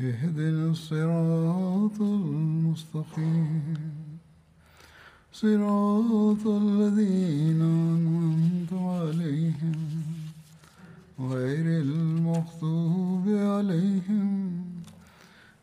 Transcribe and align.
اهدنا 0.00 0.70
الصراط 0.70 2.00
المستقيم 2.00 3.76
صراط 5.32 6.46
الذين 6.46 7.62
أنعمت 7.62 8.72
عليهم 8.72 10.02
غير 11.20 11.66
المغضوب 11.80 13.28
عليهم 13.28 14.62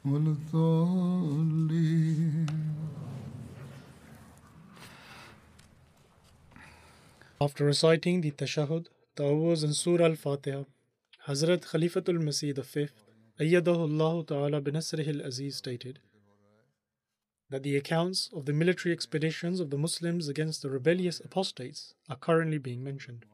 ولا 0.06 0.30
الضالين 0.38 1.66
After 7.40 7.66
reciting 7.66 8.22
the 8.22 8.32
Tashahud, 8.32 8.88
Ta'awuz 9.16 9.64
and 9.64 9.76
Surah 9.76 10.06
Al-Fatiha, 10.06 10.64
Hazrat 11.28 11.66
Khalifatul 11.70 12.20
Masih 12.24 12.54
V, 12.56 12.90
Ayyadahullah 13.44 14.26
Ta'ala 14.26 14.62
binasrih 14.62 15.20
al-Aziz 15.20 15.58
stated 15.58 16.00
that 17.50 17.62
the 17.62 17.76
accounts 17.76 18.30
of 18.32 18.46
the 18.46 18.54
military 18.54 18.94
expeditions 18.94 19.60
of 19.60 19.70
the 19.70 19.78
Muslims 19.78 20.30
against 20.30 20.62
the 20.62 20.70
rebellious 20.70 21.20
apostates 21.20 21.94
are 22.10 22.16
currently 22.16 22.58
being 22.58 22.82
mentioned. 22.82 23.26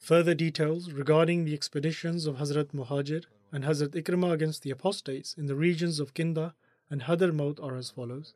Further 0.00 0.34
details 0.34 0.90
regarding 0.90 1.44
the 1.44 1.54
expeditions 1.54 2.26
of 2.26 2.38
Hazrat 2.38 2.72
Muhajir 2.72 3.26
and 3.52 3.62
Hazrat 3.62 3.90
Ikrimah 3.90 4.32
against 4.32 4.64
the 4.64 4.72
apostates 4.72 5.34
in 5.34 5.46
the 5.46 5.54
regions 5.54 6.00
of 6.00 6.14
Kinda 6.14 6.56
and 6.90 7.02
Hadramaut 7.02 7.62
are 7.62 7.76
as 7.76 7.90
follows. 7.90 8.34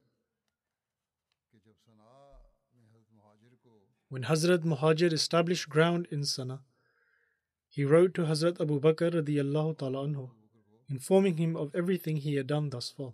When 4.09 4.23
Hazrat 4.23 4.61
Muhajir 4.61 5.13
established 5.13 5.69
ground 5.69 6.07
in 6.13 6.25
Sana, 6.25 6.61
he 7.77 7.85
wrote 7.85 8.15
to 8.15 8.23
Hazrat 8.23 8.59
Abu 8.59 8.81
Bakr 8.81 9.11
radiallahu 9.13 9.77
ta'ala 9.77 10.09
anhu, 10.09 10.31
informing 10.89 11.37
him 11.37 11.55
of 11.55 11.75
everything 11.75 12.17
he 12.17 12.37
had 12.37 12.47
done 12.47 12.71
thus 12.71 12.89
far. 12.89 13.13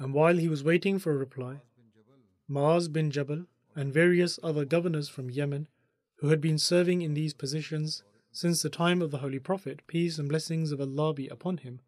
And 0.00 0.12
while 0.12 0.36
he 0.38 0.48
was 0.48 0.64
waiting 0.64 0.98
for 0.98 1.12
a 1.12 1.16
reply, 1.16 1.60
Maaz 2.50 2.92
bin 2.92 3.12
Jabal 3.12 3.46
and 3.76 3.94
various 3.94 4.40
other 4.42 4.64
governors 4.64 5.08
from 5.08 5.30
Yemen 5.30 5.68
who 6.16 6.30
had 6.30 6.40
been 6.40 6.58
serving 6.58 7.00
in 7.02 7.14
these 7.14 7.34
positions 7.34 8.02
since 8.32 8.60
the 8.60 8.70
time 8.70 9.00
of 9.00 9.12
the 9.12 9.18
Holy 9.18 9.38
Prophet, 9.38 9.86
peace 9.86 10.18
and 10.18 10.28
blessings 10.28 10.72
of 10.72 10.80
Allah 10.80 11.14
be 11.14 11.28
upon 11.28 11.58
him, 11.58 11.78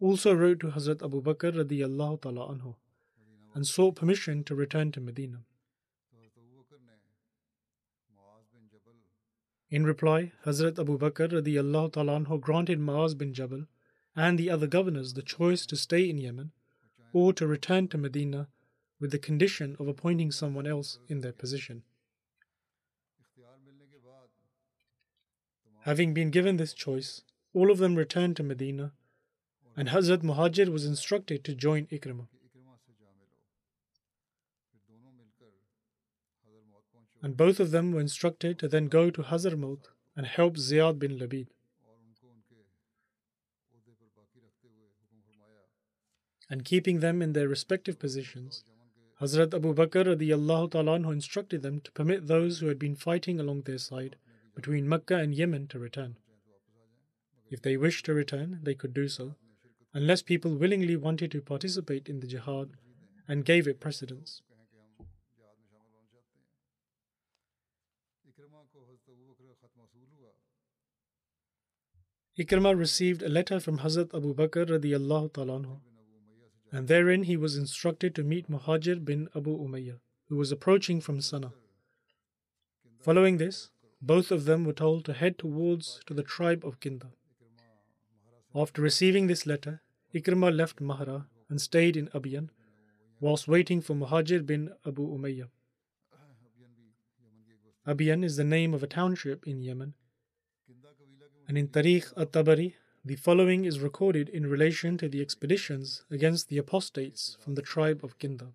also 0.00 0.32
wrote 0.32 0.60
to 0.60 0.68
Hazrat 0.68 1.04
Abu 1.04 1.20
Bakr 1.20 1.52
radiallahu 1.52 2.22
ta'ala 2.22 2.48
anhu 2.54 2.76
and 3.54 3.66
sought 3.66 3.94
permission 3.94 4.42
to 4.44 4.54
return 4.54 4.90
to 4.92 5.02
Medina. 5.02 5.40
In 9.76 9.84
reply, 9.84 10.32
Hazrat 10.46 10.78
Abu 10.78 10.96
Bakr 10.96 11.28
anhu 11.28 12.40
granted 12.40 12.78
Maaz 12.78 13.12
bin 13.14 13.34
Jabal 13.34 13.66
and 14.24 14.38
the 14.38 14.48
other 14.48 14.66
governors 14.66 15.12
the 15.12 15.20
choice 15.20 15.66
to 15.66 15.76
stay 15.76 16.08
in 16.08 16.16
Yemen 16.16 16.52
or 17.12 17.34
to 17.34 17.46
return 17.46 17.86
to 17.88 17.98
Medina 17.98 18.48
with 18.98 19.10
the 19.10 19.18
condition 19.18 19.76
of 19.78 19.86
appointing 19.86 20.32
someone 20.32 20.66
else 20.66 20.98
in 21.08 21.20
their 21.20 21.34
position. 21.34 21.82
Having 25.80 26.14
been 26.14 26.30
given 26.30 26.56
this 26.56 26.72
choice, 26.72 27.20
all 27.52 27.70
of 27.70 27.76
them 27.76 27.96
returned 27.96 28.36
to 28.36 28.42
Medina, 28.42 28.94
and 29.76 29.90
Hazrat 29.90 30.22
Muhajir 30.22 30.70
was 30.72 30.86
instructed 30.86 31.44
to 31.44 31.54
join 31.54 31.84
Ikrimah. 31.88 32.28
And 37.22 37.36
both 37.36 37.60
of 37.60 37.70
them 37.70 37.92
were 37.92 38.00
instructed 38.00 38.58
to 38.58 38.68
then 38.68 38.86
go 38.86 39.10
to 39.10 39.22
Hazar 39.22 39.56
and 40.16 40.26
help 40.26 40.56
Ziyad 40.56 40.98
bin 40.98 41.18
Labid. 41.18 41.48
And 46.48 46.64
keeping 46.64 47.00
them 47.00 47.22
in 47.22 47.32
their 47.32 47.48
respective 47.48 47.98
positions, 47.98 48.64
Hazrat 49.20 49.54
Abu 49.54 49.74
Bakr 49.74 50.04
radiallahu 50.04 50.70
ta'ala 50.72 51.10
instructed 51.10 51.62
them 51.62 51.80
to 51.80 51.90
permit 51.92 52.26
those 52.26 52.58
who 52.58 52.66
had 52.66 52.78
been 52.78 52.94
fighting 52.94 53.40
along 53.40 53.62
their 53.62 53.78
side 53.78 54.16
between 54.54 54.88
Mecca 54.88 55.16
and 55.16 55.34
Yemen 55.34 55.66
to 55.68 55.78
return. 55.78 56.18
If 57.50 57.62
they 57.62 57.76
wished 57.76 58.04
to 58.06 58.14
return, 58.14 58.60
they 58.62 58.74
could 58.74 58.92
do 58.92 59.08
so, 59.08 59.36
unless 59.94 60.22
people 60.22 60.56
willingly 60.56 60.96
wanted 60.96 61.30
to 61.32 61.40
participate 61.40 62.08
in 62.08 62.20
the 62.20 62.26
jihad 62.26 62.70
and 63.26 63.44
gave 63.44 63.66
it 63.66 63.80
precedence. 63.80 64.42
Ikrimah 72.38 72.78
received 72.78 73.22
a 73.22 73.30
letter 73.30 73.58
from 73.60 73.78
Hazrat 73.78 74.14
Abu 74.14 74.34
Bakr 74.34 74.66
radiallahu 74.66 75.32
ta'ala 75.32 75.80
and 76.70 76.86
therein 76.86 77.22
he 77.22 77.36
was 77.36 77.56
instructed 77.56 78.14
to 78.14 78.22
meet 78.22 78.50
Muhajir 78.50 79.02
bin 79.02 79.28
Abu 79.34 79.56
Umayyah, 79.56 80.00
who 80.28 80.36
was 80.36 80.52
approaching 80.52 81.00
from 81.00 81.22
Sana. 81.22 81.52
Following 83.00 83.38
this, 83.38 83.70
both 84.02 84.30
of 84.30 84.44
them 84.44 84.64
were 84.64 84.74
told 84.74 85.06
to 85.06 85.14
head 85.14 85.38
towards 85.38 86.00
to 86.06 86.12
the 86.12 86.22
tribe 86.22 86.62
of 86.66 86.78
Kinda. 86.78 87.06
After 88.54 88.82
receiving 88.82 89.28
this 89.28 89.46
letter, 89.46 89.80
Ikrimah 90.14 90.54
left 90.54 90.82
Mahra 90.82 91.28
and 91.48 91.58
stayed 91.58 91.96
in 91.96 92.08
Abiyan, 92.08 92.50
whilst 93.18 93.48
waiting 93.48 93.80
for 93.80 93.94
Muhajir 93.94 94.44
bin 94.44 94.72
Abu 94.84 95.08
Umayyah. 95.08 95.48
Abiyan 97.86 98.22
is 98.22 98.36
the 98.36 98.44
name 98.44 98.74
of 98.74 98.82
a 98.82 98.86
township 98.86 99.46
in 99.46 99.62
Yemen. 99.62 99.94
And 101.48 101.56
in 101.56 101.68
Tarikh 101.68 102.12
at-Tabari, 102.16 102.74
the 103.04 103.14
following 103.14 103.64
is 103.64 103.78
recorded 103.78 104.28
in 104.28 104.48
relation 104.48 104.98
to 104.98 105.08
the 105.08 105.20
expeditions 105.20 106.04
against 106.10 106.48
the 106.48 106.58
apostates 106.58 107.36
from 107.40 107.54
the 107.54 107.62
tribe 107.62 108.04
of 108.04 108.18
Kinda. 108.18 108.52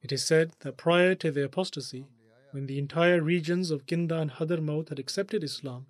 It 0.00 0.12
is 0.12 0.24
said 0.24 0.52
that 0.60 0.78
prior 0.78 1.14
to 1.16 1.30
their 1.30 1.44
apostasy, 1.44 2.06
when 2.52 2.66
the 2.66 2.78
entire 2.78 3.20
regions 3.20 3.70
of 3.70 3.86
Kinda 3.86 4.18
and 4.18 4.30
Hadramaut 4.30 4.88
had 4.88 4.98
accepted 4.98 5.44
Islam, 5.44 5.86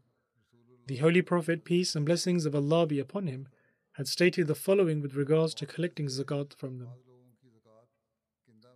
the 0.89 0.97
Holy 0.97 1.23
Prophet, 1.23 1.65
peace 1.65 1.95
and 1.95 2.05
blessings 2.05 2.45
of 2.45 2.55
Allah 2.55 2.87
be 2.87 2.99
upon 2.99 3.29
him, 3.29 3.49
had 3.93 4.09
stated 4.09 4.49
the 4.49 4.55
following 4.55 5.01
with 5.01 5.15
regards 5.15 5.55
to 5.55 5.67
collecting 5.67 6.07
zakat 6.07 6.55
from 6.55 6.79
them. 6.79 6.89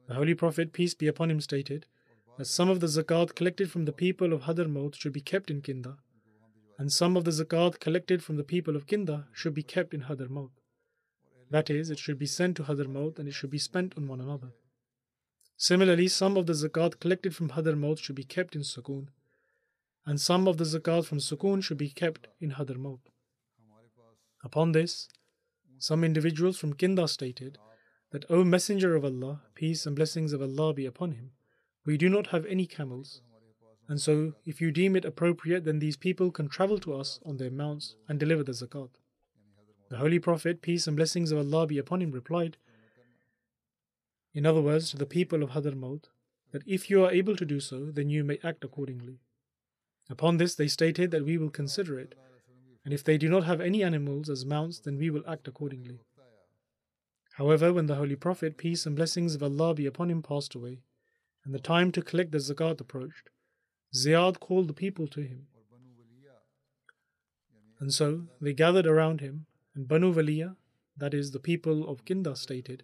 The 0.07 0.15
Holy 0.15 0.35
Prophet, 0.35 0.73
peace 0.73 0.95
be 0.95 1.09
upon 1.09 1.31
him, 1.31 1.41
stated 1.41 1.87
that 2.39 2.47
some 2.47 2.69
of 2.69 2.81
the 2.81 2.87
zakat 2.87 3.35
collected 3.35 3.71
from 3.71 3.87
the 3.87 3.93
people 3.93 4.33
of 4.33 4.43
Hadramaut 4.43 4.95
should 4.95 5.13
be 5.13 5.21
kept 5.21 5.51
in 5.51 5.63
Kinda, 5.63 5.99
and 6.81 6.91
some 6.91 7.15
of 7.15 7.25
the 7.27 7.31
zakat 7.31 7.79
collected 7.79 8.25
from 8.25 8.37
the 8.37 8.43
people 8.43 8.75
of 8.75 8.87
Kinda 8.87 9.29
should 9.35 9.53
be 9.53 9.63
kept 9.63 9.93
in 9.93 10.05
Hadramaut. 10.05 10.53
That 11.51 11.69
is, 11.69 11.91
it 11.91 11.99
should 11.99 12.19
be 12.19 12.25
sent 12.25 12.57
to 12.57 12.63
Hadramaut 12.63 13.19
and 13.19 13.29
it 13.29 13.33
should 13.33 13.51
be 13.51 13.59
spent 13.59 13.99
on 13.99 14.09
one 14.09 14.19
another. 14.19 14.53
Similarly, 15.59 16.09
some 16.09 16.39
of 16.39 16.47
the 16.47 16.55
zakat 16.55 16.99
collected 16.99 17.37
from 17.37 17.51
Hadramaut 17.51 17.99
should 17.99 18.17
be 18.17 18.25
kept 18.25 18.57
in 18.57 18.63
Sukun, 18.63 19.09
and 20.07 20.19
some 20.19 20.49
of 20.49 20.57
the 20.57 20.65
zakat 20.65 21.05
from 21.05 21.19
Sukun 21.19 21.63
should 21.63 21.77
be 21.77 21.91
kept 21.91 22.29
in 22.41 22.53
Hadramaut. 22.53 23.01
Upon 24.43 24.73
this, 24.73 25.07
some 25.77 26.03
individuals 26.03 26.57
from 26.57 26.73
Kinda 26.73 27.09
stated 27.09 27.59
that, 28.11 28.25
O 28.31 28.43
Messenger 28.43 28.97
of 28.97 29.05
Allah, 29.05 29.43
peace 29.55 29.85
and 29.85 29.95
blessings 29.95 30.33
of 30.33 30.41
Allah 30.41 30.73
be 30.73 30.87
upon 30.87 31.13
him, 31.13 31.33
we 31.85 31.99
do 31.99 32.09
not 32.09 32.29
have 32.29 32.47
any 32.47 32.67
camels. 32.67 33.21
And 33.91 34.01
so, 34.01 34.35
if 34.47 34.61
you 34.61 34.71
deem 34.71 34.95
it 34.95 35.05
appropriate, 35.05 35.65
then 35.65 35.81
these 35.81 35.97
people 35.97 36.31
can 36.31 36.49
travel 36.49 36.79
to 36.79 36.95
us 36.95 37.19
on 37.27 37.39
their 37.39 37.51
mounts 37.51 37.97
and 38.09 38.21
deliver 38.21 38.45
the 38.45 38.53
zakat. 38.53 38.91
The 39.89 39.97
Holy 39.97 40.21
Prophet, 40.21 40.63
peace 40.63 40.87
and 40.87 40.97
blessings 40.97 41.33
of 41.33 41.39
Allah 41.39 41.67
be 41.67 41.77
upon 41.77 42.01
him, 42.01 42.13
replied, 42.13 42.57
in 44.33 44.47
other 44.47 44.61
words, 44.61 44.91
to 44.91 44.97
the 44.97 45.07
people 45.07 45.43
of 45.43 45.51
Hadramaut, 45.51 46.05
that 46.53 46.63
if 46.67 46.89
you 46.89 47.05
are 47.05 47.11
able 47.11 47.35
to 47.35 47.45
do 47.45 47.59
so, 47.59 47.87
then 47.87 48.09
you 48.09 48.23
may 48.23 48.39
act 48.45 48.63
accordingly. 48.63 49.19
Upon 50.09 50.37
this, 50.37 50.55
they 50.55 50.69
stated 50.69 51.11
that 51.11 51.25
we 51.25 51.37
will 51.37 51.51
consider 51.51 51.99
it, 51.99 52.15
and 52.85 52.95
if 52.95 53.03
they 53.03 53.19
do 53.19 53.29
not 53.29 53.43
have 53.43 53.61
any 53.61 53.83
animals 53.83 54.31
as 54.31 54.47
mounts, 54.47 54.79
then 54.79 54.99
we 54.99 55.11
will 55.11 55.29
act 55.29 55.49
accordingly. 55.49 55.99
However, 57.33 57.73
when 57.73 57.87
the 57.87 57.97
Holy 57.97 58.15
Prophet, 58.15 58.57
peace 58.57 58.87
and 58.87 58.95
blessings 58.95 59.35
of 59.35 59.43
Allah 59.43 59.75
be 59.75 59.87
upon 59.87 60.13
him, 60.13 60.23
passed 60.23 60.55
away, 60.55 60.83
and 61.45 61.53
the 61.53 61.59
time 61.59 61.91
to 61.91 62.03
collect 62.03 62.31
the 62.31 62.39
zakat 62.39 62.81
approached, 62.81 63.30
Ziyad 63.95 64.41
called 64.41 64.69
the 64.69 64.75
people 64.75 65.07
to 65.09 65.21
him. 65.21 65.47
And 67.79 67.93
so 67.95 68.27
they 68.41 68.53
gathered 68.53 68.87
around 68.87 69.21
him, 69.21 69.47
and 69.75 69.89
Banu 69.89 70.13
Waliya, 70.13 70.57
that 70.97 71.15
is, 71.15 71.31
the 71.31 71.39
people 71.39 71.89
of 71.89 72.05
Kinda, 72.05 72.37
stated 72.37 72.83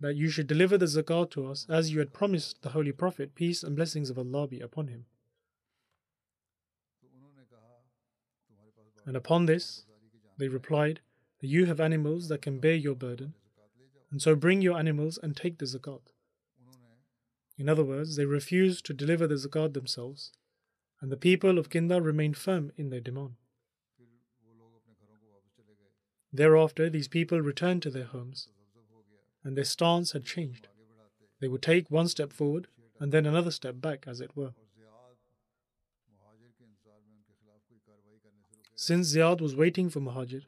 that 0.00 0.16
you 0.16 0.28
should 0.28 0.46
deliver 0.46 0.78
the 0.78 0.86
zakat 0.86 1.30
to 1.32 1.46
us 1.46 1.66
as 1.68 1.90
you 1.90 1.98
had 1.98 2.12
promised 2.12 2.62
the 2.62 2.70
Holy 2.70 2.92
Prophet, 2.92 3.34
peace 3.34 3.62
and 3.62 3.76
blessings 3.76 4.10
of 4.10 4.18
Allah 4.18 4.46
be 4.48 4.60
upon 4.60 4.88
him. 4.88 5.06
And 9.04 9.16
upon 9.16 9.46
this, 9.46 9.84
they 10.38 10.48
replied, 10.48 11.00
that 11.40 11.48
you 11.48 11.66
have 11.66 11.80
animals 11.80 12.28
that 12.28 12.40
can 12.40 12.60
bear 12.60 12.76
your 12.76 12.94
burden, 12.94 13.34
and 14.12 14.22
so 14.22 14.36
bring 14.36 14.62
your 14.62 14.78
animals 14.78 15.18
and 15.20 15.36
take 15.36 15.58
the 15.58 15.66
zakat. 15.66 16.11
In 17.58 17.68
other 17.68 17.84
words, 17.84 18.16
they 18.16 18.24
refused 18.24 18.84
to 18.86 18.94
deliver 18.94 19.26
the 19.26 19.36
zakat 19.36 19.74
themselves, 19.74 20.32
and 21.00 21.12
the 21.12 21.16
people 21.16 21.58
of 21.58 21.70
Kinda 21.70 22.00
remained 22.00 22.36
firm 22.36 22.72
in 22.76 22.90
their 22.90 23.00
demand. 23.00 23.36
Thereafter, 26.32 26.88
these 26.88 27.08
people 27.08 27.40
returned 27.40 27.82
to 27.82 27.90
their 27.90 28.06
homes, 28.06 28.48
and 29.44 29.56
their 29.56 29.64
stance 29.64 30.12
had 30.12 30.24
changed. 30.24 30.68
They 31.40 31.48
would 31.48 31.62
take 31.62 31.90
one 31.90 32.08
step 32.08 32.32
forward 32.32 32.68
and 32.98 33.12
then 33.12 33.26
another 33.26 33.50
step 33.50 33.80
back, 33.80 34.06
as 34.06 34.20
it 34.20 34.36
were. 34.36 34.54
Since 38.74 39.14
Ziyad 39.14 39.40
was 39.40 39.54
waiting 39.54 39.90
for 39.90 40.00
Muhajir, 40.00 40.44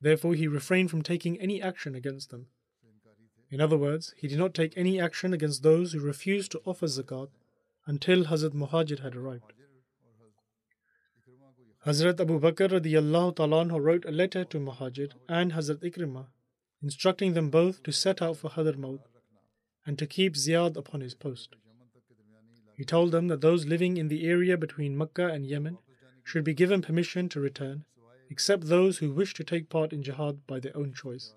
therefore 0.00 0.34
he 0.34 0.46
refrained 0.46 0.90
from 0.90 1.02
taking 1.02 1.40
any 1.40 1.62
action 1.62 1.94
against 1.94 2.30
them. 2.30 2.48
In 3.50 3.60
other 3.60 3.76
words, 3.78 4.12
he 4.16 4.28
did 4.28 4.38
not 4.38 4.54
take 4.54 4.76
any 4.76 5.00
action 5.00 5.32
against 5.32 5.62
those 5.62 5.92
who 5.92 6.00
refused 6.00 6.50
to 6.52 6.62
offer 6.64 6.86
zakat 6.86 7.28
until 7.86 8.24
Hazrat 8.24 8.54
Muhajir 8.54 9.00
had 9.00 9.14
arrived. 9.14 9.52
Hazrat 11.86 12.20
Abu 12.20 12.40
Bakr 12.40 12.68
radiallahu 12.68 13.36
ta'ala 13.36 13.80
wrote 13.80 14.04
a 14.04 14.10
letter 14.10 14.44
to 14.44 14.58
Muhajir 14.58 15.12
and 15.28 15.52
Hazrat 15.52 15.84
Ikrimah, 15.84 16.26
instructing 16.82 17.34
them 17.34 17.48
both 17.48 17.84
to 17.84 17.92
set 17.92 18.20
out 18.20 18.36
for 18.38 18.50
Hadramaut 18.50 19.02
and 19.86 19.96
to 19.98 20.06
keep 20.06 20.34
Ziyad 20.34 20.76
upon 20.76 21.00
his 21.00 21.14
post. 21.14 21.54
He 22.76 22.84
told 22.84 23.12
them 23.12 23.28
that 23.28 23.40
those 23.40 23.66
living 23.66 23.96
in 23.96 24.08
the 24.08 24.26
area 24.26 24.56
between 24.56 24.98
Mecca 24.98 25.28
and 25.28 25.46
Yemen 25.46 25.78
should 26.24 26.42
be 26.42 26.54
given 26.54 26.82
permission 26.82 27.28
to 27.28 27.40
return, 27.40 27.84
except 28.28 28.66
those 28.66 28.98
who 28.98 29.12
wish 29.12 29.32
to 29.34 29.44
take 29.44 29.68
part 29.70 29.92
in 29.92 30.02
jihad 30.02 30.44
by 30.48 30.58
their 30.58 30.76
own 30.76 30.92
choice. 30.92 31.32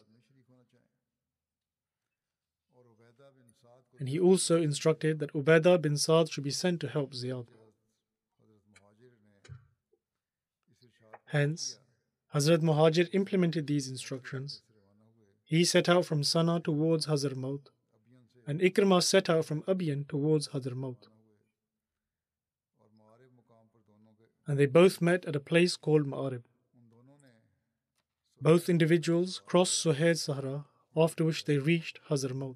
And 4.00 4.08
he 4.08 4.18
also 4.18 4.62
instructed 4.62 5.20
that 5.20 5.34
Ubaidah 5.34 5.82
bin 5.82 5.98
Saad 5.98 6.32
should 6.32 6.46
be 6.46 6.52
sent 6.52 6.80
to 6.80 6.88
help 6.88 7.14
Ziyad. 7.14 7.48
Hence, 11.26 11.80
Hazrat 12.34 12.62
Muhajir 12.62 13.10
implemented 13.14 13.68
these 13.68 13.90
instructions. 13.90 14.62
He 15.44 15.66
set 15.66 15.90
out 15.90 16.06
from 16.06 16.24
Sana 16.24 16.60
towards 16.60 17.08
Hadramaut, 17.08 17.68
and 18.48 18.62
Ikrimah 18.62 19.04
set 19.04 19.30
out 19.30 19.46
from 19.46 19.64
Abyan 19.64 20.08
towards 20.08 20.50
Hadramaut. 20.50 21.08
And 24.48 24.58
they 24.58 24.66
both 24.66 25.02
met 25.02 25.26
at 25.26 25.36
a 25.36 25.40
place 25.40 25.76
called 25.76 26.08
Ma'arib. 26.08 26.44
Both 28.42 28.70
individuals 28.70 29.42
crossed 29.46 29.86
Suhaid 29.86 30.18
Sahara, 30.18 30.66
after 30.96 31.26
which 31.26 31.46
they 31.46 31.58
reached 31.58 32.00
Hadramaut. 32.10 32.56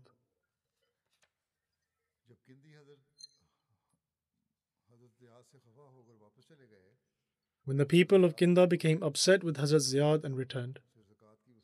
When 7.66 7.78
the 7.78 7.86
people 7.86 8.26
of 8.26 8.36
Kinda 8.36 8.68
became 8.68 9.02
upset 9.02 9.44
with 9.44 9.58
Hazrat 9.58 9.82
Ziyad 9.82 10.24
and 10.24 10.36
returned, 10.36 10.80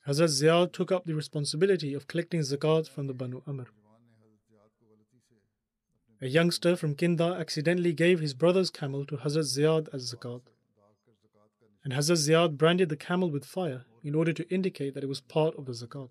Hazrat 0.07 0.29
Ziyad 0.29 0.71
took 0.71 0.91
up 0.91 1.05
the 1.05 1.13
responsibility 1.13 1.93
of 1.93 2.07
collecting 2.07 2.39
zakat 2.39 2.87
from 2.87 3.07
the 3.07 3.13
Banu 3.13 3.41
Amr. 3.45 3.67
A 6.21 6.27
youngster 6.27 6.75
from 6.75 6.95
Kinda 6.95 7.35
accidentally 7.39 7.93
gave 7.93 8.19
his 8.19 8.33
brother's 8.33 8.69
camel 8.69 9.05
to 9.05 9.17
Hazrat 9.17 9.45
Ziyad 9.45 9.87
as 9.93 10.13
zakat. 10.13 10.41
And 11.83 11.93
Hazrat 11.93 12.17
Ziyad 12.17 12.57
branded 12.57 12.89
the 12.89 12.97
camel 12.97 13.29
with 13.29 13.45
fire 13.45 13.85
in 14.03 14.15
order 14.15 14.33
to 14.33 14.49
indicate 14.49 14.93
that 14.93 15.03
it 15.03 15.07
was 15.07 15.21
part 15.21 15.55
of 15.55 15.65
the 15.65 15.73
zakat. 15.73 16.09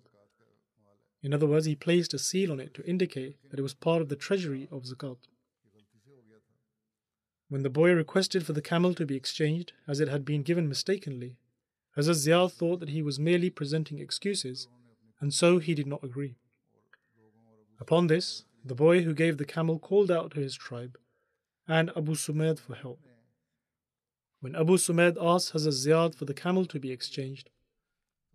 In 1.21 1.33
other 1.33 1.47
words, 1.47 1.65
he 1.65 1.75
placed 1.75 2.13
a 2.13 2.19
seal 2.19 2.51
on 2.51 2.59
it 2.59 2.73
to 2.75 2.85
indicate 2.87 3.37
that 3.49 3.59
it 3.59 3.63
was 3.63 3.73
part 3.73 4.01
of 4.01 4.09
the 4.09 4.15
treasury 4.15 4.67
of 4.71 4.83
zakat. 4.83 5.17
When 7.49 7.63
the 7.63 7.69
boy 7.69 7.91
requested 7.93 8.45
for 8.45 8.53
the 8.53 8.61
camel 8.61 8.93
to 8.93 9.07
be 9.07 9.15
exchanged, 9.15 9.73
as 9.87 9.99
it 9.99 10.07
had 10.07 10.23
been 10.23 10.43
given 10.43 10.69
mistakenly, 10.69 11.35
Hazrat 11.97 12.15
Ziyad 12.15 12.51
thought 12.51 12.79
that 12.79 12.89
he 12.89 13.01
was 13.01 13.19
merely 13.19 13.49
presenting 13.49 13.97
excuses, 13.97 14.67
and 15.19 15.33
so 15.33 15.57
he 15.57 15.73
did 15.73 15.87
not 15.87 16.03
agree. 16.03 16.35
Upon 17.79 18.05
this, 18.05 18.43
the 18.63 18.75
boy 18.75 19.01
who 19.01 19.15
gave 19.15 19.37
the 19.37 19.45
camel 19.45 19.79
called 19.79 20.11
out 20.11 20.31
to 20.31 20.39
his 20.39 20.55
tribe 20.55 20.97
and 21.67 21.91
Abu 21.95 22.13
Sumaid 22.13 22.59
for 22.59 22.75
help. 22.75 22.99
When 24.41 24.55
Abu 24.55 24.77
Sumaid 24.77 25.17
asked 25.19 25.53
Hazrat 25.53 25.73
Ziyad 25.73 26.15
for 26.15 26.25
the 26.25 26.33
camel 26.33 26.65
to 26.65 26.79
be 26.79 26.91
exchanged, 26.91 27.49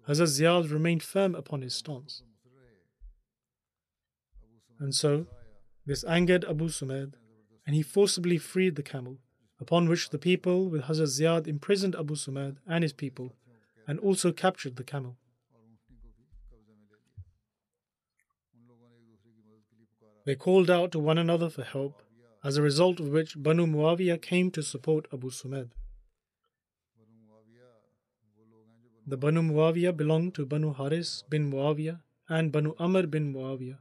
Hazrat 0.08 0.28
Ziyad 0.28 0.72
remained 0.72 1.02
firm 1.02 1.34
upon 1.34 1.62
his 1.62 1.75
stance. 1.75 2.22
And 4.81 4.94
so, 4.94 5.26
this 5.87 6.05
angered 6.05 6.44
Abu 6.44 6.69
Sumaid 6.69 7.14
and 7.66 7.75
he 7.75 7.83
forcibly 7.83 8.38
freed 8.38 8.76
the 8.76 8.83
camel, 8.83 9.18
upon 9.61 9.88
which 9.88 10.11
the 10.11 10.18
people 10.18 10.68
with 10.68 10.83
Hazrat 10.83 11.09
Ziyad 11.09 11.47
imprisoned 11.47 11.94
Abu 11.94 12.14
Sumad 12.14 12.56
and 12.66 12.83
his 12.83 12.92
people 12.92 13.35
and 13.87 13.99
also 13.99 14.33
captured 14.33 14.76
the 14.76 14.85
camel. 14.85 15.16
They 20.26 20.35
called 20.35 20.71
out 20.71 20.92
to 20.92 20.99
one 20.99 21.18
another 21.18 21.50
for 21.50 21.62
help, 21.62 22.02
as 22.42 22.56
a 22.56 22.62
result 22.62 22.99
of 22.99 23.09
which 23.09 23.42
Banu 23.42 23.66
Muawiyah 23.66 24.23
came 24.23 24.50
to 24.52 24.62
support 24.62 25.06
Abu 25.12 25.30
Sumad. 25.30 25.71
The 29.06 29.18
Banu 29.18 29.42
Muawiyah 29.42 29.94
belonged 29.94 30.35
to 30.37 30.47
Banu 30.47 30.73
Haris 30.73 31.25
bin 31.28 31.50
Muawiyah 31.50 32.00
and 32.28 32.50
Banu 32.50 32.75
Amr 32.78 33.06
bin 33.06 33.35
Muawiyah, 33.35 33.78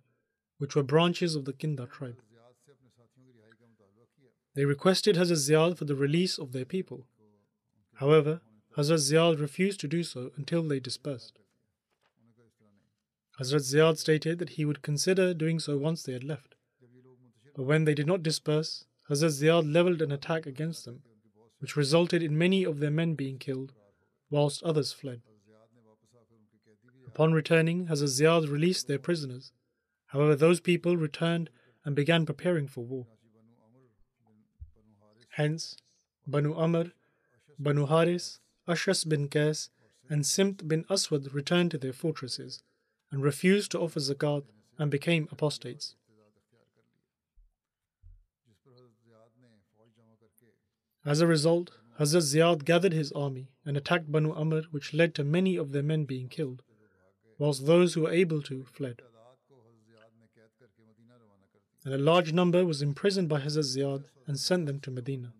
which 0.57 0.75
were 0.75 0.83
branches 0.83 1.35
of 1.35 1.45
the 1.45 1.53
Kinda 1.53 1.87
tribe. 1.87 2.21
They 4.55 4.65
requested 4.65 5.15
Hazrat 5.15 5.38
Ziyad 5.38 5.77
for 5.77 5.86
the 5.86 5.95
release 5.95 6.38
of 6.38 6.51
their 6.51 6.65
people. 6.65 7.07
However, 7.95 8.41
Hazrat 8.77 9.00
Ziyad 9.00 9.39
refused 9.39 9.79
to 9.81 9.88
do 9.88 10.03
so 10.03 10.31
until 10.36 10.63
they 10.63 10.79
dispersed. 10.79 11.39
Hazrat 13.39 13.62
Ziyad 13.62 13.98
stated 13.98 14.39
that 14.39 14.51
he 14.51 14.65
would 14.65 14.83
consider 14.83 15.33
doing 15.33 15.60
so 15.60 15.77
once 15.77 16.03
they 16.03 16.13
had 16.13 16.24
left. 16.24 16.55
But 17.55 17.63
when 17.63 17.86
they 17.86 17.93
did 17.93 18.07
not 18.07 18.24
disperse, 18.24 18.86
Hazrat 19.10 19.41
Ziyad 19.41 19.72
leveled 19.72 20.01
an 20.01 20.12
attack 20.12 20.45
against 20.45 20.86
them, 20.86 21.01
which 21.60 21.75
resulted 21.75 22.22
in 22.22 22.38
many 22.38 22.63
of 22.63 22.79
their 22.79 22.91
men 22.91 23.15
being 23.15 23.39
killed, 23.39 23.74
whilst 24.29 24.63
others 24.63 24.93
fled. 24.93 25.22
Upon 27.07 27.33
returning, 27.33 27.88
Hazrat 27.88 28.10
Ziyad 28.10 28.51
released 28.51 28.88
their 28.88 29.00
prisoners. 29.00 29.51
However, 30.07 30.36
those 30.36 30.60
people 30.60 30.98
returned 30.98 31.50
and 31.86 31.95
began 31.95 32.25
preparing 32.25 32.67
for 32.67 32.83
war. 32.83 33.07
Hence, 35.35 35.77
Banu 36.27 36.53
Amr, 36.53 36.91
Banu 37.57 37.87
Haris, 37.87 38.39
Ashas 38.67 39.07
bin 39.09 39.29
Qais, 39.29 39.69
and 40.07 40.23
Simt 40.23 40.67
bin 40.67 40.85
Aswad 40.91 41.33
returned 41.33 41.71
to 41.71 41.79
their 41.79 41.91
fortresses 41.91 42.61
and 43.11 43.23
refused 43.23 43.71
to 43.71 43.79
offer 43.79 43.99
zakat 43.99 44.43
and 44.77 44.91
became 44.91 45.27
apostates. 45.31 45.95
As 51.03 51.19
a 51.19 51.25
result, 51.25 51.71
Hazrat 51.99 52.21
Ziyad 52.21 52.63
gathered 52.63 52.93
his 52.93 53.11
army 53.11 53.49
and 53.65 53.75
attacked 53.75 54.11
Banu 54.11 54.33
Amr, 54.33 54.61
which 54.69 54.93
led 54.93 55.15
to 55.15 55.23
many 55.23 55.55
of 55.55 55.71
their 55.71 55.81
men 55.81 56.05
being 56.05 56.29
killed, 56.29 56.61
whilst 57.39 57.65
those 57.65 57.95
who 57.95 58.01
were 58.01 58.11
able 58.11 58.43
to 58.43 58.65
fled. 58.65 59.01
And 61.83 61.93
a 61.93 61.97
large 61.97 62.33
number 62.33 62.63
was 62.63 62.83
imprisoned 62.83 63.29
by 63.29 63.41
Hazrat 63.41 63.75
Ziyad 63.75 64.05
and 64.27 64.39
sent 64.39 64.65
them 64.65 64.79
to 64.81 64.91
Medina. 64.91 65.33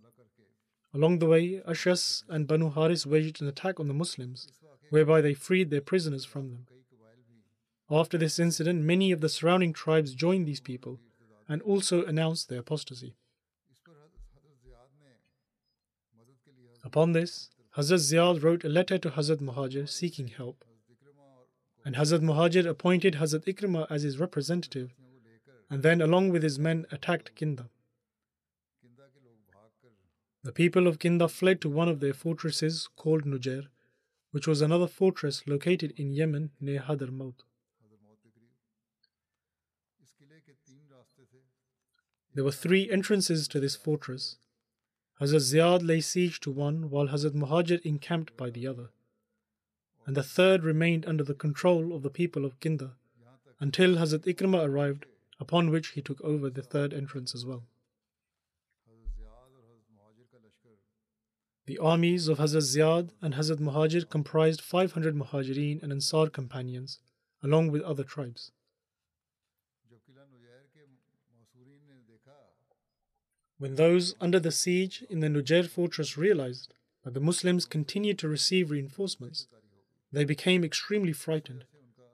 Along 0.94 1.20
the 1.20 1.26
way, 1.26 1.62
Ashas 1.68 2.24
and 2.30 2.48
Banu 2.48 2.70
Haris 2.70 3.06
waged 3.06 3.42
an 3.42 3.48
attack 3.48 3.80
on 3.80 3.88
the 3.88 3.94
Muslims, 3.94 4.48
whereby 4.90 5.22
they 5.22 5.34
freed 5.34 5.70
their 5.70 5.82
prisoners 5.82 6.26
from 6.26 6.52
them. 6.52 6.68
After 7.90 8.18
this 8.18 8.40
incident, 8.40 8.84
many 8.84 9.12
of 9.12 9.22
the 9.22 9.30
surrounding 9.30 9.74
tribes 9.74 10.14
joined 10.14 10.48
these 10.48 10.60
people 10.60 11.00
and 11.48 11.62
also 11.64 12.06
announced 12.06 12.50
their 12.50 12.60
apostasy. 12.60 13.16
Upon 16.84 17.14
this, 17.14 17.50
Hazrat 17.78 18.00
Ziyad 18.00 18.44
wrote 18.44 18.64
a 18.64 18.70
letter 18.70 18.98
to 19.00 19.10
Hazrat 19.10 19.38
Muhajir 19.38 19.90
seeking 19.90 20.28
help. 20.28 20.64
And 21.86 21.96
Hazrat 21.96 22.22
Muhajir 22.22 22.68
appointed 22.68 23.16
Hazrat 23.16 23.46
Ikrimah 23.46 23.88
as 23.90 24.04
his 24.04 24.20
representative, 24.20 24.94
and 25.70 25.82
then, 25.82 26.02
along 26.02 26.30
with 26.30 26.44
his 26.44 26.60
men, 26.60 26.86
attacked 26.92 27.36
Kinda. 27.36 27.70
The 30.44 30.52
people 30.52 30.88
of 30.88 31.00
Kinda 31.00 31.30
fled 31.30 31.62
to 31.62 31.70
one 31.70 31.88
of 31.88 32.02
their 32.02 32.14
fortresses 32.14 32.90
called 32.98 33.26
Nujair, 33.26 33.68
which 34.32 34.46
was 34.46 34.62
another 34.62 34.88
fortress 34.88 35.48
located 35.48 35.94
in 35.96 36.12
Yemen 36.12 36.52
near 36.60 36.82
Hadramaut. 36.82 37.44
There 42.36 42.44
were 42.44 42.52
three 42.52 42.90
entrances 42.90 43.48
to 43.48 43.60
this 43.60 43.76
fortress. 43.76 44.38
Hazrat 45.22 45.42
Ziyad 45.42 45.86
lay 45.86 46.02
siege 46.02 46.40
to 46.42 46.52
one, 46.52 46.90
while 46.90 47.08
Hazrat 47.08 47.34
Muhajir 47.34 47.80
encamped 47.82 48.36
by 48.36 48.50
the 48.50 48.68
other. 48.68 48.90
And 50.06 50.18
the 50.18 50.24
third 50.24 50.64
remained 50.64 51.06
under 51.06 51.24
the 51.24 51.36
control 51.36 51.96
of 51.96 52.02
the 52.02 52.10
people 52.10 52.44
of 52.44 52.60
Kinda 52.60 52.98
until 53.60 53.96
Hazrat 53.96 54.26
Ikrimah 54.26 54.68
arrived, 54.68 55.06
upon 55.40 55.70
which 55.70 55.90
he 55.90 56.02
took 56.02 56.20
over 56.22 56.50
the 56.50 56.64
third 56.64 56.94
entrance 56.94 57.34
as 57.34 57.46
well. 57.46 57.64
The 61.66 61.78
armies 61.78 62.28
of 62.28 62.40
Hazrat 62.40 62.64
Ziyad 62.64 63.12
and 63.22 63.36
Hazrat 63.36 63.60
Muhajir 63.60 64.10
comprised 64.10 64.60
500 64.60 65.16
Muhajirin 65.16 65.82
and 65.82 65.94
Ansar 65.94 66.30
companions, 66.30 67.00
along 67.42 67.72
with 67.72 67.82
other 67.84 68.04
tribes. 68.04 68.52
When 73.58 73.76
those 73.76 74.14
under 74.20 74.42
the 74.42 74.52
siege 74.52 75.06
in 75.10 75.22
the 75.22 75.30
Nujair 75.30 75.70
fortress 75.70 76.18
realized 76.18 76.74
that 77.06 77.14
the 77.14 77.22
Muslims 77.22 77.66
continued 77.66 78.20
to 78.20 78.28
receive 78.28 78.72
reinforcements, 78.72 79.48
they 80.12 80.26
became 80.26 80.66
extremely 80.66 81.14
frightened, 81.14 81.64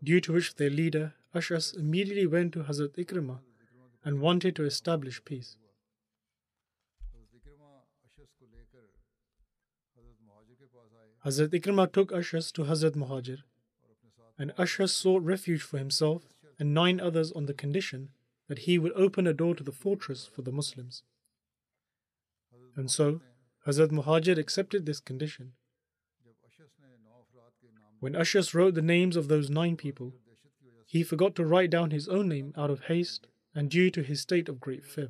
due 0.04 0.22
to 0.22 0.34
which 0.34 0.56
their 0.56 0.70
leader, 0.70 1.16
Ashas, 1.34 1.76
immediately 1.76 2.28
went 2.28 2.54
to 2.54 2.64
Hazrat 2.66 2.96
Ikrimah 2.98 3.40
and 4.06 4.22
wanted 4.22 4.56
to 4.58 4.66
establish 4.66 5.26
peace. 5.26 5.56
Hazrat 11.26 11.50
Ikrimah 11.50 11.92
took 11.92 12.12
Ashas 12.12 12.52
to 12.54 12.64
Hazrat 12.64 12.96
Muhajir, 12.96 13.40
and 14.38 14.52
Ashas 14.56 14.92
sought 14.92 15.22
refuge 15.22 15.62
for 15.62 15.78
himself 15.78 16.24
and 16.58 16.74
nine 16.74 17.02
others 17.02 17.34
on 17.34 17.46
the 17.46 17.54
condition 17.54 18.10
that 18.48 18.60
he 18.60 18.80
would 18.80 18.94
open 18.94 19.28
a 19.28 19.34
door 19.34 19.54
to 19.54 19.64
the 19.64 19.74
fortress 19.74 20.26
for 20.26 20.44
the 20.44 20.52
Muslims. 20.52 21.04
And 22.78 22.90
so, 22.90 23.20
Hazrat 23.68 23.90
Muhajir 23.90 24.38
accepted 24.38 24.86
this 24.86 25.02
condition. 25.02 25.52
When 28.00 28.14
Ashas 28.14 28.54
wrote 28.54 28.76
the 28.76 28.82
names 28.82 29.18
of 29.18 29.28
those 29.28 29.50
nine 29.50 29.76
people, 29.76 30.14
he 30.86 31.04
forgot 31.04 31.36
to 31.36 31.46
write 31.46 31.70
down 31.70 31.92
his 31.92 32.08
own 32.08 32.30
name 32.30 32.54
out 32.56 32.70
of 32.70 32.86
haste 32.86 33.28
and 33.54 33.70
due 33.70 33.92
to 33.92 34.04
his 34.04 34.22
state 34.22 34.48
of 34.48 34.62
great 34.62 34.86
fear. 34.86 35.10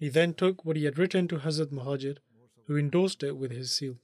He 0.00 0.08
then 0.08 0.34
took 0.34 0.64
what 0.64 0.76
he 0.76 0.84
had 0.84 0.98
written 0.98 1.28
to 1.28 1.38
Hazrat 1.38 1.72
Muhajir, 1.72 2.18
who 2.66 2.76
endorsed 2.76 3.22
it 3.22 3.36
with 3.36 3.52
his 3.52 3.70
seal. 3.70 3.98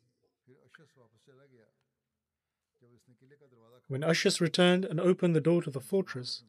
When 3.93 4.01
Ashas 4.01 4.41
returned 4.41 4.87
and 4.87 4.99
opened 4.99 5.37
the 5.37 5.41
door 5.43 5.61
to 5.61 5.71
the 5.71 5.79
fortress, 5.79 6.45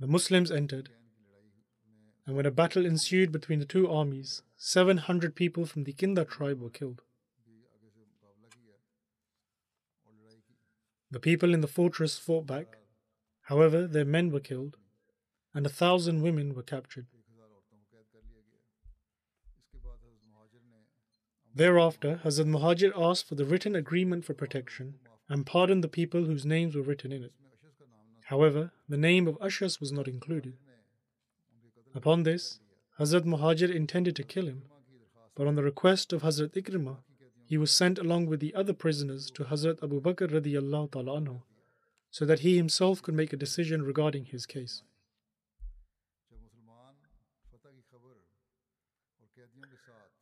the 0.00 0.06
Muslims 0.06 0.50
entered 0.50 0.88
and 2.26 2.34
when 2.34 2.46
a 2.46 2.50
battle 2.50 2.86
ensued 2.86 3.30
between 3.30 3.58
the 3.58 3.66
two 3.66 3.86
armies, 3.86 4.42
700 4.56 5.34
people 5.34 5.66
from 5.66 5.84
the 5.84 5.92
Kinda 5.92 6.24
tribe 6.24 6.62
were 6.62 6.70
killed. 6.70 7.02
The 11.10 11.20
people 11.20 11.52
in 11.52 11.60
the 11.60 11.68
fortress 11.68 12.16
fought 12.16 12.46
back. 12.46 12.78
However, 13.42 13.86
their 13.86 14.06
men 14.06 14.30
were 14.30 14.40
killed, 14.40 14.78
and 15.52 15.66
a 15.66 15.76
thousand 15.82 16.22
women 16.22 16.54
were 16.54 16.62
captured. 16.62 17.08
Thereafter, 21.54 22.22
Hazrat 22.24 22.46
Muhajir 22.46 22.92
asked 22.96 23.28
for 23.28 23.34
the 23.34 23.44
written 23.44 23.76
agreement 23.76 24.24
for 24.24 24.32
protection 24.32 24.98
and 25.28 25.46
pardoned 25.46 25.84
the 25.84 25.88
people 25.88 26.24
whose 26.24 26.46
names 26.46 26.74
were 26.74 26.82
written 26.82 27.12
in 27.12 27.22
it. 27.22 27.32
However, 28.26 28.72
the 28.88 28.96
name 28.96 29.26
of 29.26 29.38
Ashas 29.38 29.80
was 29.80 29.92
not 29.92 30.08
included. 30.08 30.54
Upon 31.94 32.22
this, 32.22 32.60
Hazrat 32.98 33.24
Muhajir 33.24 33.74
intended 33.74 34.16
to 34.16 34.22
kill 34.22 34.46
him, 34.46 34.62
but 35.34 35.46
on 35.46 35.54
the 35.54 35.62
request 35.62 36.12
of 36.12 36.22
Hazrat 36.22 36.54
Ikrimah, 36.54 36.98
he 37.46 37.56
was 37.56 37.70
sent 37.70 37.98
along 37.98 38.26
with 38.26 38.40
the 38.40 38.54
other 38.54 38.74
prisoners 38.74 39.30
to 39.30 39.44
Hazrat 39.44 39.82
Abu 39.82 40.00
Bakr 40.00 40.28
radiallahu 40.28 40.92
ta'ala 40.92 41.20
anhu, 41.20 41.42
so 42.10 42.26
that 42.26 42.40
he 42.40 42.56
himself 42.56 43.00
could 43.00 43.14
make 43.14 43.32
a 43.32 43.36
decision 43.36 43.82
regarding 43.82 44.26
his 44.26 44.44
case. 44.44 44.82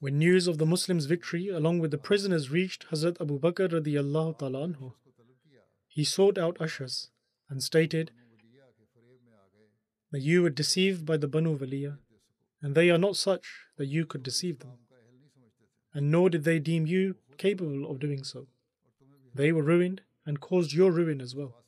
When 0.07 0.21
news 0.21 0.47
of 0.47 0.59
the 0.59 0.67
Muslims' 0.67 1.07
victory 1.07 1.49
along 1.49 1.81
with 1.81 1.91
the 1.91 1.99
prisoners 1.99 2.49
reached 2.49 2.87
Hazrat 2.91 3.21
Abu 3.21 3.41
Bakr 3.41 3.69
radiallahu 3.69 4.39
ta'ala 4.39 4.93
he 5.89 6.05
sought 6.05 6.39
out 6.39 6.57
Ashas 6.59 7.09
and 7.51 7.61
stated 7.61 8.13
that 10.13 10.21
you 10.21 10.45
were 10.45 10.51
deceived 10.51 11.05
by 11.05 11.17
the 11.17 11.27
Banu 11.27 11.59
Waliya, 11.59 11.99
and 12.63 12.77
they 12.77 12.89
are 12.89 12.99
not 12.99 13.17
such 13.17 13.49
that 13.79 13.87
you 13.87 14.07
could 14.07 14.23
deceive 14.23 14.61
them. 14.61 14.79
And 15.93 16.13
nor 16.13 16.31
did 16.31 16.45
they 16.45 16.61
deem 16.61 16.87
you 16.87 17.17
capable 17.37 17.91
of 17.91 17.99
doing 17.99 18.23
so. 18.23 18.47
They 19.35 19.51
were 19.51 19.65
ruined 19.65 20.03
and 20.25 20.41
caused 20.41 20.73
your 20.73 20.93
ruin 20.93 21.21
as 21.21 21.35
well. 21.35 21.65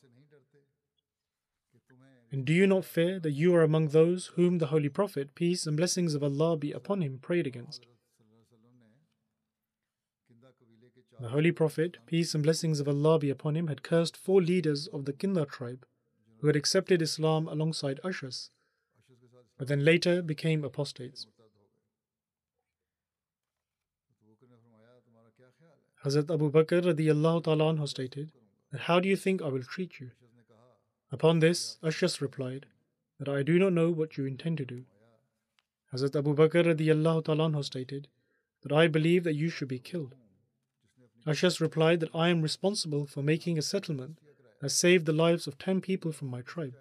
And 2.30 2.44
do 2.44 2.52
you 2.52 2.68
not 2.68 2.84
fear 2.84 3.18
that 3.18 3.32
you 3.32 3.52
are 3.56 3.64
among 3.64 3.88
those 3.88 4.26
whom 4.36 4.58
the 4.58 4.66
Holy 4.66 4.88
Prophet, 4.88 5.34
peace 5.34 5.66
and 5.66 5.76
blessings 5.76 6.14
of 6.14 6.22
Allah 6.22 6.56
be 6.56 6.70
upon 6.70 7.02
him, 7.02 7.18
prayed 7.18 7.48
against? 7.48 7.88
The 11.20 11.30
Holy 11.30 11.50
Prophet, 11.50 11.98
peace 12.06 12.32
and 12.34 12.44
blessings 12.44 12.78
of 12.78 12.86
Allah 12.86 13.18
be 13.18 13.28
upon 13.28 13.56
him, 13.56 13.66
had 13.66 13.82
cursed 13.82 14.16
four 14.16 14.40
leaders 14.40 14.86
of 14.86 15.04
the 15.04 15.12
Kinda 15.12 15.46
tribe 15.46 15.84
who 16.40 16.46
had 16.46 16.54
accepted 16.54 17.02
Islam 17.02 17.48
alongside 17.48 17.98
Ashas, 18.04 18.50
but 19.56 19.66
then 19.66 19.84
later 19.84 20.22
became 20.22 20.62
apostates. 20.62 21.26
Hazrat 26.04 26.32
Abu 26.32 26.52
Bakr 26.52 26.82
radiallahu 26.82 27.42
ta'ala 27.42 27.86
stated 27.88 28.30
how 28.76 29.00
do 29.00 29.08
you 29.08 29.16
think 29.16 29.42
I 29.42 29.48
will 29.48 29.62
treat 29.62 29.98
you? 29.98 30.12
Upon 31.10 31.40
this, 31.40 31.78
Ashas 31.82 32.20
replied 32.20 32.66
that 33.18 33.28
I 33.28 33.42
do 33.42 33.58
not 33.58 33.72
know 33.72 33.90
what 33.90 34.16
you 34.16 34.26
intend 34.26 34.58
to 34.58 34.64
do. 34.64 34.84
Hazrat 35.92 36.14
Abu 36.14 36.36
Bakr 36.36 36.64
radiallahu 36.64 37.24
ta'ala 37.24 37.64
stated 37.64 38.06
that 38.62 38.70
I 38.70 38.86
believe 38.86 39.24
that 39.24 39.34
you 39.34 39.48
should 39.48 39.68
be 39.68 39.80
killed. 39.80 40.14
Ashas 41.28 41.60
replied 41.60 42.00
that 42.00 42.14
I 42.14 42.30
am 42.30 42.40
responsible 42.40 43.04
for 43.04 43.22
making 43.22 43.58
a 43.58 43.62
settlement 43.62 44.18
has 44.62 44.74
saved 44.74 45.04
the 45.04 45.12
lives 45.12 45.46
of 45.46 45.58
ten 45.58 45.82
people 45.82 46.10
from 46.10 46.28
my 46.28 46.40
tribe. 46.40 46.74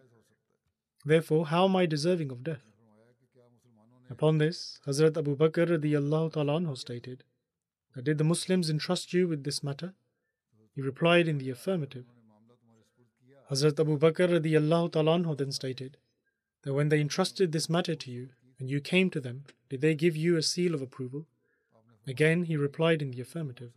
Therefore, 1.04 1.48
how 1.48 1.66
am 1.66 1.76
I 1.76 1.86
deserving 1.86 2.32
of 2.32 2.46
death? 2.46 2.64
Upon 4.10 4.38
this, 4.38 4.80
Hazrat 4.88 5.18
Abu 5.18 5.36
Bakr 5.36 6.32
ta'ala 6.32 6.76
stated, 6.78 7.26
that 7.94 8.06
did 8.06 8.18
the 8.18 8.24
Muslims 8.24 8.70
entrust 8.70 9.12
you 9.12 9.28
with 9.28 9.44
this 9.44 9.62
matter? 9.64 9.94
He 10.74 10.82
replied 10.82 11.28
in 11.28 11.40
the 11.40 11.50
affirmative. 11.50 12.06
Hazrat 13.52 13.78
Abu 13.80 14.00
Bakr 14.00 14.92
ta'ala 14.92 15.36
then 15.36 15.52
stated, 15.52 15.98
that 16.64 16.74
when 16.74 16.88
they 16.88 17.02
entrusted 17.02 17.52
this 17.52 17.70
matter 17.70 17.96
to 17.96 18.12
you, 18.12 18.30
and 18.60 18.70
you 18.70 18.80
came 18.80 19.10
to 19.10 19.20
them, 19.20 19.44
did 19.70 19.82
they 19.82 19.94
give 19.94 20.16
you 20.16 20.38
a 20.38 20.42
seal 20.42 20.74
of 20.74 20.82
approval? 20.82 21.28
Again, 22.08 22.46
he 22.46 22.56
replied 22.56 23.02
in 23.02 23.12
the 23.12 23.22
affirmative. 23.22 23.74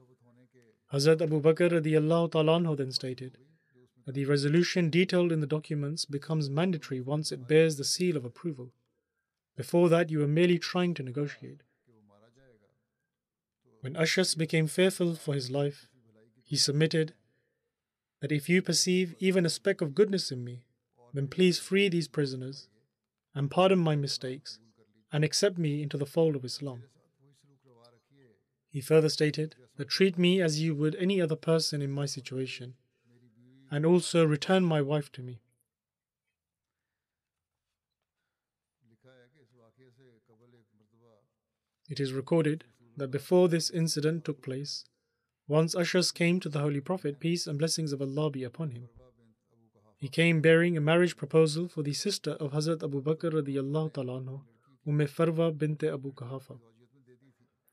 Hazrat 0.93 1.23
Abu 1.23 1.41
Bakr 1.41 2.31
ta'ala 2.33 2.77
then 2.77 2.91
stated, 2.91 3.39
that 4.07 4.15
the 4.15 4.25
resolution 4.25 4.91
detailed 4.91 5.31
in 5.31 5.41
the 5.41 5.47
documents 5.47 6.05
becomes 6.05 6.51
mandatory 6.51 7.01
once 7.01 7.31
it 7.31 7.47
bears 7.47 7.77
the 7.77 7.85
seal 7.85 8.17
of 8.17 8.25
approval. 8.25 8.73
Before 9.57 9.89
that, 9.89 10.11
you 10.11 10.19
were 10.19 10.27
merely 10.27 10.59
trying 10.59 10.95
to 10.95 11.03
negotiate. 11.03 11.63
When 13.83 13.95
Ashas 13.95 14.37
became 14.37 14.67
fearful 14.67 15.15
for 15.15 15.35
his 15.35 15.51
life, 15.51 15.89
he 16.43 16.57
submitted 16.57 17.15
that 18.21 18.33
if 18.33 18.49
you 18.49 18.61
perceive 18.61 19.15
even 19.21 19.47
a 19.47 19.51
speck 19.51 19.81
of 19.81 19.95
goodness 19.95 20.33
in 20.33 20.45
me, 20.45 20.65
then 21.15 21.29
please 21.29 21.59
free 21.59 21.89
these 21.89 22.09
prisoners 22.09 22.69
and 23.35 23.51
pardon 23.51 23.79
my 23.79 23.97
mistakes 23.97 24.59
and 25.13 25.25
accept 25.25 25.57
me 25.57 25.83
into 25.83 25.97
the 25.97 26.07
fold 26.07 26.37
of 26.37 26.45
Islam. 26.45 26.83
He 28.71 28.81
further 28.81 29.09
stated 29.09 29.57
that 29.77 29.89
treat 29.89 30.17
me 30.17 30.41
as 30.41 30.61
you 30.61 30.75
would 30.75 30.95
any 30.95 31.21
other 31.21 31.37
person 31.37 31.83
in 31.83 31.91
my 31.91 32.07
situation 32.07 32.75
and 33.71 33.85
also 33.85 34.25
return 34.25 34.65
my 34.65 34.81
wife 34.81 35.11
to 35.13 35.23
me. 35.23 35.41
It 41.89 41.99
is 41.99 42.13
recorded 42.13 42.65
that 42.97 43.11
before 43.11 43.49
this 43.49 43.69
incident 43.71 44.25
took 44.25 44.43
place, 44.43 44.85
once 45.49 45.75
Ashas 45.75 46.15
came 46.15 46.39
to 46.39 46.49
the 46.49 46.61
Holy 46.61 46.81
Prophet, 46.81 47.19
peace 47.19 47.49
and 47.49 47.59
blessings 47.59 47.93
of 47.93 48.01
Allah 48.01 48.31
be 48.31 48.45
upon 48.45 48.71
him. 48.71 48.89
He 49.97 50.09
came 50.09 50.41
bearing 50.41 50.77
a 50.77 50.81
marriage 50.81 51.17
proposal 51.17 51.67
for 51.67 51.83
the 51.83 51.93
sister 51.93 52.33
of 52.33 52.53
Hazrat 52.53 52.85
Abu 52.85 53.03
Bakr 53.03 53.33
radiallahu 53.33 53.93
ta'ala 53.93 54.41
Umm 54.87 55.01
Farwa 55.01 55.57
bint 55.57 55.83
Abu 55.83 56.13
Kahafa. 56.13 56.59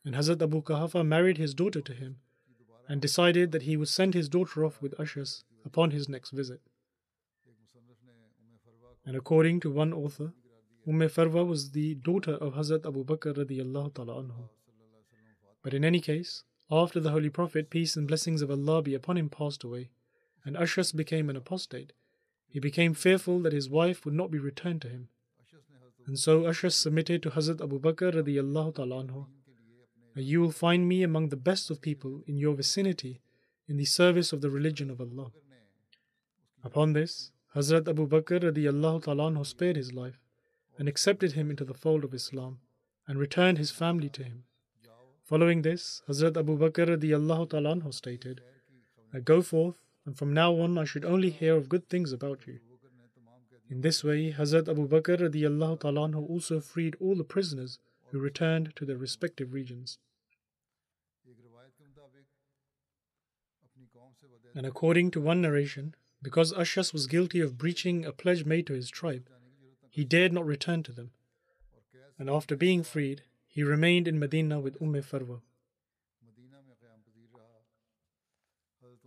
And 0.07 0.15
Hazrat 0.15 0.41
Abu 0.41 0.61
Kahafa 0.61 1.05
married 1.05 1.37
his 1.37 1.53
daughter 1.53 1.81
to 1.81 1.93
him 1.93 2.19
and 2.87 3.01
decided 3.01 3.51
that 3.51 3.63
he 3.63 3.75
would 3.75 3.89
send 3.89 4.13
his 4.13 4.29
daughter 4.29 4.63
off 4.63 4.81
with 4.81 4.97
Ashas 4.97 5.43
upon 5.65 5.91
his 5.91 6.07
next 6.07 6.31
visit. 6.31 6.61
And 9.05 9.17
according 9.17 9.59
to 9.59 9.69
one 9.69 9.91
author, 9.91 10.31
Umm 10.87 11.01
Farwa 11.01 11.45
was 11.45 11.71
the 11.71 11.95
daughter 11.95 12.35
of 12.35 12.53
Hazrat 12.53 12.85
Abu 12.85 13.03
Bakr 13.03 13.35
ta'ala 13.35 14.23
anhu. 14.23 14.47
But 15.61 15.73
in 15.73 15.83
any 15.83 15.99
case, 15.99 16.45
after 16.71 17.01
the 17.01 17.11
Holy 17.11 17.29
Prophet, 17.29 17.69
peace 17.69 17.97
and 17.97 18.07
blessings 18.07 18.41
of 18.41 18.49
Allah 18.49 18.81
be 18.81 18.93
upon 18.93 19.17
him, 19.17 19.27
passed 19.27 19.65
away, 19.65 19.89
and 20.45 20.55
Ashas 20.55 20.95
became 20.95 21.29
an 21.29 21.35
apostate, 21.35 21.91
he 22.47 22.61
became 22.61 22.93
fearful 22.93 23.41
that 23.41 23.51
his 23.51 23.69
wife 23.69 24.05
would 24.05 24.13
not 24.13 24.31
be 24.31 24.39
returned 24.39 24.83
to 24.83 24.87
him. 24.87 25.09
And 26.05 26.17
so 26.17 26.43
Ashas 26.43 26.75
submitted 26.75 27.21
to 27.23 27.31
Hazrat 27.31 27.61
Abu 27.61 27.77
Bakr 27.81 28.13
radiallahu 28.13 28.75
ta'ala 28.75 29.03
anhu, 29.03 29.27
you 30.24 30.41
will 30.41 30.51
find 30.51 30.88
me 30.88 31.03
among 31.03 31.29
the 31.29 31.36
best 31.36 31.69
of 31.69 31.81
people 31.81 32.24
in 32.25 32.38
your 32.38 32.55
vicinity 32.55 33.21
in 33.67 33.77
the 33.77 33.86
service 33.86 34.33
of 34.33 34.41
the 34.41 34.50
religion 34.50 34.89
of 34.89 35.00
Allah. 35.00 35.31
Upon 36.63 36.93
this, 36.93 37.31
Hazrat 37.55 37.88
Abu 37.88 38.07
Bakr 38.07 38.41
radiallahu 38.41 39.03
ta'ala 39.03 39.45
spared 39.45 39.75
his 39.75 39.93
life 39.93 40.19
and 40.77 40.88
accepted 40.88 41.33
him 41.33 41.50
into 41.50 41.65
the 41.65 41.74
fold 41.74 42.03
of 42.03 42.13
Islam 42.13 42.59
and 43.07 43.19
returned 43.19 43.57
his 43.57 43.71
family 43.71 44.09
to 44.09 44.24
him. 44.24 44.43
Following 45.24 45.62
this, 45.62 46.01
Hazrat 46.07 46.38
Abu 46.38 46.57
Bakr 46.57 46.97
radiallahu 46.97 47.50
ta'ala 47.50 47.91
stated, 47.91 48.41
I 49.13 49.19
go 49.19 49.41
forth 49.41 49.81
and 50.05 50.17
from 50.17 50.33
now 50.33 50.53
on 50.59 50.77
I 50.77 50.86
should 50.86 51.05
only 51.05 51.29
hear 51.29 51.55
of 51.55 51.69
good 51.69 51.89
things 51.89 52.13
about 52.13 52.47
you. 52.47 52.59
In 53.69 53.81
this 53.81 54.03
way, 54.03 54.31
Hazrat 54.31 54.69
Abu 54.69 54.88
Bakr 54.88 55.19
radiallahu 55.19 55.81
ta'ala 55.81 56.17
also 56.17 56.62
freed 56.62 56.95
all 57.01 57.15
the 57.15 57.24
prisoners 57.24 57.79
who 58.11 58.19
returned 58.19 58.73
to 58.75 58.85
their 58.85 58.97
respective 58.97 59.53
regions. 59.53 59.99
And 64.55 64.65
according 64.65 65.11
to 65.11 65.21
one 65.21 65.41
narration, 65.41 65.95
because 66.21 66.53
Ashas 66.53 66.93
was 66.93 67.07
guilty 67.07 67.39
of 67.39 67.57
breaching 67.57 68.05
a 68.05 68.11
pledge 68.11 68.45
made 68.45 68.65
to 68.67 68.73
his 68.73 68.89
tribe, 68.89 69.29
he 69.89 70.03
dared 70.03 70.33
not 70.33 70.45
return 70.45 70.83
to 70.83 70.91
them. 70.91 71.11
And 72.17 72.29
after 72.29 72.55
being 72.55 72.83
freed, 72.83 73.23
he 73.45 73.63
remained 73.63 74.07
in 74.07 74.19
Medina 74.19 74.59
with 74.59 74.81
Umm 74.81 74.93
Farwa. 74.93 75.41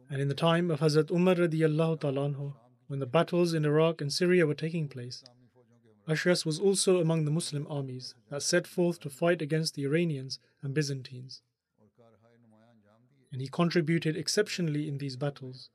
And 0.09 0.21
in 0.21 0.29
the 0.29 0.35
time 0.35 0.71
of 0.71 0.81
Hazrat 0.81 1.11
Umar 1.11 1.37
when 2.89 2.99
the 2.99 3.07
battles 3.07 3.55
in 3.55 3.65
Iraq 3.65 4.01
and 4.01 4.13
Syria 4.13 4.47
were 4.47 4.55
taking 4.55 4.89
place, 4.89 5.23
Ashas 6.11 6.45
was 6.45 6.59
also 6.59 7.01
among 7.01 7.25
the 7.25 7.31
Muslim 7.31 7.69
armies 7.71 8.17
that 8.31 8.43
set 8.43 8.67
forth 8.67 8.99
to 9.01 9.09
fight 9.09 9.41
against 9.41 9.75
the 9.75 9.85
Iranians 9.85 10.41
and 10.61 10.75
Byzantines. 10.75 11.43
And 13.31 13.41
he 13.41 13.47
contributed 13.47 14.17
exceptionally 14.17 14.89
in 14.89 14.99
these 14.99 15.17
battles, 15.17 15.71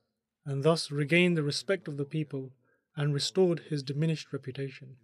and 0.46 0.62
thus 0.62 0.92
regained 0.92 1.38
the 1.38 1.44
respect 1.44 1.88
of 1.88 1.96
the 1.96 2.04
people 2.04 2.52
and 2.98 3.14
restored 3.14 3.62
his 3.70 3.82
diminished 3.82 4.34
reputation. 4.34 4.98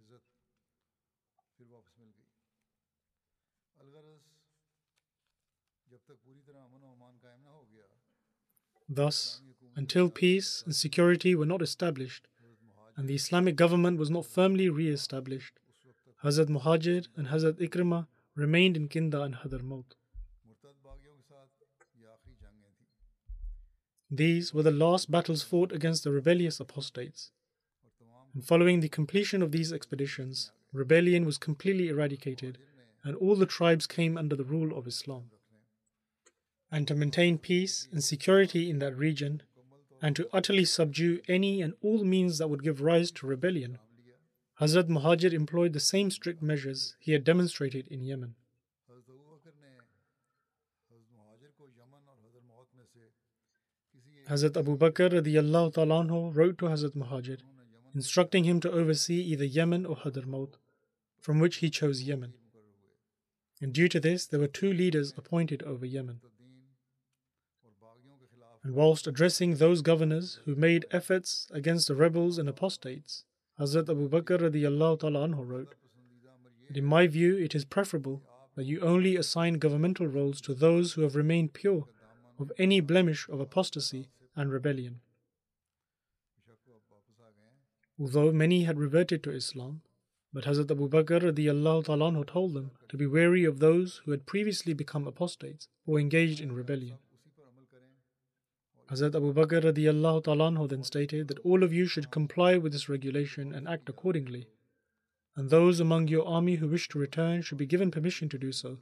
Thus, 8.86 9.40
until 9.74 10.10
peace 10.10 10.62
and 10.66 10.76
security 10.76 11.34
were 11.34 11.46
not 11.46 11.62
established, 11.62 12.28
and 12.96 13.08
the 13.08 13.14
Islamic 13.14 13.56
government 13.56 13.98
was 13.98 14.10
not 14.10 14.26
firmly 14.26 14.68
re 14.68 14.88
established, 14.88 15.58
Hazrat 16.24 16.46
Muhajir 16.46 17.08
and 17.16 17.28
Hazrat 17.28 17.58
Ikrimah 17.60 18.06
remained 18.34 18.76
in 18.76 18.88
Kinda 18.88 19.22
and 19.22 19.34
Hadramaut. 19.36 19.94
These 24.10 24.52
were 24.52 24.62
the 24.62 24.70
last 24.70 25.10
battles 25.10 25.42
fought 25.42 25.72
against 25.72 26.04
the 26.04 26.12
rebellious 26.12 26.60
apostates. 26.60 27.30
And 28.34 28.44
following 28.44 28.80
the 28.80 28.88
completion 28.88 29.42
of 29.42 29.52
these 29.52 29.72
expeditions, 29.72 30.52
rebellion 30.72 31.24
was 31.24 31.38
completely 31.38 31.88
eradicated 31.88 32.58
and 33.04 33.16
all 33.16 33.36
the 33.36 33.46
tribes 33.46 33.86
came 33.86 34.16
under 34.16 34.36
the 34.36 34.44
rule 34.44 34.76
of 34.76 34.86
Islam 34.86 35.30
and 36.72 36.88
to 36.88 36.94
maintain 36.94 37.36
peace 37.36 37.86
and 37.92 38.02
security 38.02 38.70
in 38.70 38.78
that 38.78 38.96
region, 38.96 39.42
and 40.02 40.16
to 40.16 40.28
utterly 40.32 40.64
subdue 40.64 41.20
any 41.28 41.62
and 41.62 41.74
all 41.80 42.04
means 42.04 42.38
that 42.38 42.48
would 42.48 42.64
give 42.64 42.82
rise 42.82 43.12
to 43.12 43.26
rebellion, 43.26 43.78
Hazrat 44.60 44.88
Muhajir 44.88 45.32
employed 45.32 45.72
the 45.72 45.80
same 45.80 46.10
strict 46.10 46.42
measures 46.42 46.96
he 46.98 47.12
had 47.12 47.24
demonstrated 47.24 47.86
in 47.88 48.02
Yemen. 48.02 48.34
Hazrat 54.28 54.56
Abu 54.56 54.76
Bakr 54.76 55.12
wrote 56.34 56.58
to 56.58 56.64
Hazrat 56.66 56.96
Muhajir, 56.96 57.38
instructing 57.94 58.44
him 58.44 58.60
to 58.60 58.70
oversee 58.70 59.20
either 59.20 59.44
Yemen 59.44 59.86
or 59.86 59.96
Hadramaut, 59.96 60.54
from 61.20 61.38
which 61.38 61.56
he 61.56 61.70
chose 61.70 62.02
Yemen. 62.02 62.34
And 63.60 63.72
due 63.72 63.88
to 63.88 64.00
this, 64.00 64.26
there 64.26 64.40
were 64.40 64.48
two 64.48 64.72
leaders 64.72 65.12
appointed 65.16 65.62
over 65.62 65.86
Yemen. 65.86 66.20
And 68.64 68.74
whilst 68.74 69.06
addressing 69.06 69.56
those 69.56 69.82
governors 69.82 70.38
who 70.44 70.54
made 70.54 70.86
efforts 70.92 71.48
against 71.50 71.88
the 71.88 71.96
rebels 71.96 72.38
and 72.38 72.48
apostates, 72.48 73.24
Hazrat 73.58 73.88
Abu 73.88 74.08
Bakr 74.08 74.38
radiallahu 74.38 75.00
ta'ala 75.00 75.28
anhu 75.28 75.46
wrote, 75.46 75.74
In 76.72 76.84
my 76.84 77.06
view, 77.06 77.36
it 77.36 77.54
is 77.54 77.64
preferable 77.64 78.22
that 78.54 78.66
you 78.66 78.80
only 78.80 79.16
assign 79.16 79.54
governmental 79.54 80.06
roles 80.06 80.40
to 80.42 80.54
those 80.54 80.92
who 80.92 81.02
have 81.02 81.16
remained 81.16 81.54
pure 81.54 81.86
of 82.38 82.52
any 82.56 82.80
blemish 82.80 83.28
of 83.28 83.40
apostasy 83.40 84.08
and 84.36 84.52
rebellion. 84.52 85.00
Although 87.98 88.32
many 88.32 88.64
had 88.64 88.78
reverted 88.78 89.22
to 89.24 89.30
Islam, 89.32 89.82
but 90.32 90.44
Hazrat 90.44 90.70
Abu 90.70 90.88
Bakr 90.88 91.20
radiallahu 91.20 91.84
anhu 91.84 92.26
told 92.26 92.54
them 92.54 92.70
to 92.88 92.96
be 92.96 93.06
wary 93.06 93.44
of 93.44 93.58
those 93.58 94.00
who 94.04 94.12
had 94.12 94.24
previously 94.24 94.72
become 94.72 95.06
apostates 95.06 95.68
or 95.84 95.98
engaged 95.98 96.40
in 96.40 96.52
rebellion. 96.52 96.98
Hazrat 98.92 99.14
Abu 99.14 99.32
Bakr 99.32 99.62
radiallahu 99.62 100.24
ta'ala 100.24 100.68
then 100.68 100.84
stated 100.84 101.28
that 101.28 101.38
all 101.38 101.62
of 101.62 101.72
you 101.72 101.86
should 101.86 102.10
comply 102.10 102.58
with 102.58 102.72
this 102.72 102.90
regulation 102.90 103.54
and 103.54 103.66
act 103.66 103.88
accordingly. 103.88 104.48
And 105.34 105.48
those 105.48 105.80
among 105.80 106.08
your 106.08 106.26
army 106.26 106.56
who 106.56 106.68
wish 106.68 106.90
to 106.90 106.98
return 106.98 107.40
should 107.40 107.56
be 107.56 107.64
given 107.64 107.90
permission 107.90 108.28
to 108.28 108.36
do 108.36 108.52
so. 108.52 108.76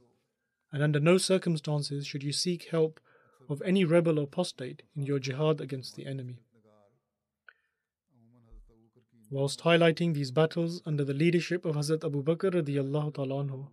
And 0.69 0.83
under 0.83 0.99
no 0.99 1.17
circumstances 1.17 2.05
should 2.05 2.23
you 2.23 2.33
seek 2.33 2.65
help 2.71 2.99
of 3.47 3.61
any 3.61 3.85
rebel 3.85 4.19
or 4.19 4.23
apostate 4.23 4.83
in 4.97 5.03
your 5.03 5.17
jihad 5.17 5.61
against 5.61 5.95
the 5.95 6.05
enemy. 6.05 6.39
Whilst 9.29 9.61
highlighting 9.61 10.13
these 10.13 10.31
battles 10.31 10.81
under 10.85 11.05
the 11.05 11.13
leadership 11.13 11.63
of 11.63 11.77
Hazrat 11.77 12.03
Abu 12.03 12.21
Bakr 12.21 12.51
radiallahu 12.51 13.13
ta'ala 13.13 13.69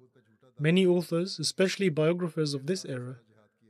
many 0.56 0.86
authors, 0.86 1.40
especially 1.40 1.88
biographers 1.88 2.54
of 2.54 2.66
this 2.66 2.84
era, 2.84 3.16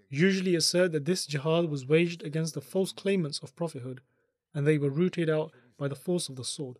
usually 0.09 0.55
assert 0.55 0.93
that 0.93 1.05
this 1.05 1.27
jihad 1.27 1.67
was 1.71 1.87
waged 1.87 2.23
against 2.23 2.55
the 2.55 2.61
false 2.61 2.93
claimants 2.93 3.41
of 3.41 3.55
prophethood, 3.57 4.01
and 4.55 4.67
they 4.67 4.79
were 4.79 4.91
rooted 4.91 5.29
out 5.29 5.53
by 5.79 5.89
the 5.89 5.95
force 5.95 6.29
of 6.29 6.37
the 6.37 6.45
sword. 6.45 6.79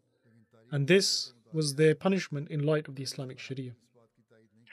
And 0.71 0.87
this 0.87 1.33
was 1.53 1.75
their 1.75 1.95
punishment 1.95 2.49
in 2.51 2.65
light 2.65 2.89
of 2.89 2.97
the 2.97 3.03
Islamic 3.03 3.39
Sharia. 3.39 3.75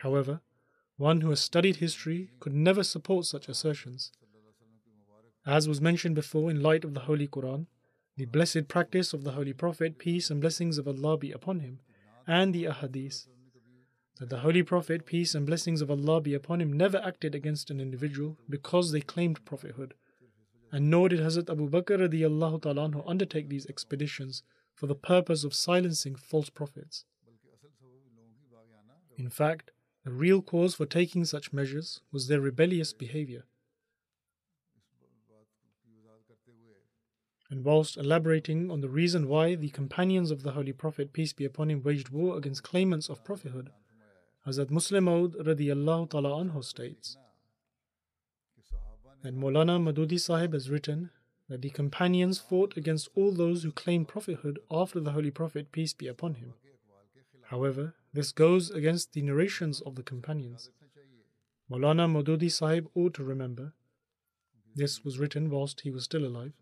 However, 0.02 0.42
one 0.98 1.22
who 1.22 1.30
has 1.30 1.42
studied 1.42 1.78
history 1.78 2.32
could 2.40 2.54
never 2.54 2.84
support 2.84 3.26
such 3.26 3.50
assertions. 3.50 4.12
As 5.46 5.68
was 5.68 5.82
mentioned 5.82 6.16
before 6.16 6.50
in 6.50 6.62
light 6.62 6.84
of 6.84 6.94
the 6.94 7.02
Holy 7.02 7.28
Quran, 7.28 7.68
the 8.18 8.26
blessed 8.26 8.68
practice 8.68 9.14
of 9.14 9.24
the 9.24 9.32
Holy 9.32 9.54
Prophet, 9.54 9.98
peace 10.00 10.30
and 10.30 10.40
blessings 10.40 10.78
of 10.78 10.88
Allah 10.88 11.18
be 11.18 11.32
upon 11.32 11.60
him, 11.60 11.80
and 12.26 12.54
the 12.54 12.64
Ahadith, 12.64 13.28
that 14.20 14.30
the 14.30 14.40
Holy 14.40 14.64
Prophet, 14.64 15.06
peace 15.06 15.36
and 15.36 15.46
blessings 15.46 15.82
of 15.82 15.92
Allah 15.92 16.22
be 16.22 16.34
upon 16.34 16.62
him, 16.62 16.72
never 16.72 16.98
acted 16.98 17.36
against 17.36 17.70
an 17.70 17.82
individual 17.82 18.38
because 18.50 18.92
they 18.92 19.02
claimed 19.02 19.44
prophethood, 19.46 19.94
and 20.72 20.90
nor 20.90 21.10
did 21.10 21.20
Hazrat 21.20 21.50
Abu 21.50 21.70
Bakr 21.70 22.00
radiallahu 22.00 22.62
ta'ala 22.62 23.04
undertake 23.06 23.50
these 23.50 23.66
expeditions 23.68 24.44
for 24.74 24.88
the 24.88 24.96
purpose 24.96 25.44
of 25.44 25.54
silencing 25.54 26.16
false 26.16 26.50
prophets. 26.50 27.06
In 29.18 29.30
fact, 29.30 29.72
the 30.04 30.12
real 30.12 30.42
cause 30.42 30.76
for 30.76 30.86
taking 30.86 31.26
such 31.26 31.54
measures 31.54 32.02
was 32.12 32.28
their 32.28 32.42
rebellious 32.42 32.94
behavior. 32.94 33.44
And 37.50 37.64
whilst 37.64 37.96
elaborating 37.96 38.72
on 38.72 38.82
the 38.82 38.90
reason 38.90 39.28
why 39.28 39.56
the 39.56 39.70
companions 39.70 40.32
of 40.32 40.44
the 40.44 40.52
Holy 40.52 40.74
Prophet, 40.74 41.14
peace 41.14 41.32
be 41.32 41.46
upon 41.46 41.70
him, 41.70 41.84
waged 41.84 42.10
war 42.10 42.38
against 42.38 42.64
claimants 42.64 43.08
of 43.10 43.24
prophethood, 43.24 43.72
Hazrat 44.48 44.70
Musleh 44.70 45.02
Maud 45.02 45.34
radiallahu 45.44 46.08
ta'ala 46.12 46.30
anhu 46.30 46.64
states 46.64 47.18
that 49.24 49.36
Maulana 49.36 49.80
Maududi 49.82 50.20
Sahib 50.20 50.54
has 50.54 50.70
written 50.70 51.10
that 51.50 51.64
the 51.64 51.72
companions 51.72 52.38
fought 52.38 52.78
against 52.78 53.10
all 53.16 53.32
those 53.32 53.64
who 53.64 53.72
claimed 53.72 54.08
prophethood 54.08 54.60
after 54.70 55.00
the 55.00 55.14
Holy 55.14 55.32
Prophet, 55.32 55.72
peace 55.72 55.94
be 55.94 56.06
upon 56.06 56.36
him. 56.36 56.54
However, 57.46 57.96
this 58.14 58.32
goes 58.32 58.70
against 58.70 59.14
the 59.14 59.24
narrations 59.24 59.82
of 59.82 59.96
the 59.96 60.04
companions. 60.04 60.70
Maulana 61.72 62.08
Maududi 62.08 62.52
Sahib 62.52 62.88
ought 62.94 63.16
to 63.16 63.24
remember, 63.24 63.74
this 64.76 65.04
was 65.04 65.18
written 65.18 65.50
whilst 65.50 65.82
he 65.82 65.90
was 65.90 66.04
still 66.04 66.24
alive, 66.24 66.54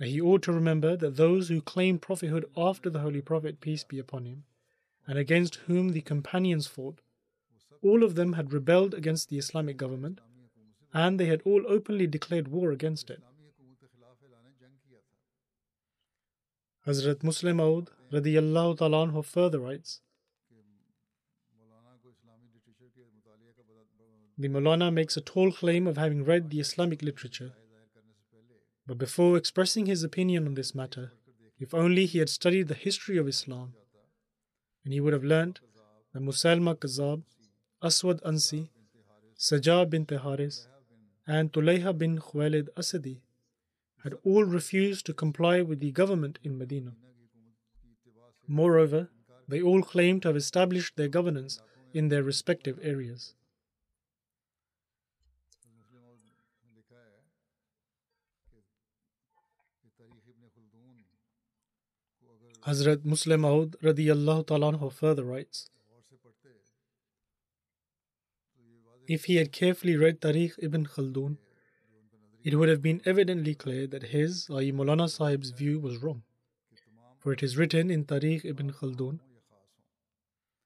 he 0.00 0.20
ought 0.20 0.42
to 0.42 0.52
remember 0.52 0.96
that 0.96 1.16
those 1.16 1.48
who 1.48 1.60
claim 1.60 1.98
prophethood 1.98 2.44
after 2.56 2.88
the 2.88 3.00
Holy 3.00 3.20
Prophet, 3.20 3.60
peace 3.60 3.82
be 3.82 3.98
upon 3.98 4.24
him, 4.24 4.44
and 5.06 5.18
against 5.18 5.56
whom 5.66 5.90
the 5.90 6.00
companions 6.00 6.66
fought, 6.66 7.00
all 7.82 8.04
of 8.04 8.14
them 8.14 8.34
had 8.34 8.52
rebelled 8.52 8.94
against 8.94 9.28
the 9.28 9.38
Islamic 9.38 9.76
government, 9.76 10.20
and 10.94 11.18
they 11.18 11.26
had 11.26 11.42
all 11.44 11.64
openly 11.66 12.06
declared 12.06 12.48
war 12.48 12.70
against 12.70 13.10
it. 13.10 13.22
Hazrat 16.86 17.22
Musleh 17.22 17.54
Maud 17.54 17.90
radiallahu 18.12 18.78
ta'ala 18.78 19.22
further 19.22 19.60
writes, 19.60 20.00
The 24.38 24.48
Maulana 24.48 24.92
makes 24.92 25.16
a 25.16 25.20
tall 25.20 25.52
claim 25.52 25.86
of 25.86 25.96
having 25.96 26.24
read 26.24 26.50
the 26.50 26.58
Islamic 26.58 27.02
literature. 27.02 27.52
But 28.86 28.98
before 28.98 29.36
expressing 29.36 29.86
his 29.86 30.02
opinion 30.02 30.46
on 30.46 30.54
this 30.54 30.74
matter, 30.74 31.12
if 31.60 31.72
only 31.72 32.06
he 32.06 32.18
had 32.18 32.28
studied 32.28 32.66
the 32.66 32.74
history 32.74 33.18
of 33.18 33.28
Islam, 33.28 33.74
and 34.84 34.92
he 34.92 35.00
would 35.00 35.12
have 35.12 35.24
learned 35.24 35.60
that 36.12 36.22
Musalma 36.22 36.74
Kazab, 36.76 37.22
Aswad 37.82 38.20
Ansi, 38.22 38.68
Sajab 39.38 39.90
bin 39.90 40.06
Haris, 40.06 40.68
and 41.26 41.52
Tulayha 41.52 41.96
bin 41.96 42.18
Khuwailid 42.18 42.68
Asadi 42.76 43.20
had 44.02 44.14
all 44.24 44.44
refused 44.44 45.06
to 45.06 45.12
comply 45.14 45.62
with 45.62 45.80
the 45.80 45.92
government 45.92 46.38
in 46.42 46.58
Medina. 46.58 46.92
Moreover, 48.48 49.10
they 49.48 49.62
all 49.62 49.82
claimed 49.82 50.22
to 50.22 50.28
have 50.28 50.36
established 50.36 50.96
their 50.96 51.08
governance 51.08 51.60
in 51.94 52.08
their 52.08 52.22
respective 52.22 52.78
areas. 52.82 53.34
Hazrat 62.66 62.98
Musleh 62.98 63.40
Maud 63.40 63.74
radiallahu 63.82 64.46
ta'ala 64.46 64.90
further 64.92 65.24
writes, 65.24 65.68
If 69.08 69.24
he 69.24 69.34
had 69.34 69.50
carefully 69.50 69.96
read 69.96 70.20
Tarikh 70.20 70.52
ibn 70.58 70.86
Khaldun, 70.86 71.38
it 72.44 72.54
would 72.54 72.68
have 72.68 72.80
been 72.80 73.02
evidently 73.04 73.56
clear 73.56 73.88
that 73.88 74.04
his, 74.14 74.48
i.e. 74.48 74.70
Maulana 74.70 75.10
Sahib's 75.10 75.50
view 75.50 75.80
was 75.80 75.98
wrong. 75.98 76.22
For 77.18 77.32
it 77.32 77.42
is 77.42 77.56
written 77.56 77.90
in 77.90 78.04
Tarikh 78.04 78.44
ibn 78.44 78.72
Khaldun 78.72 79.18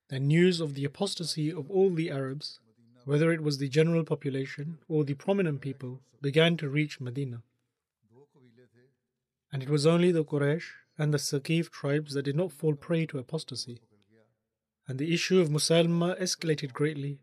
that 0.09 0.21
news 0.21 0.61
of 0.61 0.75
the 0.75 0.85
apostasy 0.85 1.51
of 1.51 1.71
all 1.71 1.91
the 1.91 2.11
Arabs, 2.11 2.61
whether 3.07 3.33
it 3.33 3.43
was 3.43 3.57
the 3.57 3.71
general 3.71 4.05
population 4.05 4.79
or 4.87 5.03
the 5.03 5.15
prominent 5.15 5.63
people, 5.63 6.03
began 6.21 6.59
to 6.59 6.69
reach 6.69 7.01
Medina. 7.01 7.43
And 9.51 9.63
it 9.63 9.71
was 9.71 9.87
only 9.87 10.13
the 10.13 10.25
Quraysh 10.25 10.65
and 10.99 11.13
the 11.13 11.19
Saqif 11.19 11.71
tribes 11.71 12.15
that 12.15 12.23
did 12.23 12.37
not 12.37 12.53
fall 12.53 12.75
prey 12.75 13.07
to 13.07 13.19
apostasy. 13.19 13.81
And 14.89 14.99
the 14.99 15.13
issue 15.13 15.41
of 15.41 15.49
Musalma 15.49 16.19
escalated 16.21 16.73
greatly, 16.73 17.21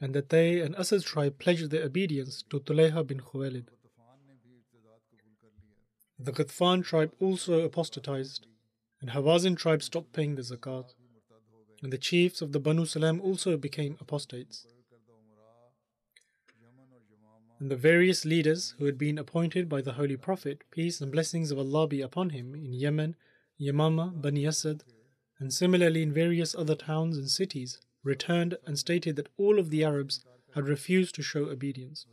and 0.00 0.14
that 0.14 0.28
they 0.28 0.60
and 0.60 0.74
Asad's 0.76 1.04
tribe 1.04 1.38
pledged 1.38 1.70
their 1.70 1.84
obedience 1.84 2.42
to 2.50 2.60
Tulayha 2.60 3.06
bin 3.06 3.20
Khuwailid. 3.20 3.66
The 6.18 6.32
Ghatfan 6.32 6.84
tribe 6.84 7.12
also 7.20 7.60
apostatized, 7.64 8.46
and 9.00 9.10
Hawazin 9.10 9.56
tribe 9.56 9.82
stopped 9.82 10.12
paying 10.12 10.34
the 10.34 10.42
zakat, 10.42 10.94
and 11.82 11.90
the 11.90 11.98
chiefs 11.98 12.42
of 12.42 12.52
the 12.52 12.60
Banu 12.60 12.84
Salam 12.84 13.20
also 13.22 13.56
became 13.56 13.96
apostates. 14.00 14.66
And 17.60 17.70
the 17.70 17.76
various 17.76 18.24
leaders 18.24 18.74
who 18.78 18.86
had 18.86 18.96
been 18.96 19.18
appointed 19.18 19.68
by 19.68 19.82
the 19.82 19.92
Holy 19.92 20.16
Prophet, 20.16 20.64
peace 20.70 21.02
and 21.02 21.12
blessings 21.12 21.50
of 21.50 21.58
Allah 21.58 21.86
be 21.86 22.00
upon 22.00 22.30
him, 22.30 22.54
in 22.54 22.72
Yemen, 22.72 23.16
Yamama, 23.60 24.18
Bani 24.18 24.46
Asad, 24.46 24.82
and 25.38 25.52
similarly 25.52 26.02
in 26.02 26.10
various 26.10 26.54
other 26.54 26.74
towns 26.74 27.18
and 27.18 27.28
cities, 27.28 27.78
returned 28.02 28.56
and 28.66 28.78
stated 28.78 29.16
that 29.16 29.28
all 29.36 29.58
of 29.58 29.68
the 29.68 29.84
Arabs 29.84 30.24
had 30.54 30.68
refused 30.68 31.14
to 31.16 31.22
show 31.22 31.50
obedience. 31.50 32.06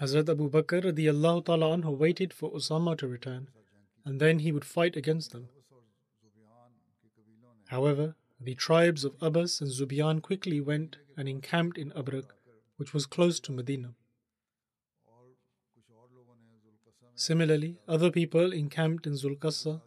Hazrat 0.00 0.28
Abu 0.28 0.48
Bakr 0.48 0.84
radiallahu 0.84 1.46
ta'ala 1.46 1.76
anhu 1.76 1.96
waited 1.98 2.32
for 2.32 2.52
Usama 2.52 2.96
to 2.98 3.08
return, 3.08 3.48
and 4.04 4.20
then 4.20 4.38
he 4.38 4.52
would 4.52 4.64
fight 4.64 4.94
against 4.94 5.32
them. 5.32 5.48
However, 7.68 8.14
the 8.40 8.54
tribes 8.54 9.04
of 9.04 9.16
Abbas 9.20 9.60
and 9.60 9.70
Zubiyan 9.70 10.22
quickly 10.22 10.60
went 10.60 10.98
and 11.16 11.28
encamped 11.28 11.78
in 11.78 11.90
Abrak, 11.92 12.26
which 12.76 12.92
was 12.92 13.06
close 13.06 13.40
to 13.40 13.52
Medina. 13.52 13.94
Similarly, 17.14 17.78
other 17.88 18.10
people 18.10 18.52
encamped 18.52 19.06
in 19.06 19.14
Zulqassa, 19.14 19.80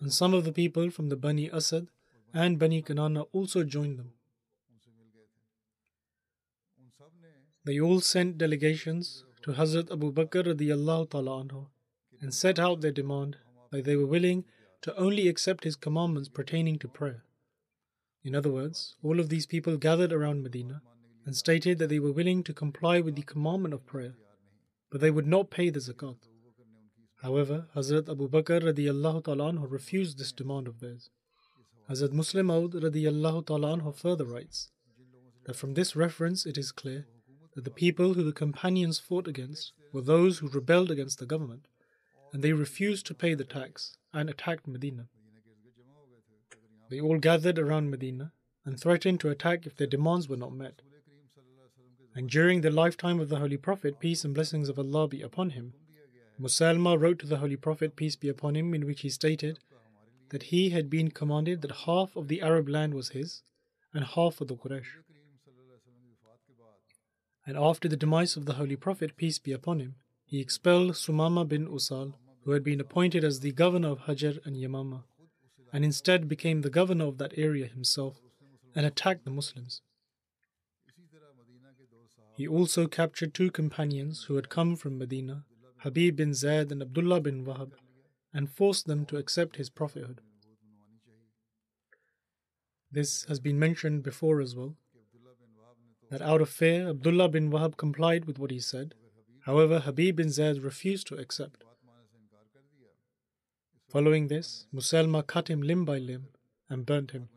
and 0.00 0.12
some 0.12 0.34
of 0.34 0.44
the 0.44 0.52
people 0.52 0.90
from 0.90 1.08
the 1.08 1.16
Bani 1.16 1.50
Asad 1.50 1.88
and 2.34 2.58
Bani 2.58 2.82
Kanana 2.82 3.26
also 3.32 3.62
joined 3.62 3.98
them. 3.98 4.12
They 7.64 7.80
all 7.80 8.00
sent 8.00 8.38
delegations 8.38 9.24
to 9.42 9.52
Hazrat 9.52 9.90
Abu 9.92 10.12
Bakr 10.12 10.44
ta'ala 11.10 11.66
and 12.20 12.34
set 12.34 12.58
out 12.58 12.80
their 12.80 12.92
demand 12.92 13.36
that 13.70 13.84
they 13.84 13.96
were 13.96 14.06
willing 14.06 14.44
to 14.82 14.94
only 14.96 15.28
accept 15.28 15.64
his 15.64 15.76
commandments 15.76 16.28
pertaining 16.28 16.78
to 16.80 16.88
prayer. 16.88 17.22
In 18.26 18.34
other 18.34 18.50
words, 18.50 18.96
all 19.04 19.20
of 19.20 19.28
these 19.28 19.46
people 19.46 19.76
gathered 19.76 20.12
around 20.12 20.42
Medina 20.42 20.82
and 21.24 21.36
stated 21.36 21.78
that 21.78 21.90
they 21.90 22.00
were 22.00 22.10
willing 22.10 22.42
to 22.42 22.52
comply 22.52 23.00
with 23.00 23.14
the 23.14 23.22
commandment 23.22 23.72
of 23.72 23.86
prayer, 23.86 24.14
but 24.90 25.00
they 25.00 25.12
would 25.12 25.28
not 25.28 25.48
pay 25.48 25.70
the 25.70 25.78
zakat. 25.78 26.16
However, 27.22 27.68
Hazrat 27.76 28.08
Abu 28.10 28.28
Bakr 28.28 28.60
radiallahu 28.64 29.26
ta'ala 29.26 29.64
refused 29.68 30.18
this 30.18 30.32
demand 30.32 30.66
of 30.66 30.80
theirs. 30.80 31.08
Hazrat 31.88 32.10
Musleh 32.10 32.44
Maud 32.44 32.72
radiallahu 32.72 33.46
ta'ala 33.46 33.92
further 33.92 34.24
writes 34.24 34.70
that 35.44 35.54
from 35.54 35.74
this 35.74 35.94
reference 35.94 36.44
it 36.46 36.58
is 36.58 36.72
clear 36.72 37.06
that 37.54 37.62
the 37.62 37.70
people 37.70 38.14
who 38.14 38.24
the 38.24 38.32
companions 38.32 38.98
fought 38.98 39.28
against 39.28 39.72
were 39.92 40.02
those 40.02 40.38
who 40.38 40.48
rebelled 40.48 40.90
against 40.90 41.20
the 41.20 41.26
government, 41.26 41.68
and 42.32 42.42
they 42.42 42.52
refused 42.52 43.06
to 43.06 43.14
pay 43.14 43.34
the 43.34 43.44
tax 43.44 43.98
and 44.12 44.28
attacked 44.28 44.66
Medina. 44.66 45.06
They 46.88 47.00
all 47.00 47.18
gathered 47.18 47.58
around 47.58 47.90
Medina 47.90 48.32
and 48.64 48.78
threatened 48.78 49.20
to 49.20 49.30
attack 49.30 49.66
if 49.66 49.76
their 49.76 49.86
demands 49.86 50.28
were 50.28 50.36
not 50.36 50.52
met. 50.52 50.82
And 52.14 52.30
during 52.30 52.60
the 52.60 52.70
lifetime 52.70 53.20
of 53.20 53.28
the 53.28 53.38
Holy 53.38 53.56
Prophet, 53.56 54.00
peace 54.00 54.24
and 54.24 54.34
blessings 54.34 54.68
of 54.68 54.78
Allah 54.78 55.08
be 55.08 55.20
upon 55.20 55.50
him, 55.50 55.74
Musalma 56.40 56.98
wrote 56.98 57.18
to 57.20 57.26
the 57.26 57.38
Holy 57.38 57.56
Prophet, 57.56 57.96
peace 57.96 58.16
be 58.16 58.28
upon 58.28 58.56
him, 58.56 58.74
in 58.74 58.86
which 58.86 59.00
he 59.00 59.08
stated 59.08 59.58
that 60.30 60.44
he 60.44 60.70
had 60.70 60.90
been 60.90 61.10
commanded 61.10 61.62
that 61.62 61.84
half 61.86 62.16
of 62.16 62.28
the 62.28 62.40
Arab 62.40 62.68
land 62.68 62.94
was 62.94 63.10
his 63.10 63.42
and 63.92 64.04
half 64.04 64.40
of 64.40 64.48
the 64.48 64.56
Quraysh. 64.56 64.86
And 67.46 67.56
after 67.56 67.88
the 67.88 67.96
demise 67.96 68.36
of 68.36 68.44
the 68.46 68.54
Holy 68.54 68.76
Prophet, 68.76 69.16
peace 69.16 69.38
be 69.38 69.52
upon 69.52 69.80
him, 69.80 69.94
he 70.24 70.40
expelled 70.40 70.92
Sumama 70.92 71.46
bin 71.48 71.68
Usal, 71.68 72.14
who 72.44 72.50
had 72.52 72.64
been 72.64 72.80
appointed 72.80 73.24
as 73.24 73.40
the 73.40 73.52
governor 73.52 73.88
of 73.88 74.00
Hajar 74.00 74.38
and 74.44 74.56
Yamama 74.56 75.04
and 75.76 75.84
instead 75.84 76.26
became 76.26 76.62
the 76.62 76.70
governor 76.70 77.04
of 77.04 77.18
that 77.18 77.34
area 77.36 77.66
himself 77.66 78.16
and 78.74 78.86
attacked 78.86 79.26
the 79.26 79.30
Muslims. 79.30 79.82
He 82.34 82.48
also 82.48 82.86
captured 82.86 83.34
two 83.34 83.50
companions 83.50 84.24
who 84.24 84.36
had 84.36 84.48
come 84.48 84.76
from 84.76 84.96
Medina, 84.96 85.44
Habib 85.80 86.16
bin 86.16 86.32
Zaid 86.32 86.72
and 86.72 86.80
Abdullah 86.80 87.20
bin 87.20 87.44
Wahab, 87.44 87.72
and 88.32 88.50
forced 88.50 88.86
them 88.86 89.04
to 89.04 89.18
accept 89.18 89.56
his 89.56 89.68
prophethood. 89.68 90.22
This 92.90 93.24
has 93.24 93.38
been 93.38 93.58
mentioned 93.58 94.02
before 94.02 94.40
as 94.40 94.56
well, 94.56 94.76
that 96.10 96.22
out 96.22 96.40
of 96.40 96.48
fear 96.48 96.88
Abdullah 96.88 97.28
bin 97.28 97.50
Wahab 97.50 97.76
complied 97.76 98.24
with 98.24 98.38
what 98.38 98.50
he 98.50 98.60
said. 98.60 98.94
However, 99.44 99.80
Habib 99.80 100.16
bin 100.16 100.30
Zayd 100.30 100.62
refused 100.62 101.06
to 101.08 101.16
accept. 101.16 101.64
Following 103.88 104.28
this, 104.28 104.66
Musalma 104.74 105.24
cut 105.26 105.48
him 105.48 105.62
limb 105.62 105.84
by 105.84 105.98
limb 105.98 106.28
and 106.68 106.84
burnt 106.84 107.12
him. 107.12 107.28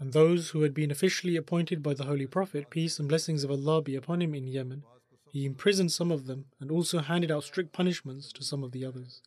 And 0.00 0.12
those 0.12 0.50
who 0.50 0.62
had 0.62 0.74
been 0.74 0.90
officially 0.90 1.36
appointed 1.36 1.82
by 1.82 1.94
the 1.94 2.04
Holy 2.04 2.26
Prophet, 2.26 2.70
peace 2.70 2.98
and 2.98 3.08
blessings 3.08 3.44
of 3.44 3.50
Allah 3.50 3.82
be 3.82 3.94
upon 3.94 4.20
him 4.20 4.34
in 4.34 4.48
Yemen, 4.48 4.82
he 5.30 5.46
imprisoned 5.46 5.92
some 5.92 6.10
of 6.10 6.26
them 6.26 6.46
and 6.58 6.70
also 6.70 6.98
handed 6.98 7.30
out 7.30 7.44
strict 7.44 7.72
punishments 7.72 8.32
to 8.32 8.42
some 8.42 8.64
of 8.64 8.72
the 8.72 8.84
others. 8.84 9.22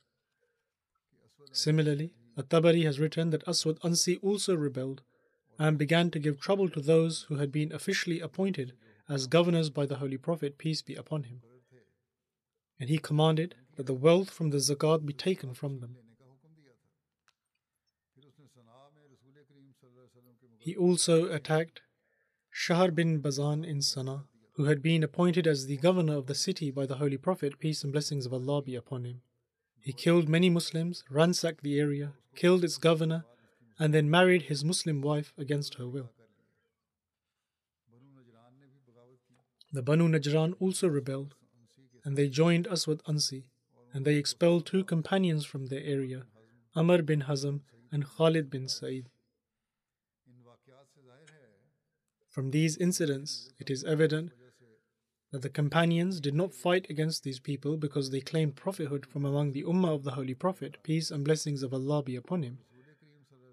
Similarly, 1.51 2.13
At-Tabari 2.37 2.83
has 2.83 2.99
written 2.99 3.29
that 3.29 3.47
Aswad 3.47 3.79
Ansi 3.79 4.19
also 4.21 4.55
rebelled 4.55 5.01
and 5.57 5.77
began 5.77 6.11
to 6.11 6.19
give 6.19 6.41
trouble 6.41 6.67
to 6.69 6.81
those 6.81 7.23
who 7.29 7.35
had 7.35 7.51
been 7.51 7.71
officially 7.71 8.19
appointed 8.19 8.73
as 9.07 9.27
governors 9.27 9.69
by 9.69 9.85
the 9.85 9.97
Holy 9.97 10.17
Prophet, 10.17 10.57
peace 10.57 10.81
be 10.81 10.95
upon 10.95 11.23
him. 11.23 11.41
And 12.79 12.89
he 12.89 12.97
commanded 12.97 13.55
that 13.75 13.85
the 13.85 13.93
wealth 13.93 14.29
from 14.29 14.49
the 14.49 14.57
zakat 14.57 15.05
be 15.05 15.13
taken 15.13 15.53
from 15.53 15.79
them. 15.79 15.97
He 20.59 20.75
also 20.75 21.31
attacked 21.31 21.81
Shahr 22.49 22.89
bin 22.89 23.19
Bazan 23.19 23.63
in 23.63 23.81
Sana, 23.81 24.25
who 24.53 24.65
had 24.65 24.81
been 24.81 25.03
appointed 25.03 25.45
as 25.45 25.67
the 25.67 25.77
governor 25.77 26.15
of 26.15 26.25
the 26.25 26.33
city 26.33 26.71
by 26.71 26.85
the 26.85 26.95
Holy 26.95 27.17
Prophet, 27.17 27.59
peace 27.59 27.83
and 27.83 27.93
blessings 27.93 28.25
of 28.25 28.33
Allah 28.33 28.61
be 28.61 28.75
upon 28.75 29.05
him. 29.05 29.21
He 29.79 29.93
killed 29.93 30.27
many 30.27 30.49
Muslims, 30.49 31.03
ransacked 31.09 31.61
the 31.61 31.79
area, 31.79 32.13
killed 32.35 32.63
its 32.63 32.77
governor, 32.77 33.25
and 33.77 33.93
then 33.93 34.09
married 34.09 34.43
his 34.43 34.65
Muslim 34.65 35.01
wife 35.01 35.33
against 35.38 35.75
her 35.75 35.88
will. 35.88 36.09
The 39.71 39.83
Banu 39.83 40.07
Najran 40.07 40.55
also 40.59 40.88
rebelled, 40.88 41.35
and 42.05 42.15
they 42.15 42.29
joined 42.29 42.67
Aswad 42.67 43.03
Ansi, 43.03 43.43
and 43.91 44.05
they 44.05 44.15
expelled 44.15 44.65
two 44.65 44.83
companions 44.83 45.45
from 45.45 45.65
their 45.65 45.83
area, 45.83 46.25
Amr 46.75 47.01
bin 47.01 47.23
Hazm 47.23 47.61
and 47.91 48.05
Khalid 48.05 48.49
bin 48.49 48.69
Sa'id. 48.69 49.09
From 52.29 52.51
these 52.51 52.77
incidents, 52.77 53.49
it 53.59 53.69
is 53.69 53.83
evident 53.83 54.31
that 55.31 55.41
the 55.41 55.49
companions 55.49 56.19
did 56.19 56.35
not 56.35 56.53
fight 56.53 56.85
against 56.89 57.23
these 57.23 57.39
people 57.39 57.77
because 57.77 58.11
they 58.11 58.21
claimed 58.21 58.55
prophethood 58.55 59.05
from 59.05 59.25
among 59.25 59.53
the 59.53 59.63
Ummah 59.63 59.95
of 59.95 60.03
the 60.03 60.11
Holy 60.11 60.33
Prophet, 60.33 60.77
peace 60.83 61.09
and 61.09 61.25
blessings 61.25 61.63
of 61.63 61.73
Allah 61.73 62.03
be 62.03 62.15
upon 62.15 62.43
him, 62.43 62.59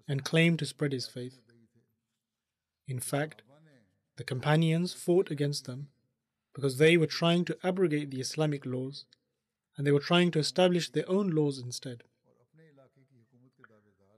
and 0.07 0.23
claimed 0.23 0.59
to 0.59 0.65
spread 0.65 0.91
his 0.91 1.07
faith. 1.07 1.39
In 2.87 2.99
fact, 2.99 3.41
the 4.17 4.23
companions 4.23 4.93
fought 4.93 5.31
against 5.31 5.65
them 5.65 5.87
because 6.53 6.77
they 6.77 6.97
were 6.97 7.07
trying 7.07 7.45
to 7.45 7.57
abrogate 7.63 8.11
the 8.11 8.21
Islamic 8.21 8.65
laws 8.65 9.05
and 9.77 9.85
they 9.85 9.91
were 9.91 9.99
trying 9.99 10.31
to 10.31 10.39
establish 10.39 10.89
their 10.89 11.09
own 11.09 11.29
laws 11.29 11.59
instead. 11.59 12.03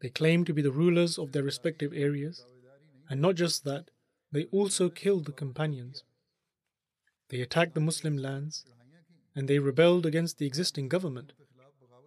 They 0.02 0.10
claimed 0.10 0.46
to 0.48 0.54
be 0.54 0.62
the 0.62 0.72
rulers 0.72 1.18
of 1.18 1.32
their 1.32 1.44
respective 1.44 1.94
areas, 1.94 2.46
and 3.10 3.22
not 3.22 3.36
just 3.36 3.64
that, 3.64 3.90
they 4.32 4.46
also 4.46 4.90
killed 4.90 5.26
the 5.26 5.32
companions. 5.32 6.04
They 7.30 7.42
attacked 7.42 7.74
the 7.74 7.82
Muslim 7.82 8.18
lands 8.18 8.66
and 9.34 9.48
they 9.48 9.60
rebelled 9.60 10.06
against 10.06 10.38
the 10.38 10.46
existing 10.46 10.90
government 10.90 11.34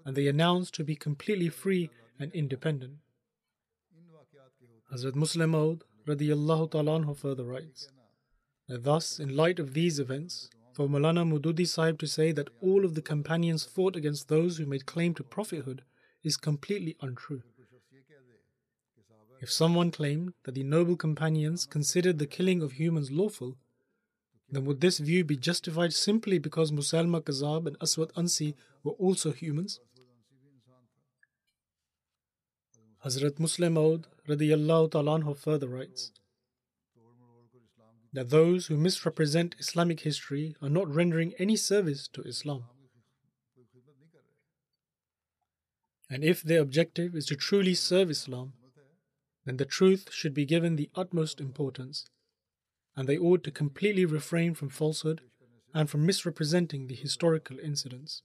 and 0.04 0.16
they 0.16 0.26
announced 0.26 0.74
to 0.74 0.84
be 0.84 0.94
completely 0.94 1.48
free 1.48 1.90
and 2.18 2.32
independent. 2.32 2.98
Hazrat 4.92 5.12
Musleh 5.12 5.48
Maud 5.48 5.84
radiallahu 6.06 6.70
ta'ala 6.70 7.14
further 7.14 7.44
writes 7.44 7.88
thus, 8.68 9.18
in 9.18 9.35
light 9.35 9.59
of 9.59 9.72
these 9.72 9.98
events, 9.98 10.50
for 10.74 10.88
Maulana 10.88 11.24
Maududi 11.26 11.66
Sahib 11.66 11.98
to 11.98 12.07
say 12.07 12.33
that 12.33 12.50
all 12.61 12.85
of 12.85 12.94
the 12.94 13.02
companions 13.02 13.64
fought 13.64 13.96
against 13.96 14.28
those 14.28 14.59
who 14.59 14.66
made 14.66 14.87
claim 14.87 15.14
to 15.14 15.24
prophethood 15.24 15.83
is 16.22 16.37
completely 16.37 16.96
untrue. 17.00 17.42
If 19.40 19.50
someone 19.50 19.90
claimed 19.90 20.35
that 20.44 20.54
the 20.54 20.64
noble 20.64 20.96
companions 20.96 21.64
considered 21.64 22.18
the 22.18 22.26
killing 22.26 22.61
of 22.62 22.72
humans 22.72 23.11
lawful, 23.11 23.57
then 24.50 24.64
would 24.64 24.81
this 24.81 24.98
view 24.98 25.24
be 25.24 25.37
justified 25.37 25.92
simply 25.92 26.38
because 26.38 26.70
Musalma 26.70 27.22
Kazab 27.22 27.66
and 27.66 27.76
Aswad 27.81 28.12
Ansi 28.14 28.54
were 28.83 28.92
also 28.92 29.33
humans? 29.33 29.81
Hazrat 33.04 33.38
Musleh 33.38 33.72
Maud 33.72 34.07
radiyallahu 34.28 34.90
ta'ala 34.90 35.35
further 35.35 35.68
writes 35.68 36.11
that 38.12 38.30
those 38.30 38.66
who 38.66 38.76
misrepresent 38.76 39.54
Islamic 39.58 40.00
history 40.00 40.56
are 40.62 40.68
not 40.68 40.88
rendering 40.92 41.34
any 41.38 41.56
service 41.56 42.08
to 42.08 42.22
Islam. 42.22 42.64
And 46.10 46.24
if 46.24 46.42
their 46.42 46.62
objective 46.62 47.14
is 47.14 47.26
to 47.26 47.36
truly 47.36 47.74
serve 47.74 48.10
Islam, 48.10 48.54
then 49.44 49.58
the 49.58 49.64
truth 49.64 50.08
should 50.10 50.34
be 50.34 50.46
given 50.46 50.76
the 50.76 50.90
utmost 50.94 51.40
importance, 51.40 52.06
and 52.96 53.08
they 53.08 53.18
ought 53.18 53.44
to 53.44 53.50
completely 53.50 54.04
refrain 54.04 54.54
from 54.54 54.68
falsehood 54.68 55.20
and 55.74 55.88
from 55.88 56.06
misrepresenting 56.06 56.86
the 56.86 56.94
historical 56.94 57.58
incidents. 57.58 58.22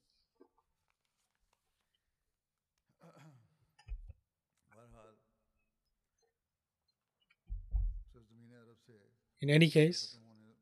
In 9.43 9.49
any 9.49 9.69
case, 9.69 10.19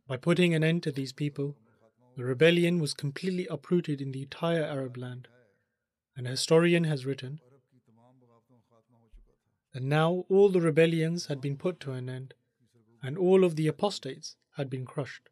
by 0.07 0.17
putting 0.17 0.55
an 0.55 0.63
end 0.63 0.81
to 0.81 0.91
these 0.91 1.13
people, 1.13 1.55
the 2.17 2.23
rebellion 2.23 2.79
was 2.79 2.95
completely 2.95 3.45
uprooted 3.45 4.01
in 4.01 4.11
the 4.11 4.23
entire 4.23 4.63
Arab 4.63 4.97
land. 4.97 5.27
An 6.17 6.25
historian 6.25 6.85
has 6.85 7.05
written 7.05 7.39
and 9.75 9.87
now 9.87 10.25
all 10.29 10.49
the 10.49 10.59
rebellions 10.59 11.27
had 11.27 11.39
been 11.39 11.57
put 11.57 11.79
to 11.81 11.91
an 11.91 12.09
end, 12.09 12.33
and 13.03 13.19
all 13.19 13.43
of 13.43 13.55
the 13.55 13.67
apostates 13.67 14.35
had 14.57 14.67
been 14.67 14.85
crushed. 14.85 15.29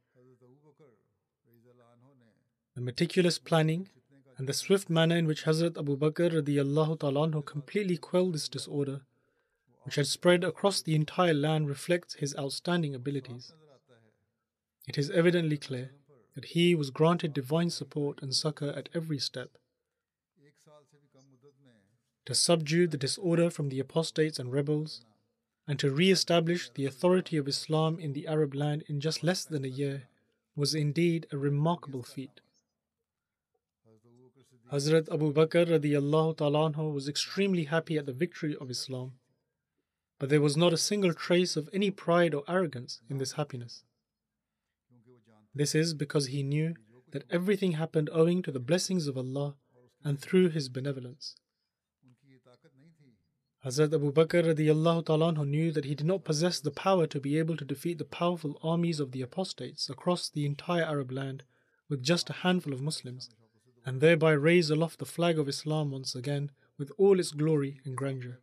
The 2.75 2.81
meticulous 2.81 3.39
planning 3.39 3.89
and 4.37 4.47
the 4.47 4.53
swift 4.53 4.91
manner 4.91 5.17
in 5.17 5.25
which 5.25 5.45
Hazrat 5.45 5.75
Abu 5.75 5.97
Bakr 5.97 6.29
radiallahu 6.39 7.43
completely 7.47 7.97
quelled 7.97 8.35
this 8.35 8.47
disorder, 8.47 9.01
which 9.89 9.95
had 9.95 10.05
spread 10.05 10.43
across 10.43 10.83
the 10.83 10.93
entire 10.93 11.33
land, 11.33 11.67
reflects 11.67 12.13
his 12.13 12.35
outstanding 12.37 12.93
abilities. 12.93 13.53
It 14.87 14.99
is 14.99 15.09
evidently 15.09 15.57
clear 15.57 15.93
that 16.35 16.45
he 16.53 16.75
was 16.75 16.91
granted 16.91 17.33
divine 17.33 17.71
support 17.71 18.21
and 18.21 18.35
succor 18.35 18.69
at 18.77 18.87
every 18.93 19.17
step 19.17 19.57
to 22.27 22.35
subdue 22.35 22.85
the 22.85 22.97
disorder 22.97 23.49
from 23.49 23.69
the 23.69 23.79
apostates 23.79 24.37
and 24.37 24.53
rebels, 24.53 25.01
and 25.67 25.79
to 25.79 25.89
re 25.89 26.11
establish 26.11 26.69
the 26.75 26.85
authority 26.85 27.37
of 27.37 27.47
Islam 27.47 27.97
in 27.97 28.13
the 28.13 28.27
Arab 28.27 28.53
land 28.53 28.83
in 28.87 28.99
just 28.99 29.23
less 29.23 29.43
than 29.43 29.65
a 29.65 29.75
year 29.81 30.03
was 30.55 30.75
indeed 30.75 31.25
a 31.31 31.37
remarkable 31.39 32.03
feat. 32.03 32.41
Hazrat 34.71 35.11
Abu 35.11 35.33
Bakr 35.33 35.65
radiallahu 35.65 36.93
was 36.93 37.09
extremely 37.09 37.63
happy 37.63 37.97
at 37.97 38.05
the 38.05 38.13
victory 38.13 38.55
of 38.55 38.69
Islam, 38.69 39.13
but 40.19 40.29
there 40.29 40.41
was 40.41 40.57
not 40.57 40.73
a 40.73 40.77
single 40.77 41.13
trace 41.13 41.55
of 41.55 41.69
any 41.71 41.89
pride 41.89 42.33
or 42.33 42.43
arrogance 42.47 43.01
in 43.09 43.17
this 43.17 43.33
happiness. 43.33 43.83
This 45.55 45.73
is 45.73 45.93
because 45.93 46.27
he 46.27 46.43
knew 46.43 46.75
that 47.11 47.23
everything 47.31 47.73
happened 47.73 48.09
owing 48.13 48.41
to 48.43 48.51
the 48.51 48.59
blessings 48.59 49.07
of 49.07 49.17
Allah 49.17 49.55
and 50.03 50.19
through 50.19 50.49
His 50.49 50.69
benevolence. 50.69 51.35
Hazrat 53.65 53.93
Abu 53.93 54.13
Bakr 54.13 54.55
radiallahu 54.55 55.05
ta'ala 55.05 55.45
knew 55.45 55.71
that 55.73 55.83
he 55.83 55.93
did 55.93 56.07
not 56.07 56.23
possess 56.23 56.61
the 56.61 56.71
power 56.71 57.05
to 57.07 57.19
be 57.19 57.37
able 57.37 57.57
to 57.57 57.65
defeat 57.65 57.97
the 57.97 58.05
powerful 58.05 58.57
armies 58.63 59.01
of 59.01 59.11
the 59.11 59.21
apostates 59.21 59.89
across 59.89 60.29
the 60.29 60.45
entire 60.45 60.83
Arab 60.83 61.11
land 61.11 61.43
with 61.89 62.01
just 62.01 62.29
a 62.29 62.33
handful 62.33 62.71
of 62.71 62.81
Muslims, 62.81 63.29
and 63.85 63.99
thereby 63.99 64.31
raise 64.31 64.69
aloft 64.69 64.99
the 64.99 65.05
flag 65.05 65.37
of 65.37 65.49
Islam 65.49 65.91
once 65.91 66.15
again 66.15 66.51
with 66.77 66.89
all 66.97 67.19
its 67.19 67.31
glory 67.31 67.81
and 67.83 67.97
grandeur. 67.97 68.39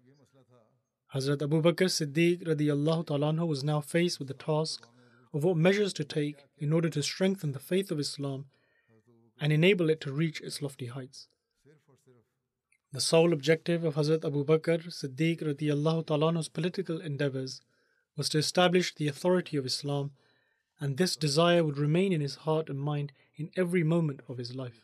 Hazrat 1.15 1.41
Abu 1.41 1.63
Bakr 1.63 1.89
Siddiq 1.89 2.45
radiallahu 2.45 3.47
was 3.47 3.63
now 3.63 3.81
faced 3.81 4.19
with 4.19 4.27
the 4.29 4.35
task 4.35 4.89
of 5.33 5.45
what 5.45 5.57
measures 5.57 5.93
to 5.93 6.05
take 6.05 6.45
in 6.59 6.73
order 6.73 6.89
to 6.91 7.03
strengthen 7.03 7.53
the 7.53 7.61
faith 7.61 7.91
of 7.93 8.01
Islam 8.01 8.47
and 9.41 9.53
enable 9.53 9.89
it 9.89 10.01
to 10.01 10.13
reach 10.13 10.41
its 10.41 10.61
lofty 10.61 10.87
heights. 10.87 11.29
The 12.93 13.01
sole 13.01 13.33
objective 13.33 13.85
of 13.85 13.95
Hazrat 13.95 14.25
Abu 14.25 14.45
Bakr 14.45 14.87
Siddiq 14.87 15.43
radiallahu 15.43 16.53
political 16.53 17.01
endeavors 17.01 17.61
was 18.17 18.29
to 18.31 18.39
establish 18.39 18.95
the 18.95 19.07
authority 19.07 19.57
of 19.57 19.67
Islam, 19.67 20.11
and 20.81 20.97
this 20.97 21.15
desire 21.15 21.63
would 21.63 21.79
remain 21.79 22.13
in 22.13 22.21
his 22.21 22.37
heart 22.37 22.69
and 22.69 22.81
mind 22.81 23.13
in 23.37 23.51
every 23.57 23.85
moment 23.85 24.23
of 24.29 24.39
his 24.39 24.55
life. 24.55 24.81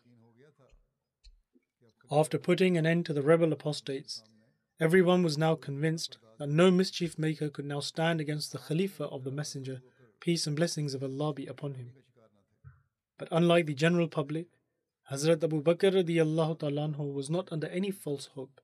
After 2.11 2.39
putting 2.39 2.77
an 2.77 2.87
end 2.87 3.07
to 3.07 3.13
the 3.13 3.23
rebel 3.23 3.53
apostates, 3.53 4.23
Everyone 4.83 5.23
was 5.23 5.39
now 5.39 5.55
convinced 5.55 6.19
that 6.41 6.49
no 6.49 6.69
mischief 6.73 7.17
maker 7.17 7.49
could 7.49 7.67
now 7.67 7.79
stand 7.79 8.21
against 8.21 8.51
the 8.51 8.59
Khalifa 8.59 9.05
of 9.05 9.23
the 9.23 9.31
Messenger, 9.31 9.81
peace 10.19 10.45
and 10.45 10.57
blessings 10.57 10.93
of 10.93 11.05
Allah 11.05 11.33
be 11.33 11.47
upon 11.47 11.75
him. 11.75 11.93
But 13.17 13.29
unlike 13.31 13.67
the 13.67 13.75
general 13.75 14.09
public, 14.09 14.49
Hazrat 15.09 15.45
Abu 15.45 15.63
Bakr 15.63 15.93
radiallahu 15.93 17.15
was 17.15 17.31
not 17.31 17.53
under 17.53 17.69
any 17.69 17.93
false 17.93 18.31
hope. 18.35 18.61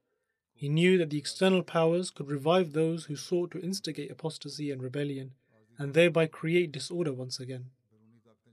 He 0.56 0.68
knew 0.68 0.98
that 0.98 1.10
the 1.10 1.18
external 1.18 1.62
powers 1.62 2.10
could 2.10 2.28
revive 2.28 2.72
those 2.72 3.04
who 3.04 3.14
sought 3.14 3.52
to 3.52 3.60
instigate 3.60 4.10
apostasy 4.10 4.72
and 4.72 4.82
rebellion 4.82 5.34
and 5.78 5.94
thereby 5.94 6.26
create 6.26 6.72
disorder 6.72 7.12
once 7.12 7.38
again. 7.38 7.66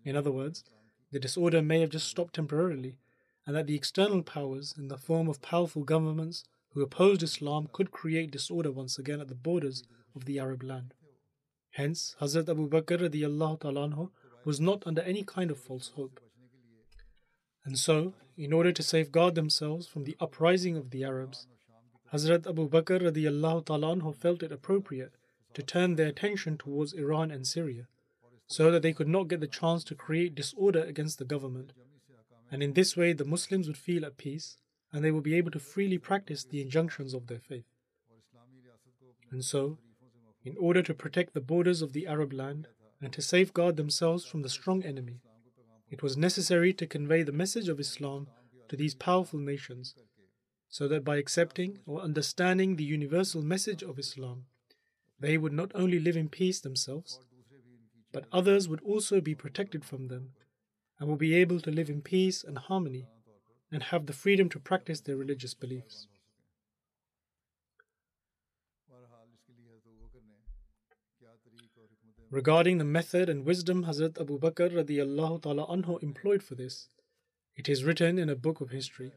In 0.04 0.16
other 0.16 0.32
words, 0.32 0.66
the 1.12 1.20
disorder 1.20 1.64
may 1.64 1.80
have 1.80 1.90
just 1.90 2.10
stopped 2.10 2.36
temporarily, 2.36 3.00
and 3.48 3.56
that 3.56 3.66
the 3.66 3.76
external 3.76 4.22
powers, 4.22 4.76
in 4.78 4.88
the 4.88 5.00
form 5.00 5.28
of 5.28 5.42
powerful 5.42 5.84
governments 5.84 6.44
who 6.76 6.82
opposed 6.82 7.24
Islam, 7.24 7.70
could 7.72 7.90
create 7.90 8.30
disorder 8.30 8.70
once 8.70 9.00
again 9.00 9.22
at 9.22 9.30
the 9.30 9.34
borders 9.34 9.84
of 10.14 10.26
the 10.26 10.40
Arab 10.40 10.62
land. 10.62 10.94
Hence, 11.72 12.16
Hazrat 12.20 12.50
Abu 12.50 12.70
Bakr 12.70 13.00
anhu 13.00 14.10
was 14.44 14.60
not 14.60 14.84
under 14.86 15.02
any 15.02 15.24
kind 15.24 15.50
of 15.52 15.58
false 15.58 15.92
hope. 15.96 16.20
And 17.64 17.80
so, 17.80 18.14
in 18.38 18.52
order 18.52 18.74
to 18.74 18.84
safeguard 18.84 19.36
themselves 19.36 19.88
from 19.88 20.04
the 20.04 20.18
uprising 20.20 20.76
of 20.76 20.92
the 20.92 21.06
Arabs, 21.06 21.48
Hazrat 22.14 22.46
Abu 22.46 22.70
Bakr 22.70 23.00
anhu 23.00 24.16
felt 24.16 24.44
it 24.44 24.52
appropriate 24.52 25.14
to 25.54 25.64
turn 25.64 25.96
their 25.96 26.08
attention 26.08 26.58
towards 26.58 26.92
Iran 26.92 27.32
and 27.32 27.48
Syria, 27.48 27.88
so 28.48 28.70
that 28.70 28.82
they 28.82 28.92
could 28.92 29.08
not 29.08 29.30
get 29.30 29.40
the 29.40 29.48
chance 29.48 29.86
to 29.86 29.96
create 29.96 30.36
disorder 30.36 30.84
against 30.84 31.20
the 31.20 31.26
government. 31.26 31.72
And 32.52 32.62
in 32.62 32.74
this 32.74 32.98
way, 32.98 33.14
the 33.14 33.24
Muslims 33.24 33.68
would 33.68 33.78
feel 33.78 34.06
at 34.06 34.18
peace 34.18 34.58
and 34.96 35.04
they 35.04 35.12
will 35.12 35.20
be 35.20 35.36
able 35.36 35.52
to 35.52 35.60
freely 35.60 35.98
practice 35.98 36.46
the 36.46 36.62
injunctions 36.62 37.14
of 37.14 37.28
their 37.28 37.42
faith. 37.42 37.66
And 39.30 39.44
so, 39.44 39.78
in 40.46 40.56
order 40.58 40.82
to 40.82 40.94
protect 40.94 41.34
the 41.34 41.42
borders 41.42 41.82
of 41.82 41.92
the 41.92 42.08
Arab 42.08 42.32
land 42.32 42.70
and 43.02 43.12
to 43.12 43.22
safeguard 43.22 43.76
themselves 43.76 44.26
from 44.26 44.42
the 44.42 44.48
strong 44.48 44.84
enemy, 44.84 45.20
it 45.90 46.02
was 46.02 46.16
necessary 46.16 46.72
to 46.72 46.88
convey 46.88 47.24
the 47.24 47.34
message 47.34 47.68
of 47.68 47.78
Islam 47.78 48.28
to 48.70 48.78
these 48.78 48.96
powerful 48.96 49.38
nations, 49.38 49.96
so 50.70 50.88
that 50.88 51.04
by 51.04 51.18
accepting 51.18 51.80
or 51.86 52.00
understanding 52.00 52.78
the 52.78 52.86
universal 52.86 53.42
message 53.42 53.84
of 53.84 54.00
Islam, 54.00 54.46
they 55.20 55.38
would 55.38 55.52
not 55.52 55.74
only 55.76 56.00
live 56.00 56.16
in 56.16 56.30
peace 56.30 56.62
themselves, 56.62 57.20
but 58.14 58.28
others 58.32 58.70
would 58.70 58.82
also 58.82 59.20
be 59.20 59.36
protected 59.36 59.84
from 59.84 60.08
them 60.08 60.30
and 60.98 61.10
will 61.10 61.18
be 61.18 61.36
able 61.36 61.60
to 61.60 61.70
live 61.70 61.90
in 61.90 62.02
peace 62.02 62.46
and 62.46 62.58
harmony 62.58 63.08
and 63.72 63.84
have 63.84 64.06
the 64.06 64.14
freedom 64.14 64.50
to 64.50 64.60
practice 64.60 65.02
their 65.02 65.18
religious 65.18 65.54
beliefs. 65.54 66.08
Regarding 72.32 72.80
the 72.80 72.84
method 72.84 73.30
and 73.30 73.46
wisdom 73.46 73.86
Hazrat 73.86 74.20
Abu 74.20 74.40
Bakr 74.40 74.72
radiallahu 74.72 75.44
ta'ala 75.44 75.68
anhu 75.68 76.02
employed 76.02 76.42
for 76.42 76.56
this, 76.56 76.90
it 77.56 77.70
is 77.70 77.84
written 77.84 78.18
in 78.18 78.30
a 78.30 78.36
book 78.36 78.62
of 78.62 78.72
history 78.72 79.14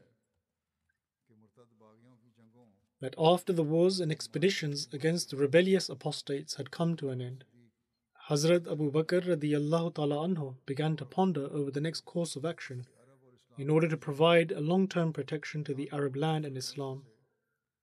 that 3.01 3.15
after 3.17 3.53
the 3.53 3.63
wars 3.63 3.99
and 3.99 4.11
expeditions 4.11 4.87
against 4.93 5.29
the 5.29 5.37
rebellious 5.37 5.89
apostates 5.89 6.55
had 6.55 6.69
come 6.69 6.95
to 6.97 7.09
an 7.09 7.21
end, 7.21 7.43
Hazrat 8.29 8.71
Abu 8.71 8.91
Bakr 8.91 9.21
radiallahu 9.25 9.95
ta'ala 9.95 10.27
anhu 10.27 10.55
began 10.65 10.95
to 10.97 11.05
ponder 11.05 11.47
over 11.51 11.71
the 11.71 11.81
next 11.81 12.05
course 12.05 12.35
of 12.35 12.45
action 12.45 12.85
in 13.59 13.69
order 13.69 13.89
to 13.89 13.97
provide 13.97 14.53
a 14.53 14.61
long 14.61 14.87
term 14.87 15.11
protection 15.11 15.65
to 15.65 15.73
the 15.73 15.89
Arab 15.91 16.15
land 16.15 16.45
and 16.45 16.55
Islam 16.55 17.03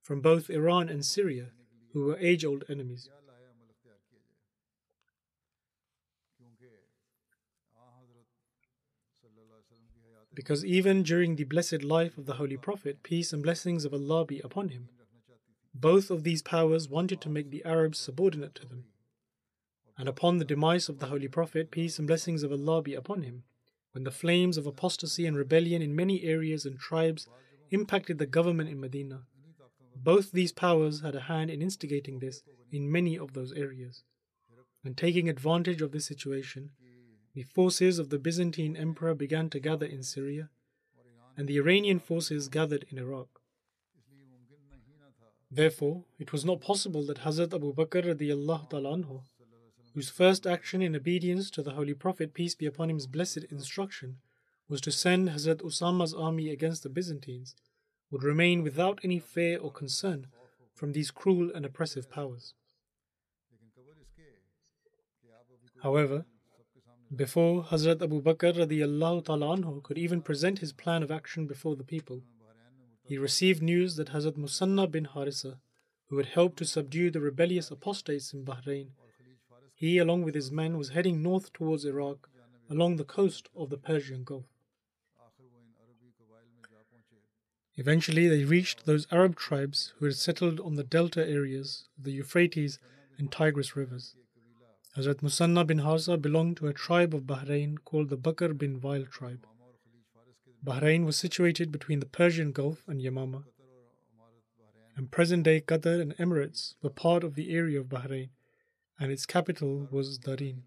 from 0.02 0.22
both 0.22 0.48
Iran 0.48 0.88
and 0.88 1.04
Syria, 1.04 1.48
who 1.92 2.06
were 2.06 2.16
age 2.18 2.46
old 2.46 2.64
enemies. 2.70 3.10
Because 10.34 10.64
even 10.64 11.02
during 11.02 11.36
the 11.36 11.44
blessed 11.44 11.82
life 11.82 12.16
of 12.16 12.24
the 12.24 12.34
Holy 12.34 12.56
Prophet, 12.56 13.02
peace 13.02 13.32
and 13.34 13.42
blessings 13.42 13.84
of 13.84 13.92
Allah 13.92 14.24
be 14.24 14.40
upon 14.40 14.70
him, 14.70 14.88
both 15.74 16.10
of 16.10 16.24
these 16.24 16.42
powers 16.42 16.88
wanted 16.88 17.20
to 17.20 17.28
make 17.28 17.50
the 17.50 17.64
Arabs 17.66 17.98
subordinate 17.98 18.54
to 18.54 18.66
them. 18.66 18.84
And 19.98 20.08
upon 20.08 20.38
the 20.38 20.44
demise 20.44 20.88
of 20.88 21.00
the 21.00 21.06
Holy 21.06 21.28
Prophet, 21.28 21.70
peace 21.70 21.98
and 21.98 22.06
blessings 22.06 22.42
of 22.42 22.52
Allah 22.52 22.80
be 22.80 22.94
upon 22.94 23.22
him, 23.22 23.44
when 23.96 24.04
the 24.04 24.10
flames 24.10 24.58
of 24.58 24.66
apostasy 24.66 25.24
and 25.24 25.38
rebellion 25.38 25.80
in 25.80 25.96
many 25.96 26.22
areas 26.22 26.66
and 26.66 26.78
tribes 26.78 27.26
impacted 27.70 28.18
the 28.18 28.26
government 28.26 28.68
in 28.68 28.78
Medina, 28.78 29.22
both 29.94 30.32
these 30.32 30.52
powers 30.52 31.00
had 31.00 31.14
a 31.14 31.20
hand 31.32 31.48
in 31.48 31.62
instigating 31.62 32.18
this 32.18 32.42
in 32.70 32.92
many 32.92 33.18
of 33.18 33.32
those 33.32 33.54
areas. 33.54 34.02
And 34.84 34.98
taking 34.98 35.30
advantage 35.30 35.80
of 35.80 35.92
this 35.92 36.04
situation, 36.04 36.72
the 37.32 37.44
forces 37.44 37.98
of 37.98 38.10
the 38.10 38.18
Byzantine 38.18 38.76
Emperor 38.76 39.14
began 39.14 39.48
to 39.48 39.60
gather 39.60 39.86
in 39.86 40.02
Syria, 40.02 40.50
and 41.34 41.48
the 41.48 41.56
Iranian 41.56 41.98
forces 41.98 42.50
gathered 42.50 42.84
in 42.90 42.98
Iraq. 42.98 43.28
Therefore, 45.50 46.04
it 46.18 46.32
was 46.32 46.44
not 46.44 46.60
possible 46.60 47.06
that 47.06 47.20
Hazrat 47.20 47.54
Abu 47.54 47.72
Bakr 47.72 48.04
whose 49.96 50.10
first 50.10 50.46
action 50.46 50.82
in 50.82 50.94
obedience 50.94 51.50
to 51.50 51.62
the 51.62 51.70
Holy 51.70 51.94
Prophet, 51.94 52.34
peace 52.34 52.54
be 52.54 52.66
upon 52.66 52.90
him's 52.90 53.06
blessed 53.06 53.44
instruction, 53.50 54.18
was 54.68 54.82
to 54.82 54.92
send 54.92 55.30
Hazrat 55.30 55.62
Usama's 55.62 56.12
army 56.12 56.50
against 56.50 56.82
the 56.82 56.90
Byzantines, 56.90 57.56
would 58.10 58.22
remain 58.22 58.62
without 58.62 59.00
any 59.02 59.18
fear 59.18 59.58
or 59.58 59.72
concern 59.72 60.26
from 60.74 60.92
these 60.92 61.10
cruel 61.10 61.50
and 61.54 61.64
oppressive 61.64 62.10
powers. 62.10 62.52
However, 65.82 66.26
before 67.14 67.64
Hazrat 67.64 68.02
Abu 68.02 68.20
Bakr 68.20 68.52
anhu 68.52 69.82
could 69.82 69.96
even 69.96 70.20
present 70.20 70.58
his 70.58 70.74
plan 70.74 71.02
of 71.02 71.10
action 71.10 71.46
before 71.46 71.74
the 71.74 71.84
people, 71.84 72.20
he 73.02 73.16
received 73.16 73.62
news 73.62 73.96
that 73.96 74.08
Hazrat 74.08 74.36
Musanna 74.36 74.90
bin 74.90 75.06
Harisa, 75.06 75.56
who 76.08 76.18
had 76.18 76.26
helped 76.26 76.58
to 76.58 76.66
subdue 76.66 77.10
the 77.10 77.22
rebellious 77.22 77.70
apostates 77.70 78.34
in 78.34 78.44
Bahrain, 78.44 78.88
he, 79.76 79.98
along 79.98 80.22
with 80.22 80.34
his 80.34 80.50
men, 80.50 80.78
was 80.78 80.88
heading 80.88 81.22
north 81.22 81.52
towards 81.52 81.84
Iraq 81.84 82.28
along 82.70 82.96
the 82.96 83.04
coast 83.04 83.48
of 83.54 83.68
the 83.70 83.76
Persian 83.76 84.24
Gulf. 84.24 84.46
Eventually, 87.76 88.26
they 88.26 88.44
reached 88.44 88.86
those 88.86 89.06
Arab 89.12 89.36
tribes 89.36 89.92
who 89.98 90.06
had 90.06 90.16
settled 90.16 90.60
on 90.60 90.76
the 90.76 90.82
delta 90.82 91.28
areas 91.28 91.88
of 91.98 92.04
the 92.04 92.12
Euphrates 92.12 92.78
and 93.18 93.30
Tigris 93.30 93.76
rivers. 93.76 94.16
Hazrat 94.96 95.20
Musanna 95.20 95.62
bin 95.66 95.80
Harisa 95.80 96.20
belonged 96.20 96.56
to 96.56 96.68
a 96.68 96.72
tribe 96.72 97.14
of 97.14 97.26
Bahrain 97.26 97.76
called 97.84 98.08
the 98.08 98.16
Bakr 98.16 98.56
bin 98.56 98.80
Wail 98.80 99.04
tribe. 99.04 99.46
Bahrain 100.64 101.04
was 101.04 101.18
situated 101.18 101.70
between 101.70 102.00
the 102.00 102.06
Persian 102.06 102.50
Gulf 102.50 102.82
and 102.88 103.02
Yamama, 103.02 103.44
and 104.96 105.10
present 105.10 105.42
day 105.42 105.60
Qatar 105.60 106.00
and 106.00 106.16
Emirates 106.16 106.76
were 106.82 106.88
part 106.88 107.22
of 107.22 107.34
the 107.34 107.54
area 107.54 107.78
of 107.78 107.90
Bahrain, 107.90 108.30
and 108.98 109.12
its 109.12 109.26
capital 109.26 109.88
was 109.90 110.18
Darin. 110.18 110.62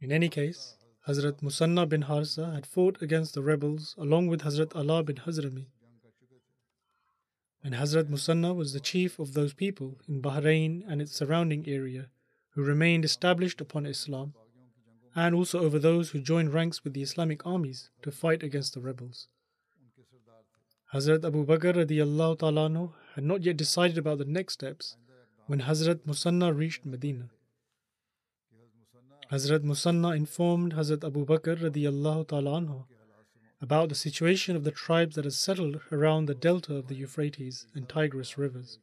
In 0.00 0.12
any 0.12 0.28
case, 0.28 0.76
Hazrat 1.08 1.42
Musanna 1.42 1.86
bin 1.88 2.02
Harsa 2.02 2.54
had 2.54 2.66
fought 2.66 3.00
against 3.00 3.34
the 3.34 3.42
rebels 3.42 3.94
along 3.96 4.26
with 4.26 4.42
Hazrat 4.42 4.76
Ala 4.76 5.02
bin 5.02 5.16
Hazrami. 5.16 5.66
And 7.64 7.74
Hazrat 7.74 8.08
Musanna 8.08 8.54
was 8.54 8.72
the 8.72 8.80
chief 8.80 9.18
of 9.18 9.32
those 9.32 9.54
people 9.54 9.98
in 10.06 10.20
Bahrain 10.20 10.84
and 10.86 11.00
its 11.00 11.12
surrounding 11.16 11.66
area 11.66 12.10
who 12.50 12.62
remained 12.62 13.04
established 13.04 13.60
upon 13.60 13.86
Islam, 13.86 14.34
and 15.14 15.34
also 15.34 15.60
over 15.60 15.78
those 15.78 16.10
who 16.10 16.20
joined 16.20 16.52
ranks 16.52 16.84
with 16.84 16.92
the 16.92 17.02
Islamic 17.02 17.44
armies 17.46 17.90
to 18.02 18.10
fight 18.10 18.42
against 18.42 18.74
the 18.74 18.80
rebels. 18.80 19.28
Hazrat 20.96 21.26
Abu 21.26 21.44
Bakr 21.44 21.74
radiallahu 21.74 22.38
ta'ala 22.38 22.88
had 23.16 23.24
not 23.24 23.42
yet 23.42 23.58
decided 23.58 23.98
about 23.98 24.16
the 24.16 24.24
next 24.24 24.54
steps 24.54 24.96
when 25.46 25.60
Hazrat 25.60 26.06
Musanna 26.06 26.54
reached 26.56 26.86
Medina. 26.86 27.28
Hazrat 29.30 29.62
Musanna 29.62 30.16
informed 30.16 30.72
Hazrat 30.72 31.04
Abu 31.04 31.26
Bakr 31.26 31.58
radiallahu 31.58 32.26
ta'ala 32.28 32.86
about 33.60 33.90
the 33.90 33.94
situation 33.94 34.56
of 34.56 34.64
the 34.64 34.70
tribes 34.70 35.16
that 35.16 35.26
had 35.26 35.34
settled 35.34 35.82
around 35.92 36.24
the 36.24 36.34
delta 36.34 36.74
of 36.74 36.88
the 36.88 36.94
Euphrates 36.94 37.66
and 37.74 37.90
Tigris 37.90 38.38
rivers. 38.38 38.78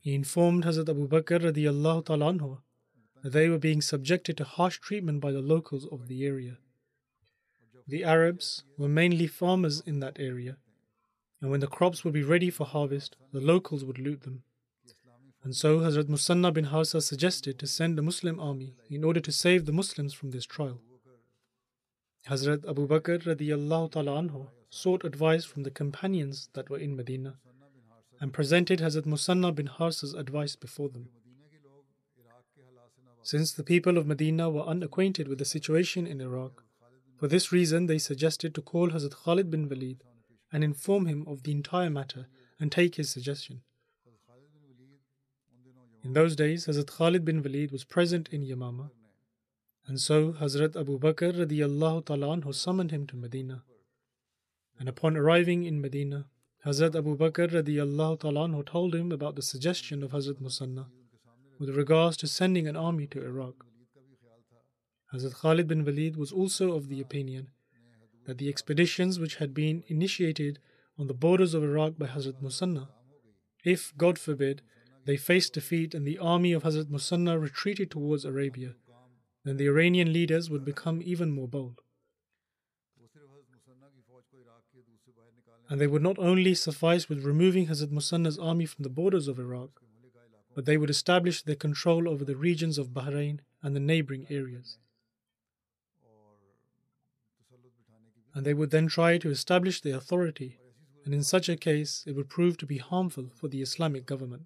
He 0.00 0.16
informed 0.16 0.64
Hazrat 0.64 0.88
Abu 0.88 1.06
Bakr 1.06 1.38
radiallahu 1.38 2.06
ta'ala 2.06 2.62
that 3.22 3.32
they 3.32 3.48
were 3.48 3.58
being 3.58 3.80
subjected 3.80 4.36
to 4.38 4.42
harsh 4.42 4.80
treatment 4.80 5.20
by 5.20 5.30
the 5.30 5.40
locals 5.54 5.86
of 5.86 6.08
the 6.08 6.26
area. 6.26 6.58
The 7.88 8.04
Arabs 8.04 8.64
were 8.76 8.88
mainly 8.88 9.26
farmers 9.26 9.80
in 9.80 10.00
that 10.00 10.20
area, 10.20 10.58
and 11.40 11.50
when 11.50 11.60
the 11.60 11.66
crops 11.66 12.04
would 12.04 12.12
be 12.12 12.22
ready 12.22 12.50
for 12.50 12.66
harvest, 12.66 13.16
the 13.32 13.40
locals 13.40 13.82
would 13.82 13.98
loot 13.98 14.24
them. 14.24 14.42
And 15.42 15.56
so 15.56 15.78
Hazrat 15.78 16.06
Musanna 16.06 16.52
bin 16.52 16.66
Harsa 16.66 17.02
suggested 17.02 17.58
to 17.58 17.66
send 17.66 17.98
a 17.98 18.02
Muslim 18.02 18.38
army 18.38 18.74
in 18.90 19.04
order 19.04 19.20
to 19.20 19.32
save 19.32 19.64
the 19.64 19.72
Muslims 19.72 20.12
from 20.12 20.32
this 20.32 20.44
trial. 20.44 20.82
Hazrat 22.28 22.68
Abu 22.68 22.86
Bakr 22.86 23.22
radiallahu 23.22 23.92
ta'ala 23.92 24.22
anhu 24.22 24.48
sought 24.68 25.02
advice 25.02 25.46
from 25.46 25.62
the 25.62 25.70
companions 25.70 26.50
that 26.52 26.68
were 26.68 26.76
in 26.76 26.94
Medina 26.94 27.38
and 28.20 28.34
presented 28.34 28.80
Hazrat 28.80 29.06
Musanna 29.06 29.50
bin 29.50 29.68
Harsa's 29.68 30.12
advice 30.12 30.56
before 30.56 30.90
them. 30.90 31.08
Since 33.22 33.52
the 33.52 33.64
people 33.64 33.96
of 33.96 34.06
Medina 34.06 34.50
were 34.50 34.66
unacquainted 34.66 35.26
with 35.26 35.38
the 35.38 35.46
situation 35.46 36.06
in 36.06 36.20
Iraq, 36.20 36.64
for 37.18 37.26
this 37.26 37.50
reason 37.52 37.86
they 37.86 37.98
suggested 37.98 38.54
to 38.54 38.62
call 38.62 38.90
Hazrat 38.90 39.14
Khalid 39.24 39.50
bin 39.50 39.68
Walid 39.68 40.02
and 40.52 40.62
inform 40.62 41.06
him 41.06 41.24
of 41.26 41.42
the 41.42 41.52
entire 41.52 41.90
matter 41.90 42.28
and 42.60 42.70
take 42.70 42.94
his 42.94 43.10
suggestion. 43.10 43.62
In 46.04 46.12
those 46.12 46.36
days, 46.36 46.66
Hazrat 46.66 46.86
Khalid 46.86 47.24
bin 47.24 47.42
Walid 47.42 47.72
was 47.72 47.84
present 47.84 48.28
in 48.28 48.42
Yamama, 48.42 48.90
and 49.86 50.00
so 50.00 50.32
Hazrat 50.32 50.76
Abu 50.76 50.98
Bakr 50.98 51.32
radiallahu 51.34 52.06
ta'ala 52.06 52.52
summoned 52.52 52.92
him 52.92 53.06
to 53.08 53.16
Medina. 53.16 53.62
And 54.78 54.88
upon 54.88 55.16
arriving 55.16 55.64
in 55.64 55.80
Medina, 55.80 56.26
Hazrat 56.64 56.94
Abu 56.94 57.16
Bakr 57.16 57.50
radiallahu 57.50 58.20
ta'ala 58.20 58.62
told 58.64 58.94
him 58.94 59.10
about 59.10 59.34
the 59.34 59.42
suggestion 59.42 60.02
of 60.02 60.12
Hazrat 60.12 60.40
Musanna 60.40 60.86
with 61.58 61.70
regards 61.70 62.16
to 62.18 62.28
sending 62.28 62.68
an 62.68 62.76
army 62.76 63.06
to 63.08 63.24
Iraq. 63.24 63.64
Hazrat 65.12 65.34
Khalid 65.40 65.66
bin 65.66 65.84
Walid 65.84 66.16
was 66.16 66.32
also 66.32 66.72
of 66.72 66.88
the 66.88 67.00
opinion 67.00 67.48
that 68.26 68.36
the 68.36 68.48
expeditions 68.48 69.18
which 69.18 69.36
had 69.36 69.54
been 69.54 69.82
initiated 69.86 70.58
on 70.98 71.06
the 71.06 71.14
borders 71.14 71.54
of 71.54 71.64
Iraq 71.64 71.96
by 71.96 72.06
Hazrat 72.06 72.42
Musanna, 72.42 72.88
if, 73.64 73.96
God 73.96 74.18
forbid, 74.18 74.60
they 75.06 75.16
faced 75.16 75.54
defeat 75.54 75.94
and 75.94 76.06
the 76.06 76.18
army 76.18 76.52
of 76.52 76.62
Hazrat 76.62 76.90
Musanna 76.90 77.38
retreated 77.38 77.90
towards 77.90 78.26
Arabia, 78.26 78.74
then 79.44 79.56
the 79.56 79.66
Iranian 79.66 80.12
leaders 80.12 80.50
would 80.50 80.64
become 80.64 81.00
even 81.02 81.30
more 81.30 81.48
bold. 81.48 81.80
And 85.70 85.80
they 85.80 85.86
would 85.86 86.02
not 86.02 86.18
only 86.18 86.54
suffice 86.54 87.08
with 87.08 87.24
removing 87.24 87.66
Hazrat 87.66 87.90
Musanna's 87.90 88.38
army 88.38 88.66
from 88.66 88.82
the 88.82 88.90
borders 88.90 89.28
of 89.28 89.38
Iraq, 89.38 89.80
but 90.54 90.66
they 90.66 90.76
would 90.76 90.90
establish 90.90 91.42
their 91.42 91.56
control 91.56 92.08
over 92.08 92.24
the 92.24 92.36
regions 92.36 92.76
of 92.76 92.88
Bahrain 92.88 93.40
and 93.62 93.74
the 93.74 93.80
neighboring 93.80 94.26
areas. 94.28 94.78
And 98.34 98.44
they 98.44 98.54
would 98.54 98.70
then 98.70 98.86
try 98.86 99.18
to 99.18 99.30
establish 99.30 99.80
their 99.80 99.96
authority, 99.96 100.58
and 101.04 101.14
in 101.14 101.22
such 101.22 101.48
a 101.48 101.56
case 101.56 102.04
it 102.06 102.14
would 102.14 102.28
prove 102.28 102.56
to 102.58 102.66
be 102.66 102.78
harmful 102.78 103.30
for 103.34 103.48
the 103.48 103.62
Islamic 103.62 104.06
government. 104.06 104.42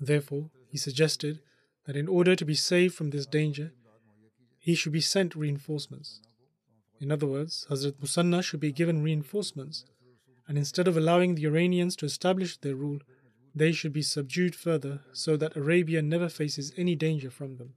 Therefore, 0.00 0.50
he 0.68 0.78
suggested 0.78 1.40
that 1.86 1.96
in 1.96 2.08
order 2.08 2.34
to 2.36 2.44
be 2.44 2.54
saved 2.54 2.94
from 2.94 3.10
this 3.10 3.26
danger, 3.26 3.72
he 4.58 4.74
should 4.74 4.92
be 4.92 5.00
sent 5.00 5.34
reinforcements. 5.36 6.20
In 7.00 7.12
other 7.12 7.26
words, 7.26 7.66
Hazrat 7.68 7.98
Musanna 8.00 8.42
should 8.42 8.60
be 8.60 8.72
given 8.72 9.02
reinforcements, 9.02 9.84
and 10.48 10.56
instead 10.56 10.88
of 10.88 10.96
allowing 10.96 11.34
the 11.34 11.46
Iranians 11.46 11.96
to 11.96 12.06
establish 12.06 12.56
their 12.56 12.74
rule, 12.74 13.00
they 13.54 13.72
should 13.72 13.92
be 13.92 14.02
subdued 14.02 14.54
further 14.54 15.02
so 15.12 15.36
that 15.36 15.56
Arabia 15.56 16.02
never 16.02 16.28
faces 16.28 16.72
any 16.76 16.94
danger 16.94 17.30
from 17.30 17.56
them. 17.56 17.74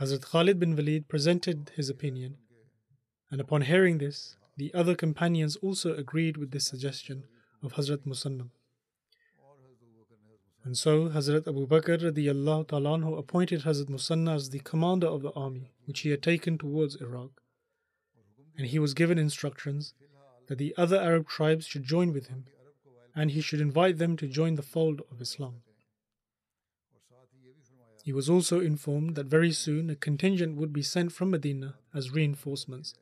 Hazrat 0.00 0.22
Khalid 0.22 0.58
bin 0.58 0.74
Walid 0.74 1.06
presented 1.06 1.70
his 1.76 1.90
opinion, 1.90 2.38
and 3.30 3.40
upon 3.40 3.62
hearing 3.62 3.98
this, 3.98 4.36
the 4.56 4.72
other 4.72 4.94
companions 4.94 5.56
also 5.56 5.94
agreed 5.94 6.36
with 6.36 6.50
this 6.50 6.66
suggestion 6.66 7.24
of 7.62 7.74
Hazrat 7.74 8.06
Musanna. 8.06 8.48
And 10.64 10.78
so 10.78 11.08
Hazrat 11.10 11.46
Abu 11.46 11.66
Bakr 11.66 11.98
radiallahu 11.98 12.68
ta'ala 12.68 13.16
appointed 13.16 13.62
Hazrat 13.62 13.88
Musanna 13.88 14.34
as 14.34 14.50
the 14.50 14.60
commander 14.60 15.08
of 15.08 15.22
the 15.22 15.32
army 15.32 15.72
which 15.84 16.00
he 16.00 16.10
had 16.10 16.22
taken 16.22 16.56
towards 16.56 16.96
Iraq. 16.96 17.42
And 18.56 18.68
he 18.68 18.78
was 18.78 18.94
given 18.94 19.18
instructions 19.18 19.94
that 20.46 20.58
the 20.58 20.74
other 20.78 20.96
Arab 20.96 21.28
tribes 21.28 21.66
should 21.66 21.84
join 21.84 22.12
with 22.12 22.28
him, 22.28 22.46
and 23.14 23.30
he 23.32 23.40
should 23.40 23.60
invite 23.60 23.98
them 23.98 24.16
to 24.16 24.26
join 24.26 24.54
the 24.54 24.62
fold 24.62 25.02
of 25.10 25.20
Islam. 25.20 25.62
He 28.02 28.12
was 28.12 28.28
also 28.28 28.58
informed 28.60 29.14
that 29.14 29.26
very 29.26 29.52
soon 29.52 29.88
a 29.88 29.94
contingent 29.94 30.56
would 30.56 30.72
be 30.72 30.82
sent 30.82 31.12
from 31.12 31.30
Medina 31.30 31.76
as 31.94 32.10
reinforcements, 32.10 32.94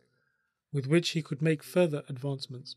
with 0.73 0.87
which 0.87 1.11
he 1.11 1.23
could 1.23 1.41
make 1.41 1.63
further 1.63 2.03
advancements. 2.09 2.77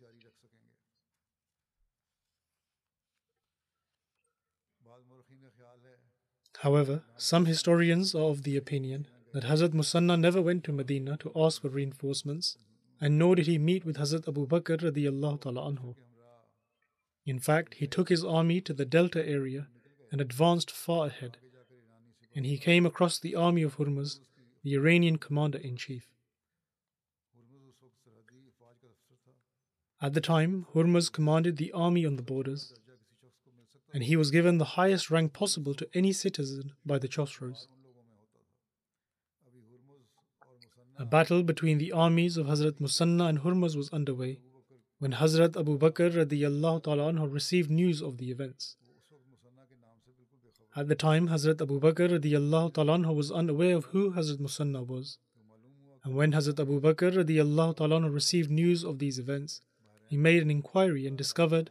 However, 6.59 7.03
some 7.17 7.45
historians 7.45 8.15
are 8.15 8.29
of 8.29 8.43
the 8.43 8.55
opinion 8.55 9.07
that 9.33 9.43
Hazrat 9.43 9.73
Musanna 9.73 10.15
never 10.15 10.41
went 10.41 10.63
to 10.63 10.71
Medina 10.71 11.17
to 11.17 11.31
ask 11.35 11.61
for 11.61 11.67
reinforcements, 11.67 12.57
and 13.01 13.19
nor 13.19 13.35
did 13.35 13.47
he 13.47 13.57
meet 13.57 13.83
with 13.83 13.97
Hazrat 13.97 14.29
Abu 14.29 14.47
Bakr 14.47 14.77
radiallahu 14.79 15.39
anhu. 15.41 15.95
In 17.25 17.39
fact, 17.39 17.75
he 17.75 17.87
took 17.87 18.07
his 18.07 18.23
army 18.23 18.61
to 18.61 18.73
the 18.73 18.85
Delta 18.85 19.27
area 19.27 19.67
and 20.09 20.21
advanced 20.21 20.71
far 20.71 21.07
ahead, 21.07 21.37
and 22.35 22.45
he 22.45 22.57
came 22.57 22.85
across 22.85 23.19
the 23.19 23.35
army 23.35 23.61
of 23.61 23.77
Hurmuz, 23.77 24.19
the 24.63 24.75
Iranian 24.75 25.17
commander 25.17 25.57
in 25.57 25.75
chief. 25.77 26.07
At 30.01 30.13
the 30.13 30.21
time, 30.21 30.65
Hurmuz 30.73 31.11
commanded 31.11 31.57
the 31.57 31.71
army 31.71 32.05
on 32.05 32.17
the 32.17 32.23
borders, 32.23 32.73
and 33.93 34.03
he 34.03 34.15
was 34.15 34.31
given 34.31 34.57
the 34.57 34.75
highest 34.75 35.09
rank 35.09 35.33
possible 35.33 35.73
to 35.75 35.87
any 35.93 36.11
citizen 36.11 36.73
by 36.85 36.99
the 36.99 37.07
Chosroes. 37.07 37.67
A 40.97 41.05
battle 41.05 41.43
between 41.43 41.77
the 41.77 41.91
armies 41.91 42.37
of 42.37 42.47
Hazrat 42.47 42.79
Musanna 42.79 43.25
and 43.25 43.39
Hurmuz 43.39 43.75
was 43.75 43.89
underway 43.91 44.39
when 44.99 45.13
Hazrat 45.13 45.57
Abu 45.59 45.77
Bakr 45.77 46.11
radiallahu 46.11 46.83
ta'ala 46.83 47.27
received 47.27 47.69
news 47.69 48.01
of 48.01 48.17
the 48.17 48.31
events. 48.31 48.77
At 50.75 50.87
the 50.87 50.95
time, 50.95 51.27
Hazrat 51.27 51.61
Abu 51.61 51.79
Bakr 51.79 52.19
radiallahu 52.19 53.15
was 53.15 53.31
unaware 53.31 53.75
of 53.75 53.85
who 53.85 54.13
Hazrat 54.13 54.39
Musanna 54.39 54.81
was. 54.81 55.19
And 56.03 56.15
when 56.15 56.31
Hazrat 56.31 56.59
Abu 56.59 56.81
Bakr 56.81 57.13
radiallahu 57.15 58.11
received 58.11 58.49
news 58.49 58.83
of 58.83 58.97
these 58.97 59.19
events, 59.19 59.61
he 60.09 60.17
made 60.17 60.41
an 60.41 60.49
inquiry 60.49 61.05
and 61.05 61.15
discovered 61.15 61.69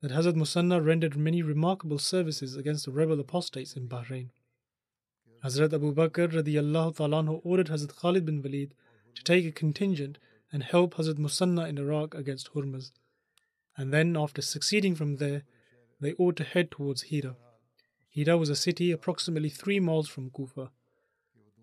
that 0.00 0.12
Hazrat 0.12 0.34
Musanna 0.34 0.80
rendered 0.80 1.14
many 1.14 1.42
remarkable 1.42 1.98
services 1.98 2.56
against 2.56 2.86
the 2.86 2.90
rebel 2.90 3.20
apostates 3.20 3.76
in 3.76 3.86
Bahrain. 3.86 4.30
Hazrat 5.44 5.74
Abu 5.74 5.94
Bakr 5.94 6.32
radiallahu 6.32 7.40
ordered 7.44 7.66
Hazrat 7.68 7.96
Khalid 7.96 8.24
bin 8.24 8.40
Walid 8.40 8.72
to 9.14 9.22
take 9.24 9.44
a 9.44 9.52
contingent 9.52 10.16
and 10.50 10.62
help 10.62 10.94
Hazrat 10.94 11.18
Musanna 11.18 11.68
in 11.68 11.76
Iraq 11.76 12.14
against 12.14 12.54
Hurmuz. 12.54 12.92
And 13.76 13.92
then, 13.92 14.16
after 14.16 14.40
succeeding 14.40 14.94
from 14.94 15.16
there, 15.16 15.42
they 16.00 16.14
ought 16.14 16.36
to 16.36 16.44
head 16.44 16.70
towards 16.70 17.02
Hira. 17.02 17.36
Hira 18.10 18.36
was 18.36 18.48
a 18.48 18.56
city 18.56 18.90
approximately 18.90 19.48
three 19.48 19.80
miles 19.80 20.08
from 20.08 20.30
Kufa. 20.30 20.70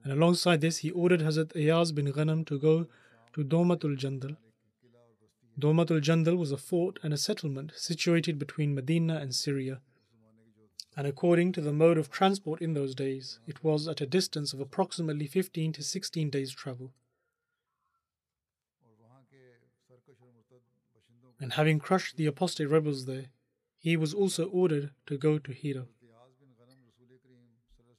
And 0.03 0.13
alongside 0.13 0.61
this, 0.61 0.77
he 0.77 0.91
ordered 0.91 1.21
Hazrat 1.21 1.55
Ayaz 1.55 1.91
bin 1.91 2.11
Ghanam 2.11 2.45
to 2.47 2.59
go 2.59 2.87
to 3.33 3.43
Domatul 3.43 3.97
Jandal 3.97 4.37
Domatul 5.57 6.01
Jandal 6.01 6.37
was 6.37 6.51
a 6.51 6.57
fort 6.57 6.99
and 7.01 7.13
a 7.13 7.17
settlement 7.17 7.71
situated 7.75 8.37
between 8.37 8.75
Medina 8.75 9.15
and 9.15 9.33
Syria. 9.33 9.79
And 10.97 11.07
according 11.07 11.53
to 11.53 11.61
the 11.61 11.71
mode 11.71 11.97
of 11.97 12.09
transport 12.09 12.61
in 12.61 12.73
those 12.73 12.93
days, 12.93 13.39
it 13.47 13.63
was 13.63 13.87
at 13.87 14.01
a 14.01 14.05
distance 14.05 14.51
of 14.51 14.59
approximately 14.59 15.27
15 15.27 15.71
to 15.73 15.83
16 15.83 16.29
days' 16.29 16.51
travel. 16.51 16.93
And 21.39 21.53
having 21.53 21.79
crushed 21.79 22.17
the 22.17 22.25
apostate 22.25 22.69
rebels 22.69 23.05
there, 23.05 23.27
he 23.77 23.95
was 23.95 24.13
also 24.13 24.47
ordered 24.47 24.91
to 25.05 25.17
go 25.17 25.37
to 25.37 25.53
Hira. 25.53 25.85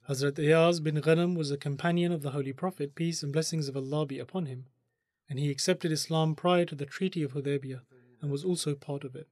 Hazrat 0.08 0.38
Ayaz 0.38 0.80
bin 0.80 0.96
Ghanam 0.96 1.36
was 1.36 1.50
a 1.50 1.56
companion 1.56 2.12
of 2.12 2.22
the 2.22 2.30
Holy 2.30 2.52
Prophet, 2.52 2.94
peace 2.94 3.22
and 3.22 3.32
blessings 3.32 3.68
of 3.68 3.76
Allah 3.76 4.06
be 4.06 4.18
upon 4.18 4.46
him 4.46 4.66
and 5.28 5.38
he 5.38 5.50
accepted 5.50 5.92
Islam 5.92 6.34
prior 6.34 6.64
to 6.64 6.74
the 6.74 6.86
Treaty 6.86 7.22
of 7.22 7.32
Hudaybiyah 7.32 7.80
and 8.20 8.30
was 8.30 8.44
also 8.44 8.74
part 8.74 9.04
of 9.04 9.16
it. 9.16 9.26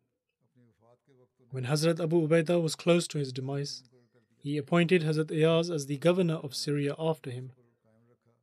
When 1.50 1.64
Hazrat 1.64 2.00
Abu 2.00 2.26
Ubaidah 2.26 2.60
was 2.60 2.74
close 2.74 3.06
to 3.08 3.18
his 3.18 3.32
demise, 3.32 3.84
he 4.36 4.58
appointed 4.58 5.02
Hazrat 5.02 5.30
Ayaz 5.30 5.70
as 5.70 5.86
the 5.86 5.98
governor 5.98 6.34
of 6.34 6.54
Syria 6.54 6.94
after 6.98 7.30
him, 7.30 7.52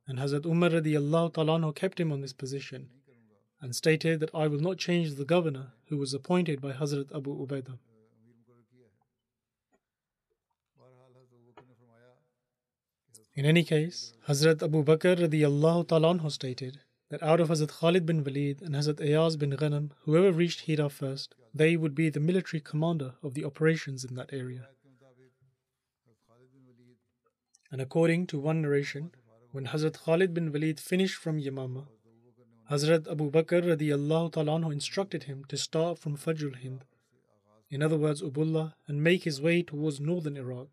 and 0.06 0.18
Hazrat 0.18 0.46
Umar 0.46 0.70
radiallahu 0.70 1.34
ta'ala 1.34 1.72
kept 1.74 2.00
him 2.00 2.10
on 2.10 2.22
this 2.22 2.32
position 2.32 2.88
and 3.60 3.76
stated 3.76 4.18
that 4.20 4.34
I 4.34 4.48
will 4.48 4.58
not 4.58 4.78
change 4.78 5.14
the 5.14 5.24
governor 5.24 5.72
who 5.86 5.98
was 5.98 6.14
appointed 6.14 6.60
by 6.60 6.72
Hazrat 6.72 7.14
Abu 7.14 7.46
Ubaidah. 7.46 7.78
In 13.34 13.46
any 13.46 13.64
case, 13.64 14.12
Hazrat 14.28 14.62
Abu 14.62 14.84
Bakr 14.84 15.16
radiallahu 15.16 15.88
ta'ala 15.88 16.30
stated 16.30 16.80
that 17.08 17.22
out 17.22 17.40
of 17.40 17.48
Hazrat 17.48 17.70
Khalid 17.70 18.04
bin 18.04 18.24
Walid 18.24 18.60
and 18.60 18.74
Hazrat 18.74 19.00
Ayaz 19.00 19.38
bin 19.38 19.52
Ghanam, 19.52 19.92
whoever 20.02 20.30
reached 20.30 20.60
Hira 20.62 20.90
first, 20.90 21.34
they 21.54 21.74
would 21.74 21.94
be 21.94 22.10
the 22.10 22.20
military 22.20 22.60
commander 22.60 23.14
of 23.22 23.32
the 23.32 23.46
operations 23.46 24.04
in 24.04 24.16
that 24.16 24.28
area. 24.34 24.68
And 27.70 27.80
according 27.80 28.26
to 28.26 28.38
one 28.38 28.60
narration, 28.60 29.12
when 29.50 29.64
Hazrat 29.68 30.04
Khalid 30.04 30.34
bin 30.34 30.52
Walid 30.52 30.78
finished 30.78 31.16
from 31.16 31.40
Yamama, 31.40 31.86
Hazrat 32.70 33.10
Abu 33.10 33.30
Bakr 33.30 33.62
radiallahu 33.62 34.32
ta'ala 34.32 34.70
instructed 34.70 35.22
him 35.22 35.46
to 35.48 35.56
start 35.56 35.98
from 35.98 36.18
Farj 36.18 36.62
Hind, 36.62 36.84
in 37.70 37.82
other 37.82 37.96
words, 37.96 38.20
Ubullah, 38.20 38.74
and 38.86 39.02
make 39.02 39.24
his 39.24 39.40
way 39.40 39.62
towards 39.62 40.00
northern 40.00 40.36
Iraq, 40.36 40.68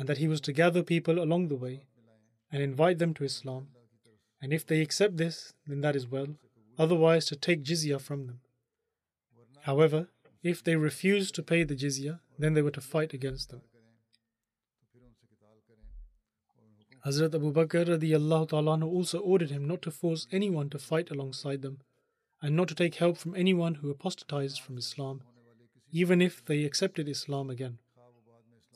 and 0.00 0.08
that 0.08 0.16
he 0.16 0.26
was 0.26 0.40
to 0.40 0.52
gather 0.54 0.82
people 0.82 1.22
along 1.22 1.48
the 1.48 1.62
way 1.64 1.84
and 2.50 2.62
invite 2.62 2.98
them 2.98 3.12
to 3.12 3.22
Islam, 3.22 3.66
and 4.40 4.50
if 4.50 4.66
they 4.66 4.80
accept 4.80 5.18
this, 5.18 5.52
then 5.66 5.82
that 5.82 5.94
is 5.94 6.08
well, 6.08 6.28
otherwise 6.78 7.26
to 7.26 7.36
take 7.36 7.62
jizya 7.62 8.00
from 8.00 8.26
them. 8.26 8.40
However, 9.64 10.08
if 10.42 10.64
they 10.64 10.76
refused 10.76 11.34
to 11.34 11.42
pay 11.42 11.64
the 11.64 11.76
jizya, 11.76 12.20
then 12.38 12.54
they 12.54 12.62
were 12.62 12.70
to 12.70 12.80
fight 12.80 13.12
against 13.12 13.50
them. 13.50 13.60
Hazrat 17.04 17.34
Abu 17.34 17.52
Bakr 17.52 17.84
radiallahu 17.86 18.82
also 18.82 19.18
ordered 19.18 19.50
him 19.50 19.68
not 19.68 19.82
to 19.82 19.90
force 19.90 20.26
anyone 20.32 20.70
to 20.70 20.78
fight 20.78 21.10
alongside 21.10 21.60
them 21.60 21.80
and 22.40 22.56
not 22.56 22.68
to 22.68 22.74
take 22.74 22.94
help 22.94 23.18
from 23.18 23.34
anyone 23.34 23.74
who 23.76 23.90
apostatized 23.90 24.60
from 24.60 24.78
Islam, 24.78 25.20
even 25.92 26.22
if 26.22 26.42
they 26.42 26.64
accepted 26.64 27.06
Islam 27.06 27.50
again, 27.50 27.80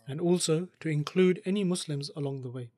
and 0.06 0.20
also 0.20 0.68
to 0.80 0.88
include 0.88 1.40
any 1.44 1.64
Muslims 1.64 2.10
along 2.16 2.42
the 2.42 2.50
way. 2.50 2.70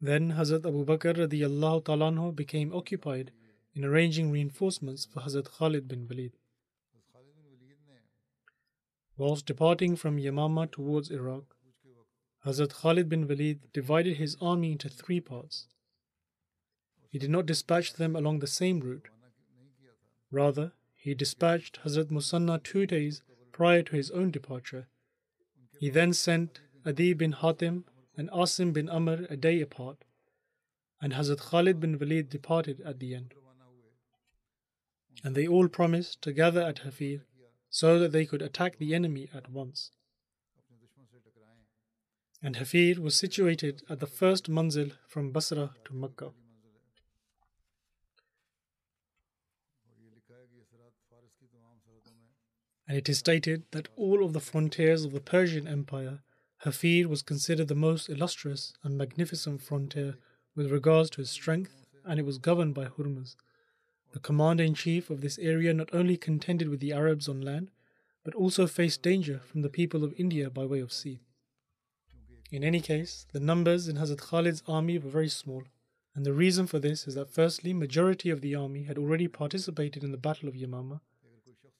Then 0.00 0.32
Hazrat 0.32 0.66
Abu 0.66 0.84
Bakr 0.84 1.14
radiallahu 1.14 1.84
ta'ala 1.84 2.32
became 2.32 2.74
occupied 2.74 3.30
in 3.74 3.84
arranging 3.84 4.32
reinforcements 4.32 5.04
for 5.06 5.20
Hazrat 5.20 5.48
Khalid 5.58 5.86
bin 5.86 6.08
Walid. 6.08 6.32
Whilst 9.16 9.46
departing 9.46 9.94
from 9.94 10.18
Yamama 10.18 10.70
towards 10.72 11.10
Iraq, 11.10 11.54
Hazrat 12.44 12.72
Khalid 12.80 13.08
bin 13.08 13.28
Walid 13.28 13.60
divided 13.72 14.16
his 14.16 14.36
army 14.40 14.72
into 14.72 14.88
three 14.88 15.20
parts. 15.20 15.66
He 17.08 17.18
did 17.20 17.30
not 17.30 17.46
dispatch 17.46 17.92
them 17.92 18.16
along 18.16 18.40
the 18.40 18.48
same 18.48 18.80
route. 18.80 19.08
Rather, 20.32 20.72
he 21.02 21.14
dispatched 21.14 21.80
Hazrat 21.84 22.12
Musanna 22.12 22.62
two 22.62 22.86
days 22.86 23.22
prior 23.50 23.82
to 23.82 23.96
his 23.96 24.12
own 24.12 24.30
departure. 24.30 24.86
He 25.80 25.90
then 25.90 26.12
sent 26.12 26.60
Adi 26.86 27.12
bin 27.12 27.32
Hatim 27.32 27.86
and 28.16 28.30
Asim 28.30 28.72
bin 28.72 28.88
Amr 28.88 29.26
a 29.28 29.36
day 29.36 29.60
apart, 29.60 30.04
and 31.00 31.12
Hazrat 31.12 31.40
Khalid 31.40 31.80
bin 31.80 31.98
Walid 31.98 32.30
departed 32.30 32.80
at 32.82 33.00
the 33.00 33.16
end. 33.16 33.34
And 35.24 35.34
they 35.34 35.48
all 35.48 35.66
promised 35.66 36.22
to 36.22 36.32
gather 36.32 36.62
at 36.62 36.78
Hafir 36.86 37.22
so 37.68 37.98
that 37.98 38.12
they 38.12 38.24
could 38.24 38.40
attack 38.40 38.78
the 38.78 38.94
enemy 38.94 39.28
at 39.34 39.50
once. 39.50 39.90
And 42.40 42.54
Hafir 42.54 43.00
was 43.00 43.16
situated 43.16 43.82
at 43.90 43.98
the 43.98 44.06
first 44.06 44.48
manzil 44.48 44.92
from 45.08 45.32
Basra 45.32 45.70
to 45.84 45.94
Makkah. 45.94 46.30
And 52.88 52.96
it 52.96 53.08
is 53.08 53.18
stated 53.18 53.64
that 53.70 53.88
all 53.96 54.24
of 54.24 54.32
the 54.32 54.40
frontiers 54.40 55.04
of 55.04 55.12
the 55.12 55.20
Persian 55.20 55.68
Empire, 55.68 56.20
Hafir 56.64 57.08
was 57.08 57.22
considered 57.22 57.68
the 57.68 57.74
most 57.74 58.08
illustrious 58.08 58.74
and 58.82 58.98
magnificent 58.98 59.62
frontier 59.62 60.16
with 60.54 60.70
regards 60.70 61.10
to 61.10 61.20
its 61.20 61.30
strength, 61.30 61.86
and 62.04 62.20
it 62.20 62.26
was 62.26 62.38
governed 62.38 62.74
by 62.74 62.86
Hurmuz. 62.86 63.36
The 64.12 64.20
commander 64.20 64.64
in 64.64 64.74
chief 64.74 65.10
of 65.10 65.20
this 65.20 65.38
area 65.38 65.72
not 65.72 65.94
only 65.94 66.16
contended 66.16 66.68
with 66.68 66.80
the 66.80 66.92
Arabs 66.92 67.28
on 67.28 67.40
land, 67.40 67.70
but 68.24 68.34
also 68.34 68.66
faced 68.66 69.02
danger 69.02 69.40
from 69.40 69.62
the 69.62 69.68
people 69.68 70.04
of 70.04 70.14
India 70.18 70.50
by 70.50 70.64
way 70.64 70.80
of 70.80 70.92
sea. 70.92 71.20
In 72.50 72.62
any 72.62 72.80
case, 72.80 73.26
the 73.32 73.40
numbers 73.40 73.88
in 73.88 73.96
Hazrat 73.96 74.18
Khalid's 74.18 74.62
army 74.68 74.98
were 74.98 75.10
very 75.10 75.28
small, 75.28 75.64
and 76.14 76.26
the 76.26 76.34
reason 76.34 76.66
for 76.66 76.78
this 76.78 77.08
is 77.08 77.14
that 77.14 77.32
firstly, 77.32 77.72
majority 77.72 78.28
of 78.28 78.42
the 78.42 78.54
army 78.54 78.82
had 78.84 78.98
already 78.98 79.26
participated 79.26 80.04
in 80.04 80.12
the 80.12 80.18
Battle 80.18 80.48
of 80.48 80.54
Yamama, 80.54 81.00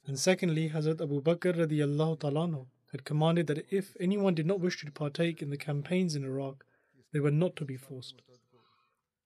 and 0.06 0.18
secondly, 0.18 0.70
Hazrat 0.70 1.00
Abu 1.00 1.22
Bakr 1.22 1.54
radiallahu 1.54 2.20
ta'ala 2.20 2.66
had 2.90 3.04
commanded 3.04 3.46
that 3.46 3.66
if 3.70 3.96
anyone 4.00 4.34
did 4.34 4.46
not 4.46 4.60
wish 4.60 4.80
to 4.80 4.90
partake 4.90 5.40
in 5.40 5.50
the 5.50 5.56
campaigns 5.56 6.16
in 6.16 6.24
Iraq, 6.24 6.64
they 7.12 7.20
were 7.20 7.30
not 7.30 7.54
to 7.56 7.64
be 7.64 7.76
forced. 7.76 8.20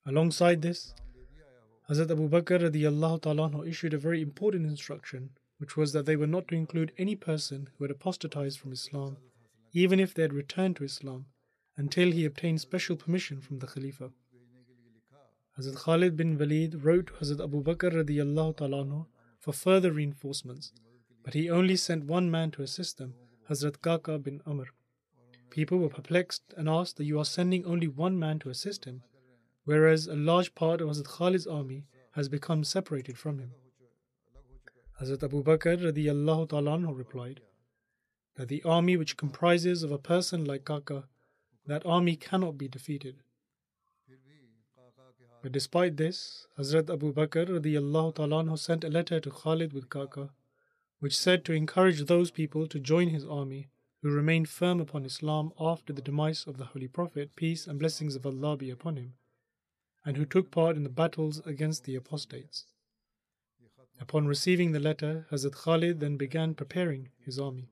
Alongside 0.04 0.62
this, 0.62 0.94
Hazrat 1.88 2.10
Abu 2.10 2.28
Bakr 2.28 2.60
radiallahu 2.70 3.22
ta'ala 3.22 3.66
issued 3.66 3.94
a 3.94 3.98
very 3.98 4.20
important 4.20 4.66
instruction, 4.66 5.30
which 5.58 5.76
was 5.76 5.92
that 5.92 6.04
they 6.04 6.16
were 6.16 6.26
not 6.26 6.46
to 6.48 6.54
include 6.54 6.92
any 6.98 7.16
person 7.16 7.70
who 7.76 7.84
had 7.84 7.90
apostatized 7.90 8.58
from 8.58 8.72
Islam, 8.72 9.16
even 9.72 9.98
if 9.98 10.12
they 10.12 10.22
had 10.22 10.34
returned 10.34 10.76
to 10.76 10.84
Islam, 10.84 11.26
until 11.78 12.12
he 12.12 12.24
obtained 12.24 12.60
special 12.60 12.96
permission 12.96 13.40
from 13.40 13.60
the 13.60 13.66
Khalifa. 13.66 14.10
Hazrat 15.58 15.76
Khalid 15.76 16.16
bin 16.16 16.36
Walid 16.36 16.84
wrote 16.84 17.06
to 17.06 17.12
Hazrat 17.14 17.42
Abu 17.42 17.62
Bakr 17.62 17.92
radiallahu 17.92 18.58
ta'ala 18.58 19.06
for 19.46 19.52
further 19.52 19.92
reinforcements, 19.92 20.72
but 21.24 21.34
he 21.34 21.48
only 21.48 21.76
sent 21.76 22.04
one 22.04 22.28
man 22.30 22.50
to 22.50 22.62
assist 22.62 22.98
them, 22.98 23.14
Hazrat 23.48 23.80
Kaka 23.80 24.18
bin 24.18 24.42
Amr. 24.44 24.66
People 25.50 25.78
were 25.78 25.88
perplexed 25.88 26.42
and 26.56 26.68
asked 26.68 26.96
that 26.96 27.04
you 27.04 27.20
are 27.20 27.24
sending 27.24 27.64
only 27.64 27.86
one 27.86 28.18
man 28.18 28.40
to 28.40 28.50
assist 28.50 28.86
him 28.86 29.04
whereas 29.66 30.06
a 30.06 30.14
large 30.14 30.54
part 30.54 30.80
of 30.80 30.88
Hazrat 30.88 31.08
Khalid's 31.18 31.46
army 31.46 31.84
has 32.12 32.28
become 32.28 32.64
separated 32.64 33.18
from 33.18 33.40
him. 33.40 33.50
Hazrat 35.00 35.22
Abu 35.24 35.42
Bakr 35.42 35.76
radiallahu 35.76 36.48
ta'ala 36.48 36.92
replied 36.94 37.40
that 38.36 38.48
the 38.48 38.62
army 38.62 38.96
which 38.96 39.16
comprises 39.16 39.82
of 39.82 39.90
a 39.90 39.98
person 39.98 40.44
like 40.44 40.64
Kaka, 40.64 41.04
that 41.66 41.84
army 41.84 42.16
cannot 42.16 42.56
be 42.56 42.68
defeated. 42.68 43.22
But 45.46 45.52
despite 45.52 45.96
this, 45.96 46.48
Hazrat 46.58 46.92
Abu 46.92 47.12
Bakr 47.12 47.46
ta'ala 48.16 48.58
sent 48.58 48.82
a 48.82 48.88
letter 48.88 49.20
to 49.20 49.30
Khalid 49.30 49.72
with 49.72 49.88
Kaka, 49.88 50.30
which 50.98 51.16
said 51.16 51.44
to 51.44 51.52
encourage 51.52 52.00
those 52.00 52.32
people 52.32 52.66
to 52.66 52.80
join 52.80 53.10
his 53.10 53.24
army 53.24 53.68
who 54.02 54.10
remained 54.10 54.48
firm 54.48 54.80
upon 54.80 55.04
Islam 55.04 55.52
after 55.60 55.92
the 55.92 56.02
demise 56.02 56.48
of 56.48 56.56
the 56.56 56.64
Holy 56.64 56.88
Prophet, 56.88 57.36
peace 57.36 57.68
and 57.68 57.78
blessings 57.78 58.16
of 58.16 58.26
Allah 58.26 58.56
be 58.56 58.70
upon 58.70 58.96
him 58.96 59.14
and 60.04 60.16
who 60.16 60.26
took 60.26 60.50
part 60.50 60.74
in 60.74 60.82
the 60.82 60.88
battles 60.88 61.40
against 61.46 61.84
the 61.84 61.94
apostates. 61.94 62.64
Upon 64.00 64.26
receiving 64.26 64.72
the 64.72 64.80
letter, 64.80 65.28
Hazrat 65.30 65.52
Khalid 65.52 66.00
then 66.00 66.16
began 66.16 66.56
preparing 66.56 67.10
his 67.24 67.38
army. 67.38 67.70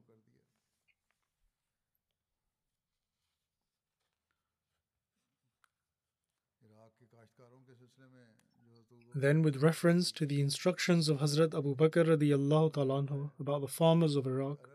Then, 9.16 9.42
with 9.42 9.62
reference 9.62 10.10
to 10.12 10.26
the 10.26 10.40
instructions 10.40 11.08
of 11.08 11.18
Hazrat 11.18 11.56
Abu 11.56 11.76
Bakr 11.76 12.04
radiallahu 12.04 13.30
about 13.38 13.60
the 13.60 13.68
farmers 13.68 14.16
of 14.16 14.26
Iraq 14.26 14.68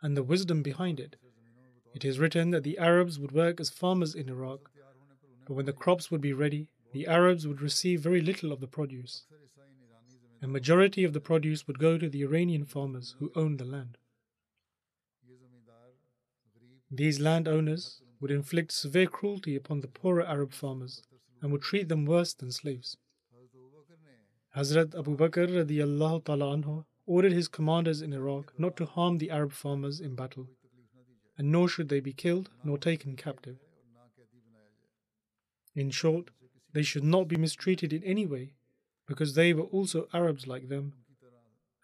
and 0.00 0.16
the 0.16 0.22
wisdom 0.22 0.62
behind 0.62 0.98
it, 0.98 1.16
it 1.94 2.02
is 2.02 2.18
written 2.18 2.52
that 2.52 2.62
the 2.62 2.78
Arabs 2.78 3.18
would 3.18 3.32
work 3.32 3.60
as 3.60 3.68
farmers 3.68 4.14
in 4.14 4.30
Iraq, 4.30 4.70
but 5.46 5.52
when 5.52 5.66
the 5.66 5.74
crops 5.74 6.10
would 6.10 6.22
be 6.22 6.32
ready, 6.32 6.68
the 6.92 7.06
Arabs 7.06 7.46
would 7.46 7.60
receive 7.60 8.00
very 8.00 8.22
little 8.22 8.50
of 8.50 8.60
the 8.60 8.66
produce. 8.66 9.26
A 10.40 10.48
majority 10.48 11.04
of 11.04 11.12
the 11.12 11.20
produce 11.20 11.66
would 11.66 11.78
go 11.78 11.98
to 11.98 12.08
the 12.08 12.22
Iranian 12.22 12.64
farmers 12.64 13.14
who 13.18 13.30
owned 13.36 13.58
the 13.58 13.66
land. 13.66 13.98
These 16.90 17.20
landowners 17.20 18.00
would 18.20 18.30
inflict 18.30 18.72
severe 18.72 19.06
cruelty 19.06 19.54
upon 19.54 19.80
the 19.80 19.88
poorer 19.88 20.26
Arab 20.26 20.52
farmers 20.52 21.02
and 21.42 21.52
would 21.52 21.62
treat 21.62 21.88
them 21.90 22.06
worse 22.06 22.32
than 22.32 22.52
slaves. 22.52 22.96
Hazrat 24.56 24.94
Abu 24.98 25.16
Bakr 25.16 25.48
radiallahu 25.48 26.24
ta'ala 26.24 26.56
anhu 26.56 26.84
ordered 27.06 27.32
his 27.32 27.48
commanders 27.48 28.02
in 28.02 28.12
Iraq 28.12 28.52
not 28.58 28.76
to 28.76 28.84
harm 28.84 29.16
the 29.16 29.30
Arab 29.30 29.52
farmers 29.52 29.98
in 29.98 30.14
battle, 30.14 30.46
and 31.38 31.50
nor 31.50 31.68
should 31.68 31.88
they 31.88 32.00
be 32.00 32.12
killed 32.12 32.50
nor 32.62 32.76
taken 32.76 33.16
captive. 33.16 33.56
In 35.74 35.90
short, 35.90 36.30
they 36.74 36.82
should 36.82 37.04
not 37.04 37.28
be 37.28 37.36
mistreated 37.36 37.94
in 37.94 38.04
any 38.04 38.26
way, 38.26 38.52
because 39.06 39.34
they 39.34 39.54
were 39.54 39.64
also 39.64 40.06
Arabs 40.12 40.46
like 40.46 40.68
them 40.68 40.92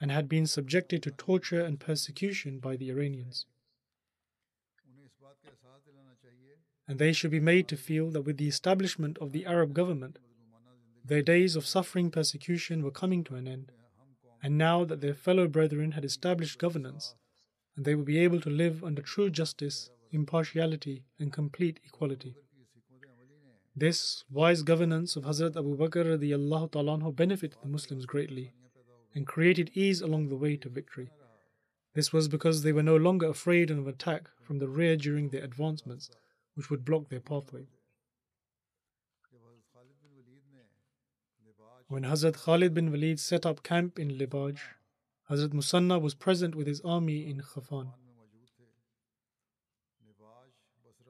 and 0.00 0.10
had 0.10 0.28
been 0.28 0.46
subjected 0.46 1.02
to 1.02 1.10
torture 1.10 1.62
and 1.62 1.80
persecution 1.80 2.58
by 2.58 2.76
the 2.76 2.90
Iranians. 2.90 3.46
And 6.86 6.98
they 6.98 7.12
should 7.12 7.30
be 7.30 7.40
made 7.40 7.66
to 7.68 7.76
feel 7.76 8.10
that 8.10 8.22
with 8.22 8.36
the 8.36 8.48
establishment 8.48 9.18
of 9.18 9.32
the 9.32 9.44
Arab 9.44 9.74
government, 9.74 10.18
their 11.08 11.22
days 11.22 11.56
of 11.56 11.66
suffering 11.66 12.10
persecution 12.10 12.82
were 12.82 12.90
coming 12.90 13.24
to 13.24 13.34
an 13.34 13.48
end, 13.48 13.72
and 14.42 14.58
now 14.58 14.84
that 14.84 15.00
their 15.00 15.14
fellow 15.14 15.48
brethren 15.48 15.92
had 15.92 16.04
established 16.04 16.58
governance, 16.58 17.14
and 17.76 17.84
they 17.84 17.94
would 17.94 18.04
be 18.04 18.18
able 18.18 18.40
to 18.40 18.50
live 18.50 18.84
under 18.84 19.00
true 19.00 19.30
justice, 19.30 19.90
impartiality, 20.12 21.04
and 21.18 21.32
complete 21.32 21.80
equality. 21.84 22.36
This 23.74 24.24
wise 24.30 24.62
governance 24.62 25.16
of 25.16 25.24
Hazrat 25.24 25.56
Abu 25.56 25.76
Bakr 25.78 26.70
ta'ala 26.72 27.12
benefited 27.12 27.56
the 27.62 27.68
Muslims 27.68 28.04
greatly 28.04 28.52
and 29.14 29.26
created 29.26 29.70
ease 29.74 30.02
along 30.02 30.28
the 30.28 30.36
way 30.36 30.56
to 30.56 30.68
victory. 30.68 31.10
This 31.94 32.12
was 32.12 32.28
because 32.28 32.62
they 32.62 32.72
were 32.72 32.82
no 32.82 32.96
longer 32.96 33.28
afraid 33.28 33.70
of 33.70 33.88
attack 33.88 34.28
from 34.42 34.58
the 34.58 34.68
rear 34.68 34.96
during 34.96 35.30
their 35.30 35.42
advancements, 35.42 36.10
which 36.54 36.68
would 36.68 36.84
block 36.84 37.08
their 37.08 37.20
pathway. 37.20 37.66
When 41.90 42.02
Hazrat 42.02 42.34
Khalid 42.34 42.74
bin 42.74 42.90
Walid 42.90 43.18
set 43.18 43.46
up 43.46 43.62
camp 43.62 43.98
in 43.98 44.10
Libaj, 44.10 44.58
Hazrat 45.30 45.54
Musanna 45.54 45.98
was 45.98 46.14
present 46.14 46.54
with 46.54 46.66
his 46.66 46.82
army 46.82 47.26
in 47.26 47.40
Khafan. 47.40 47.94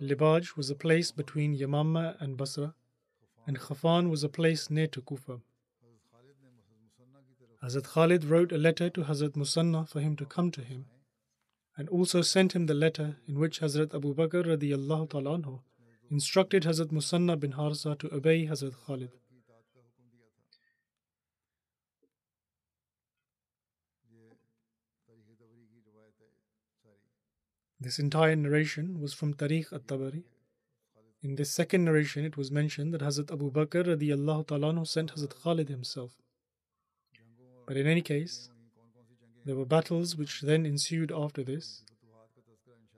Libaj 0.01 0.57
was 0.57 0.71
a 0.71 0.77
place 0.77 1.11
between 1.11 1.59
Yamama 1.59 2.15
and 2.21 2.37
Basra, 2.37 2.75
and 3.45 3.59
Khafan 3.59 4.09
was 4.09 4.23
a 4.23 4.29
place 4.29 4.71
near 4.71 4.87
to 4.87 5.01
Kufa. 5.01 5.41
Hazrat 7.61 7.85
Khalid 7.95 8.25
wrote 8.25 8.53
a 8.53 8.59
letter 8.59 8.89
to 8.89 9.03
Hazrat 9.03 9.35
Musanna 9.35 9.85
for 9.89 9.99
him 9.99 10.15
to 10.15 10.25
come 10.25 10.53
to 10.53 10.63
him, 10.63 10.87
and 11.77 11.89
also 11.89 12.23
sent 12.23 12.53
him 12.53 12.67
the 12.67 12.75
letter 12.75 13.17
in 13.27 13.41
which 13.41 13.59
Hazrat 13.59 13.93
Abu 13.93 14.15
Bakr 14.15 14.45
radiallahu 14.47 15.11
ta'ala 15.11 15.59
instructed 16.09 16.63
Hazrat 16.63 16.93
Musanna 16.93 17.37
bin 17.37 17.55
Harsa 17.55 17.99
to 17.99 18.15
obey 18.15 18.47
Hazrat 18.47 18.77
Khalid. 18.87 19.11
This 27.81 28.01
entire 28.01 28.35
narration 28.35 29.01
was 29.01 29.15
from 29.15 29.35
Tarikh 29.35 29.73
at-Tabari. 29.73 30.25
In 31.23 31.37
this 31.37 31.53
second 31.53 31.85
narration, 31.85 32.25
it 32.25 32.37
was 32.37 32.51
mentioned 32.51 32.93
that 32.93 33.03
Hazrat 33.03 33.33
Abu 33.33 33.53
Bakr 33.53 33.85
radiallahu 33.85 34.87
sent 34.87 35.15
Hazrat 35.15 35.41
Khalid 35.43 35.69
himself. 35.69 36.17
But 37.67 37.77
in 37.77 37.87
any 37.87 38.03
case, 38.03 38.51
there 39.45 39.55
were 39.55 39.65
battles 39.65 40.17
which 40.17 40.41
then 40.41 40.67
ensued 40.67 41.13
after 41.13 41.45
this. 41.45 41.85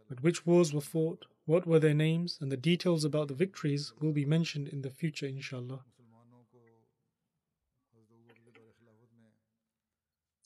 But 0.09 0.23
which 0.23 0.47
wars 0.47 0.73
were 0.73 0.81
fought, 0.81 1.27
what 1.45 1.67
were 1.67 1.79
their 1.79 1.95
names, 1.95 2.39
and 2.41 2.51
the 2.51 2.57
details 2.57 3.05
about 3.05 3.29
the 3.29 3.35
victories 3.35 3.93
will 4.01 4.13
be 4.13 4.25
mentioned 4.25 4.69
in 4.69 4.81
the 4.81 4.91
future, 4.91 5.27
inshallah. 5.27 5.85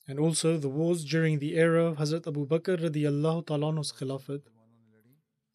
And 0.07 0.19
also 0.19 0.59
the 0.59 0.69
wars 0.69 1.05
during 1.05 1.39
the 1.39 1.55
era 1.55 1.87
of 1.87 1.97
Hazrat 1.97 2.27
Abu 2.27 2.47
Bakr 2.47 2.79
radiallahu 2.79 3.47
ta'ala's 3.47 3.93
Khilafat, 3.93 4.43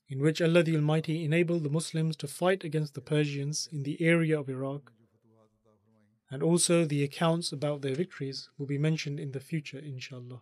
in 0.08 0.20
which 0.20 0.42
Allah 0.42 0.64
the 0.64 0.76
Almighty 0.76 1.24
enabled 1.24 1.64
the 1.64 1.70
Muslims 1.70 2.16
to 2.18 2.28
fight 2.28 2.64
against 2.64 2.96
the 2.96 3.02
Persians 3.02 3.70
in 3.72 3.84
the 3.84 4.02
area 4.02 4.40
of 4.40 4.50
Iraq, 4.50 4.92
and 6.32 6.42
also 6.42 6.84
the 6.84 7.04
accounts 7.04 7.52
about 7.52 7.82
their 7.82 7.94
victories 7.94 8.50
will 8.58 8.66
be 8.66 8.80
mentioned 8.80 9.20
in 9.20 9.32
the 9.34 9.40
future, 9.40 9.78
inshallah. 9.78 10.42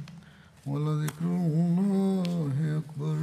ولذكر 0.67 1.25
الله 1.25 2.77
أكبر. 2.77 3.17